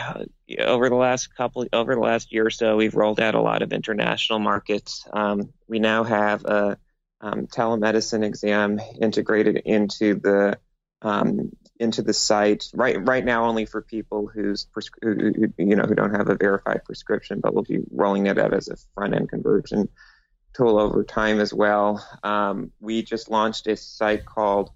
over 0.59 0.88
the 0.88 0.96
last 0.96 1.35
couple, 1.35 1.66
over 1.72 1.94
the 1.94 2.01
last 2.01 2.33
year 2.33 2.46
or 2.46 2.51
so, 2.51 2.77
we've 2.77 2.94
rolled 2.94 3.20
out 3.20 3.35
a 3.35 3.40
lot 3.40 3.62
of 3.62 3.72
international 3.72 4.38
markets. 4.38 5.07
Um, 5.12 5.53
we 5.68 5.79
now 5.79 6.05
have 6.05 6.44
a 6.44 6.79
um, 7.20 7.46
telemedicine 7.46 8.25
exam 8.25 8.81
integrated 9.01 9.57
into 9.64 10.14
the 10.14 10.59
um, 11.03 11.51
into 11.79 12.03
the 12.03 12.15
site 12.15 12.65
right 12.75 12.97
right 13.07 13.25
now 13.25 13.45
only 13.45 13.67
for 13.67 13.83
people 13.83 14.27
who's 14.27 14.67
who, 15.03 15.51
you 15.59 15.77
know 15.77 15.85
who 15.85 15.95
don't 15.95 16.15
have 16.15 16.29
a 16.29 16.37
verified 16.37 16.85
prescription, 16.85 17.41
but 17.41 17.55
we'll 17.55 17.65
be 17.65 17.81
rolling 17.91 18.27
it 18.27 18.39
out 18.39 18.55
as 18.55 18.69
a 18.69 18.77
front 18.95 19.15
end 19.15 19.29
conversion 19.29 19.89
tool 20.55 20.79
over 20.79 21.05
time 21.05 21.41
as 21.41 21.53
well. 21.53 22.05
Um, 22.23 22.73
we 22.81 23.03
just 23.03 23.31
launched 23.31 23.67
a 23.67 23.77
site 23.77 24.25
called 24.25 24.71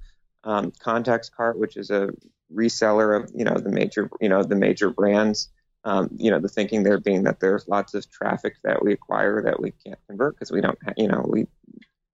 um, 0.45 0.73
Contacts 0.79 1.31
Cart, 1.31 1.59
which 1.59 1.77
is 1.77 1.91
a 1.91 2.11
reseller 2.53 3.23
of 3.23 3.31
you 3.35 3.45
know 3.45 3.55
the 3.55 3.71
major 3.71 4.11
you 4.21 4.29
know 4.29 4.43
the 4.43 4.57
major 4.57 4.91
brands. 4.91 5.49
Um, 5.83 6.11
you 6.19 6.31
know 6.31 6.41
the 6.41 6.49
thinking 6.49 6.83
there 6.83 7.01
being 7.01 7.23
that 7.23 7.41
there's 7.41 7.67
lots 7.67 7.95
of 7.95 8.11
traffic 8.11 8.57
that 8.65 8.85
we 8.85 8.93
acquire 8.93 9.43
that 9.45 9.61
we 9.63 9.73
can't 9.85 9.99
convert 10.07 10.35
because 10.35 10.51
we 10.51 10.61
don't 10.61 10.79
ha- 10.85 10.93
you 10.99 11.09
know 11.09 11.25
we 11.27 11.47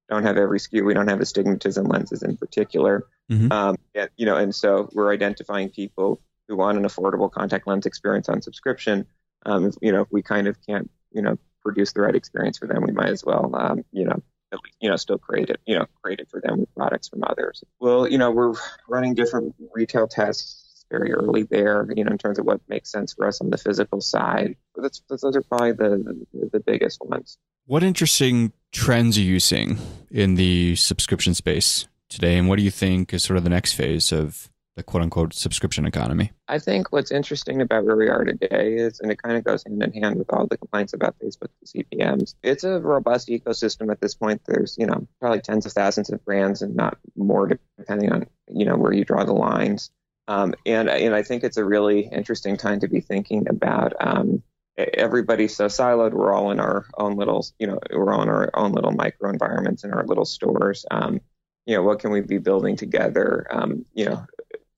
don't 0.09 0.25
have 0.25 0.37
every 0.37 0.59
SKU. 0.59 0.85
We 0.85 0.95
don't 0.95 1.09
have 1.09 1.21
astigmatism 1.21 1.87
lenses 1.87 2.23
in 2.23 2.37
particular. 2.37 3.07
Mhm. 3.31 3.51
Um, 3.53 3.77
and, 3.95 4.11
you 4.17 4.27
know, 4.27 4.37
and 4.37 4.55
so 4.55 4.89
we're 4.93 5.13
identifying 5.13 5.71
people 5.71 6.21
who 6.49 6.57
want 6.57 6.79
an 6.79 6.85
affordable 6.85 7.31
contact 7.31 7.67
lens 7.67 7.87
experience 7.87 8.29
on 8.29 8.41
subscription. 8.43 9.07
Um, 9.45 9.67
if, 9.67 9.75
you 9.81 9.93
know, 9.93 10.03
if 10.03 10.09
we 10.11 10.23
kind 10.23 10.47
of 10.47 10.57
can't, 10.65 10.91
you 11.13 11.23
know, 11.23 11.39
produce 11.63 11.93
the 11.93 12.03
right 12.03 12.15
experience 12.15 12.59
for 12.59 12.69
them, 12.69 12.83
we 12.85 12.93
might 12.93 13.09
as 13.09 13.25
well, 13.25 13.51
um, 13.55 13.85
you 13.91 14.05
know, 14.05 14.23
at 14.53 14.61
least, 14.63 14.77
you 14.81 14.89
know, 14.89 14.97
still 14.97 15.19
create 15.19 15.51
it, 15.51 15.61
you 15.67 15.77
know, 15.77 15.87
create 16.03 16.21
it 16.21 16.29
for 16.31 16.41
them 16.41 16.61
with 16.61 16.75
products 16.77 17.09
from 17.09 17.25
others. 17.25 17.65
Well, 17.81 18.07
you 18.07 18.19
know, 18.19 18.31
we're 18.31 18.55
running 18.89 19.15
different 19.15 19.57
retail 19.75 20.07
tests 20.07 20.85
very 20.89 21.13
early 21.13 21.43
there, 21.43 21.85
you 21.97 22.05
know, 22.05 22.13
in 22.13 22.19
terms 22.19 22.39
of 22.39 22.47
what 22.47 22.61
makes 22.69 22.93
sense 22.93 23.13
for 23.15 23.27
us 23.27 23.41
on 23.41 23.51
the 23.51 23.59
physical 23.59 24.01
side. 24.01 24.55
That's, 24.77 25.03
that's 25.09 25.23
those 25.23 25.35
are 25.35 25.43
probably 25.43 25.73
the, 25.73 26.25
the 26.33 26.51
the 26.53 26.61
biggest 26.61 27.01
ones. 27.05 27.39
What 27.69 27.83
interesting 27.83 28.53
trends 28.71 29.19
are 29.19 29.23
you 29.23 29.41
seeing 29.41 29.79
in 30.09 30.37
the 30.37 30.77
subscription 30.77 31.35
space 31.35 31.89
today? 32.09 32.39
And 32.39 32.49
what 32.49 32.59
do 32.59 32.63
you 32.63 32.71
think 32.71 33.13
is 33.13 33.25
sort 33.25 33.39
of 33.39 33.43
the 33.43 33.51
next 33.51 33.73
phase 33.73 34.13
of 34.13 34.49
the 34.77 34.85
quote 34.85 35.03
unquote 35.03 35.35
subscription 35.35 35.85
economy? 35.85 36.31
I 36.47 36.61
think 36.61 36.93
what's 36.93 37.11
interesting 37.11 37.61
about 37.61 37.85
where 37.85 37.97
we 37.97 38.09
are 38.09 38.23
today 38.23 38.77
is, 38.77 39.01
and 39.01 39.11
it 39.11 39.21
kind 39.21 39.37
of 39.37 39.43
goes 39.43 39.65
hand 39.65 39.83
in 39.83 40.01
hand 40.01 40.17
with 40.17 40.33
all 40.33 40.47
the 40.47 40.57
complaints 40.57 40.93
about 40.93 41.19
Facebook 41.19 41.49
CPMs. 41.65 42.37
It's 42.45 42.63
a 42.63 42.79
robust 42.79 43.27
ecosystem 43.27 43.91
at 43.91 44.01
this 44.01 44.15
point. 44.15 44.43
There's, 44.47 44.77
you 44.79 44.87
know, 44.87 45.05
probably 45.21 45.41
tens 45.41 45.67
of 45.67 45.73
thousands 45.73 46.09
of 46.11 46.25
brands 46.25 46.63
and 46.63 46.77
not 46.77 46.99
more, 47.17 47.51
depending 47.79 48.13
on, 48.13 48.27
you 48.47 48.65
know, 48.65 48.77
where 48.77 48.93
you 48.93 49.05
draw 49.05 49.25
the 49.25 49.33
lines. 49.33 49.91
Um, 50.29 50.55
and 50.65 50.89
and 50.89 51.17
I 51.17 51.25
think 51.25 51.43
it's 51.43 51.57
a 51.57 51.65
really 51.65 52.03
interesting 52.03 52.59
time 52.59 52.79
to 52.79 52.89
be 52.89 53.01
thinking 53.01 53.49
about. 53.49 53.93
Um, 53.99 54.45
everybody's 54.77 55.57
so 55.57 55.67
siloed. 55.67 56.13
We're 56.13 56.33
all 56.33 56.51
in 56.51 56.61
our 56.61 56.87
own 56.97 57.17
little, 57.17 57.47
you 57.59 57.67
know, 57.67 57.79
we're 57.91 58.13
all 58.13 58.23
in 58.23 58.29
our 58.29 58.51
own 58.55 58.73
little 58.73 58.93
micro 58.93 59.31
environments 59.31 59.85
in 59.85 59.93
our 59.93 60.05
little 60.05 60.25
stores. 60.25 60.85
Um, 60.91 61.21
you 61.65 61.75
know, 61.77 61.83
what 61.83 61.99
can 61.99 62.11
we 62.11 62.21
be 62.21 62.39
building 62.39 62.77
together? 62.77 63.47
Um, 63.51 63.85
you 63.95 64.07
know, 64.07 64.27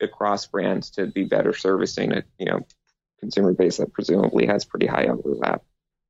across 0.00 0.46
brands 0.46 0.90
to 0.90 1.06
be 1.06 1.24
better 1.24 1.52
servicing 1.52 2.12
a 2.12 2.22
you 2.38 2.46
know 2.46 2.60
consumer 3.20 3.52
base 3.52 3.78
that 3.78 3.92
presumably 3.92 4.46
has 4.46 4.64
pretty 4.64 4.86
high 4.86 5.06
overlap. 5.06 5.62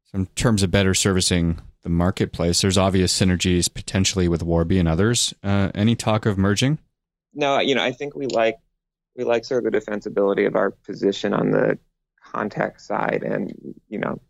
So 0.04 0.18
in 0.18 0.26
terms 0.26 0.62
of 0.62 0.70
better 0.70 0.94
servicing 0.94 1.60
the 1.82 1.88
marketplace, 1.88 2.60
there's 2.60 2.78
obvious 2.78 3.18
synergies 3.18 3.72
potentially 3.72 4.28
with 4.28 4.42
Warby 4.42 4.78
and 4.78 4.88
others. 4.88 5.34
Uh, 5.42 5.70
any 5.74 5.96
talk 5.96 6.26
of 6.26 6.38
merging? 6.38 6.78
No, 7.34 7.58
you 7.60 7.74
know, 7.74 7.82
I 7.82 7.92
think 7.92 8.14
we 8.14 8.26
like 8.26 8.58
we 9.16 9.24
like 9.24 9.44
sort 9.44 9.66
of 9.66 9.72
the 9.72 9.78
defensibility 9.78 10.46
of 10.46 10.56
our 10.56 10.70
position 10.70 11.34
on 11.34 11.50
the 11.50 11.78
contact 12.32 12.80
side, 12.80 13.22
and 13.22 13.52
you 13.88 13.98
know, 13.98 14.20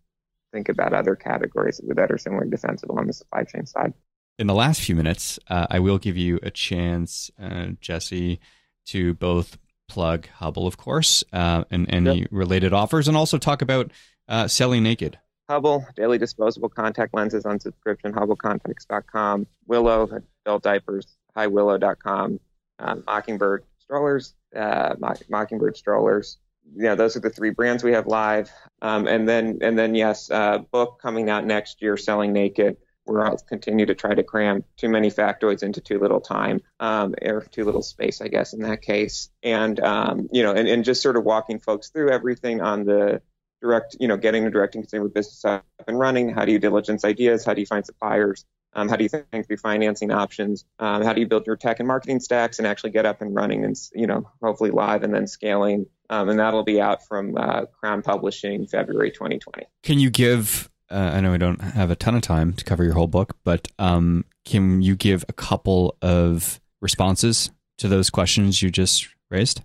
think 0.52 0.68
about 0.68 0.92
other 0.92 1.14
categories 1.16 1.80
that 1.86 2.10
are 2.10 2.18
similarly 2.18 2.50
defensible 2.50 2.98
on 2.98 3.06
the 3.06 3.12
supply 3.12 3.44
chain 3.44 3.66
side. 3.66 3.92
In 4.38 4.46
the 4.46 4.54
last 4.54 4.80
few 4.80 4.94
minutes, 4.94 5.38
uh, 5.48 5.66
I 5.68 5.80
will 5.80 5.98
give 5.98 6.16
you 6.16 6.38
a 6.42 6.50
chance, 6.50 7.30
uh, 7.42 7.68
Jesse, 7.80 8.38
to 8.86 9.14
both 9.14 9.58
plug 9.88 10.28
Hubble, 10.28 10.66
of 10.66 10.76
course, 10.76 11.24
uh, 11.32 11.64
and 11.70 11.92
any 11.92 12.26
related 12.30 12.72
offers, 12.72 13.08
and 13.08 13.16
also 13.16 13.38
talk 13.38 13.62
about 13.62 13.90
uh, 14.28 14.46
selling 14.46 14.82
naked. 14.82 15.18
Hubble, 15.48 15.86
daily 15.96 16.18
disposable 16.18 16.68
contact 16.68 17.14
lenses 17.14 17.46
on 17.46 17.58
subscription, 17.58 18.12
hubblecontacts.com, 18.12 19.46
Willow, 19.66 20.22
adult 20.44 20.62
diapers, 20.62 21.16
highwillow.com, 21.36 22.38
um, 22.80 23.02
Mockingbird 23.06 23.64
strollers, 23.78 24.34
uh, 24.54 24.94
Mock- 24.98 25.28
Mockingbird 25.30 25.76
strollers. 25.76 26.38
Yeah, 26.76 26.94
those 26.94 27.16
are 27.16 27.20
the 27.20 27.30
three 27.30 27.50
brands 27.50 27.82
we 27.82 27.92
have 27.92 28.06
live. 28.06 28.50
Um, 28.82 29.06
and 29.06 29.28
then, 29.28 29.58
and 29.62 29.78
then, 29.78 29.94
yes, 29.94 30.30
uh, 30.30 30.58
book 30.58 31.00
coming 31.00 31.30
out 31.30 31.44
next 31.44 31.82
year, 31.82 31.96
Selling 31.96 32.32
Naked. 32.32 32.76
We're 33.06 33.24
all 33.24 33.38
continue 33.38 33.86
to 33.86 33.94
try 33.94 34.14
to 34.14 34.22
cram 34.22 34.64
too 34.76 34.90
many 34.90 35.10
factoids 35.10 35.62
into 35.62 35.80
too 35.80 35.98
little 35.98 36.20
time, 36.20 36.60
um, 36.78 37.14
or 37.22 37.40
too 37.40 37.64
little 37.64 37.80
space, 37.80 38.20
I 38.20 38.28
guess, 38.28 38.52
in 38.52 38.60
that 38.60 38.82
case. 38.82 39.30
And 39.42 39.80
um, 39.80 40.28
you 40.30 40.42
know, 40.42 40.52
and, 40.52 40.68
and 40.68 40.84
just 40.84 41.02
sort 41.02 41.16
of 41.16 41.24
walking 41.24 41.58
folks 41.58 41.88
through 41.88 42.10
everything 42.10 42.60
on 42.60 42.84
the 42.84 43.22
direct, 43.62 43.96
you 43.98 44.08
know, 44.08 44.18
getting 44.18 44.44
the 44.44 44.50
direct 44.50 44.74
to 44.74 44.80
consumer 44.80 45.08
business 45.08 45.42
up 45.46 45.64
and 45.86 45.98
running. 45.98 46.28
How 46.28 46.44
do 46.44 46.52
you 46.52 46.58
diligence 46.58 47.02
ideas? 47.04 47.46
How 47.46 47.54
do 47.54 47.60
you 47.62 47.66
find 47.66 47.86
suppliers? 47.86 48.44
Um, 48.74 48.90
how 48.90 48.96
do 48.96 49.04
you 49.04 49.08
think 49.08 49.46
through 49.46 49.56
financing 49.56 50.12
options? 50.12 50.66
Um, 50.78 51.02
how 51.02 51.14
do 51.14 51.20
you 51.20 51.26
build 51.26 51.46
your 51.46 51.56
tech 51.56 51.80
and 51.80 51.88
marketing 51.88 52.20
stacks 52.20 52.58
and 52.58 52.66
actually 52.66 52.90
get 52.90 53.06
up 53.06 53.22
and 53.22 53.34
running 53.34 53.64
and, 53.64 53.74
you 53.94 54.06
know, 54.06 54.30
hopefully 54.42 54.70
live 54.70 55.02
and 55.02 55.14
then 55.14 55.26
scaling? 55.26 55.86
Um, 56.10 56.30
and 56.30 56.38
that'll 56.38 56.64
be 56.64 56.80
out 56.80 57.06
from 57.06 57.36
uh, 57.36 57.66
Crown 57.66 58.02
Publishing 58.02 58.66
February 58.66 59.10
2020. 59.10 59.66
Can 59.82 59.98
you 59.98 60.08
give 60.10 60.70
uh, 60.90 61.12
I 61.14 61.20
know 61.20 61.32
we 61.32 61.38
don't 61.38 61.60
have 61.60 61.90
a 61.90 61.96
ton 61.96 62.14
of 62.14 62.22
time 62.22 62.54
to 62.54 62.64
cover 62.64 62.82
your 62.82 62.94
whole 62.94 63.06
book, 63.06 63.36
but 63.44 63.68
um, 63.78 64.24
can 64.44 64.80
you 64.80 64.96
give 64.96 65.24
a 65.28 65.32
couple 65.32 65.96
of 66.00 66.60
responses 66.80 67.50
to 67.78 67.88
those 67.88 68.10
questions 68.10 68.62
you 68.62 68.70
just 68.70 69.08
raised? 69.30 69.60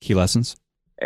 Key 0.00 0.14
lessons? 0.14 0.56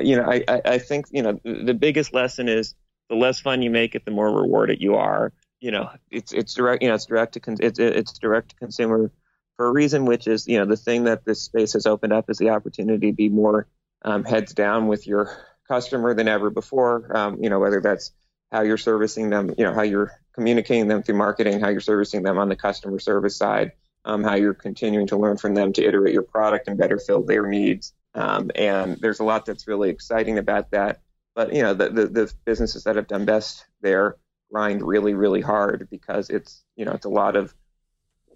You 0.00 0.16
know, 0.16 0.24
I, 0.24 0.44
I, 0.48 0.60
I 0.64 0.78
think, 0.78 1.06
you 1.10 1.22
know, 1.22 1.40
the 1.44 1.74
biggest 1.74 2.12
lesson 2.12 2.48
is 2.48 2.74
the 3.08 3.14
less 3.14 3.40
fun 3.40 3.62
you 3.62 3.70
make 3.70 3.94
it, 3.94 4.04
the 4.04 4.10
more 4.10 4.32
rewarded 4.32 4.80
you 4.80 4.96
are. 4.96 5.32
You 5.60 5.70
know, 5.72 5.90
it's 6.10 6.32
it's 6.32 6.54
direct, 6.54 6.82
you 6.82 6.88
know, 6.88 6.94
it's 6.94 7.06
direct 7.06 7.34
to 7.34 7.40
con- 7.40 7.58
it's 7.60 7.78
it's 7.78 8.18
direct 8.18 8.50
to 8.50 8.56
consumer 8.56 9.12
for 9.56 9.66
a 9.66 9.72
reason, 9.72 10.06
which 10.06 10.26
is 10.26 10.48
you 10.48 10.58
know 10.58 10.64
the 10.64 10.76
thing 10.76 11.04
that 11.04 11.24
this 11.26 11.42
space 11.42 11.74
has 11.74 11.84
opened 11.84 12.14
up 12.14 12.30
is 12.30 12.38
the 12.38 12.48
opportunity 12.48 13.10
to 13.10 13.12
be 13.12 13.28
more 13.28 13.66
um, 14.02 14.24
heads 14.24 14.54
down 14.54 14.86
with 14.86 15.06
your 15.06 15.30
customer 15.68 16.14
than 16.14 16.28
ever 16.28 16.50
before. 16.50 17.16
Um, 17.16 17.42
you 17.42 17.50
know, 17.50 17.58
whether 17.58 17.80
that's 17.80 18.12
how 18.50 18.62
you're 18.62 18.76
servicing 18.76 19.30
them, 19.30 19.54
you 19.56 19.64
know, 19.64 19.72
how 19.72 19.82
you're 19.82 20.12
communicating 20.34 20.88
them 20.88 21.02
through 21.02 21.16
marketing, 21.16 21.60
how 21.60 21.68
you're 21.68 21.80
servicing 21.80 22.22
them 22.22 22.38
on 22.38 22.48
the 22.48 22.56
customer 22.56 22.98
service 22.98 23.36
side, 23.36 23.72
um, 24.04 24.24
how 24.24 24.34
you're 24.34 24.54
continuing 24.54 25.06
to 25.08 25.16
learn 25.16 25.36
from 25.36 25.54
them 25.54 25.72
to 25.74 25.84
iterate 25.84 26.14
your 26.14 26.22
product 26.22 26.68
and 26.68 26.78
better 26.78 26.98
fill 26.98 27.22
their 27.22 27.46
needs. 27.46 27.92
Um, 28.14 28.50
and 28.54 28.96
there's 29.00 29.20
a 29.20 29.24
lot 29.24 29.46
that's 29.46 29.68
really 29.68 29.90
exciting 29.90 30.38
about 30.38 30.72
that. 30.72 31.00
But 31.34 31.54
you 31.54 31.62
know, 31.62 31.74
the, 31.74 31.90
the, 31.90 32.06
the 32.06 32.32
businesses 32.44 32.84
that 32.84 32.96
have 32.96 33.06
done 33.06 33.24
best 33.24 33.64
there 33.80 34.16
grind 34.50 34.82
really, 34.82 35.14
really 35.14 35.40
hard 35.40 35.88
because 35.90 36.28
it's 36.28 36.64
you 36.76 36.84
know 36.84 36.92
it's 36.92 37.06
a 37.06 37.10
lot 37.10 37.36
of 37.36 37.54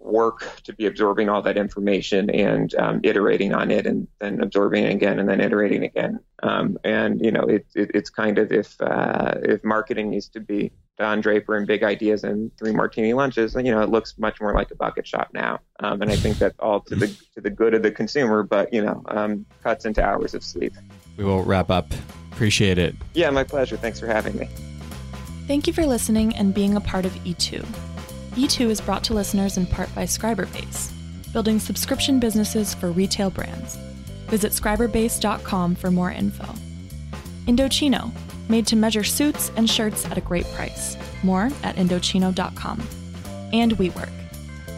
work 0.05 0.61
to 0.63 0.73
be 0.73 0.85
absorbing 0.85 1.29
all 1.29 1.41
that 1.41 1.57
information 1.57 2.29
and 2.29 2.73
um, 2.75 3.01
iterating 3.03 3.53
on 3.53 3.71
it 3.71 3.85
and 3.85 4.07
then 4.19 4.41
absorbing 4.41 4.83
it 4.83 4.93
again 4.93 5.19
and 5.19 5.27
then 5.27 5.41
iterating 5.41 5.83
again. 5.83 6.19
Um, 6.43 6.77
and 6.83 7.23
you 7.23 7.31
know, 7.31 7.43
it, 7.43 7.65
it, 7.75 7.91
it's 7.93 8.09
kind 8.09 8.37
of 8.37 8.51
if 8.51 8.79
uh, 8.81 9.35
if 9.43 9.63
marketing 9.63 10.09
needs 10.09 10.29
to 10.29 10.39
be 10.39 10.71
Don 10.97 11.21
Draper 11.21 11.55
and 11.55 11.67
big 11.67 11.83
ideas 11.83 12.23
and 12.23 12.55
three 12.57 12.71
martini 12.71 13.13
lunches, 13.13 13.55
you 13.55 13.71
know, 13.71 13.81
it 13.81 13.89
looks 13.89 14.17
much 14.17 14.39
more 14.39 14.53
like 14.53 14.71
a 14.71 14.75
bucket 14.75 15.07
shop 15.07 15.29
now. 15.33 15.59
Um, 15.79 16.01
and 16.01 16.11
I 16.11 16.15
think 16.15 16.37
that's 16.37 16.57
all 16.59 16.81
to 16.81 16.95
the 16.95 17.07
to 17.33 17.41
the 17.41 17.49
good 17.49 17.73
of 17.73 17.83
the 17.83 17.91
consumer, 17.91 18.43
but 18.43 18.71
you 18.73 18.83
know, 18.83 19.01
um, 19.07 19.45
cuts 19.63 19.85
into 19.85 20.03
hours 20.03 20.33
of 20.33 20.43
sleep. 20.43 20.73
We 21.17 21.23
will 21.23 21.43
wrap 21.43 21.69
up. 21.69 21.93
Appreciate 22.31 22.77
it. 22.77 22.95
Yeah, 23.13 23.29
my 23.29 23.43
pleasure. 23.43 23.77
Thanks 23.77 23.99
for 23.99 24.07
having 24.07 24.37
me. 24.37 24.49
Thank 25.47 25.67
you 25.67 25.73
for 25.73 25.85
listening 25.85 26.35
and 26.35 26.53
being 26.53 26.75
a 26.75 26.81
part 26.81 27.05
of 27.05 27.13
E2. 27.23 27.65
E2 28.35 28.69
is 28.69 28.81
brought 28.81 29.01
to 29.05 29.13
listeners 29.13 29.55
in 29.55 29.65
part 29.65 29.93
by 29.95 30.03
Scriberbase, 30.03 30.91
building 31.31 31.57
subscription 31.57 32.19
businesses 32.19 32.73
for 32.73 32.91
retail 32.91 33.29
brands. 33.29 33.77
Visit 34.27 34.51
scriberbase.com 34.51 35.75
for 35.75 35.89
more 35.89 36.11
info. 36.11 36.53
Indochino, 37.45 38.11
made 38.49 38.67
to 38.67 38.75
measure 38.75 39.05
suits 39.05 39.51
and 39.55 39.69
shirts 39.69 40.05
at 40.07 40.17
a 40.17 40.21
great 40.21 40.45
price. 40.47 40.97
More 41.23 41.45
at 41.63 41.77
indochino.com. 41.77 42.83
And 43.53 43.71
WeWork. 43.77 44.11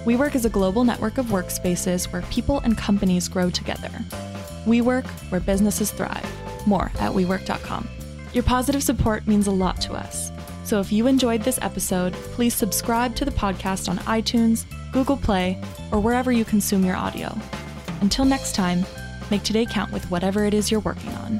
WeWork 0.05 0.35
is 0.35 0.45
a 0.45 0.49
global 0.49 0.83
network 0.83 1.17
of 1.17 1.25
workspaces 1.27 2.11
where 2.13 2.21
people 2.23 2.59
and 2.59 2.77
companies 2.77 3.27
grow 3.27 3.49
together. 3.49 3.89
WeWork, 4.65 5.07
where 5.31 5.41
businesses 5.41 5.91
thrive. 5.91 6.29
More 6.67 6.91
at 6.99 7.11
WeWork.com. 7.11 7.89
Your 8.33 8.43
positive 8.43 8.83
support 8.83 9.25
means 9.25 9.47
a 9.47 9.51
lot 9.51 9.81
to 9.81 9.93
us. 9.93 10.31
So 10.67 10.81
if 10.81 10.91
you 10.91 11.07
enjoyed 11.07 11.43
this 11.43 11.59
episode, 11.61 12.11
please 12.33 12.53
subscribe 12.53 13.15
to 13.15 13.23
the 13.23 13.31
podcast 13.31 13.87
on 13.87 13.99
iTunes, 13.99 14.65
Google 14.91 15.15
Play, 15.15 15.57
or 15.93 16.01
wherever 16.01 16.29
you 16.29 16.43
consume 16.43 16.83
your 16.83 16.97
audio. 16.97 17.33
Until 18.01 18.25
next 18.25 18.53
time, 18.53 18.85
make 19.31 19.43
today 19.43 19.65
count 19.65 19.93
with 19.93 20.03
whatever 20.11 20.43
it 20.43 20.53
is 20.53 20.69
you're 20.69 20.81
working 20.81 21.13
on. 21.13 21.39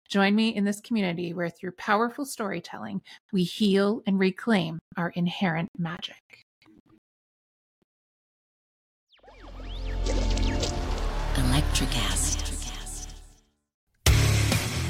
Join 0.11 0.35
me 0.35 0.49
in 0.49 0.65
this 0.65 0.81
community 0.81 1.33
where, 1.33 1.49
through 1.49 1.71
powerful 1.71 2.25
storytelling, 2.25 3.01
we 3.31 3.43
heal 3.43 4.01
and 4.05 4.19
reclaim 4.19 4.79
our 4.97 5.09
inherent 5.11 5.69
magic. 5.77 6.43
Electricast. 11.35 12.39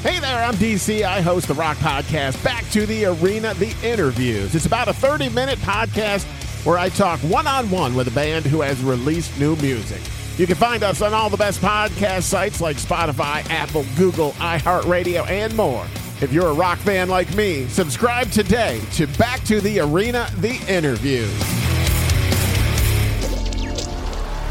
Hey 0.02 0.18
there, 0.18 0.44
I'm 0.44 0.56
DC. 0.56 1.04
I 1.04 1.22
host 1.22 1.48
the 1.48 1.54
Rock 1.54 1.78
Podcast, 1.78 2.44
Back 2.44 2.68
to 2.72 2.88
the 2.88 3.06
Arena, 3.06 3.54
The 3.54 3.76
Interviews. 3.84 4.56
It's 4.56 4.66
about 4.66 4.88
a 4.88 4.94
30 4.94 5.30
minute 5.30 5.60
podcast 5.60 6.26
where 6.66 6.80
I 6.80 6.90
talk 6.90 7.20
one 7.20 7.46
on 7.46 7.70
one 7.70 7.94
with 7.94 8.08
a 8.08 8.12
band 8.12 8.46
who 8.46 8.62
has 8.62 8.82
released 8.84 9.40
new 9.40 9.56
music. 9.58 10.02
You 10.38 10.48
can 10.48 10.56
find 10.56 10.84
us 10.84 11.02
on 11.02 11.14
all 11.14 11.30
the 11.30 11.38
best 11.38 11.62
podcast 11.62 12.24
sites 12.24 12.62
like 12.62 12.78
Spotify, 12.78 13.48
Apple, 13.50 13.86
Google, 13.98 14.32
iHeartRadio, 14.34 15.28
and 15.28 15.56
more. 15.56 15.86
If 16.22 16.32
you're 16.32 16.48
a 16.48 16.54
rock 16.54 16.78
fan 16.80 17.10
like 17.10 17.34
me, 17.36 17.68
subscribe 17.68 18.32
today 18.32 18.80
to 18.94 19.08
Back 19.18 19.44
to 19.46 19.60
the 19.60 19.80
Arena, 19.80 20.30
The 20.38 20.56
Interviews. 20.68 21.32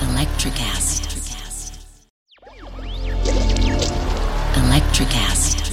Electricast. 0.00 1.06
Electricast. 4.54 5.69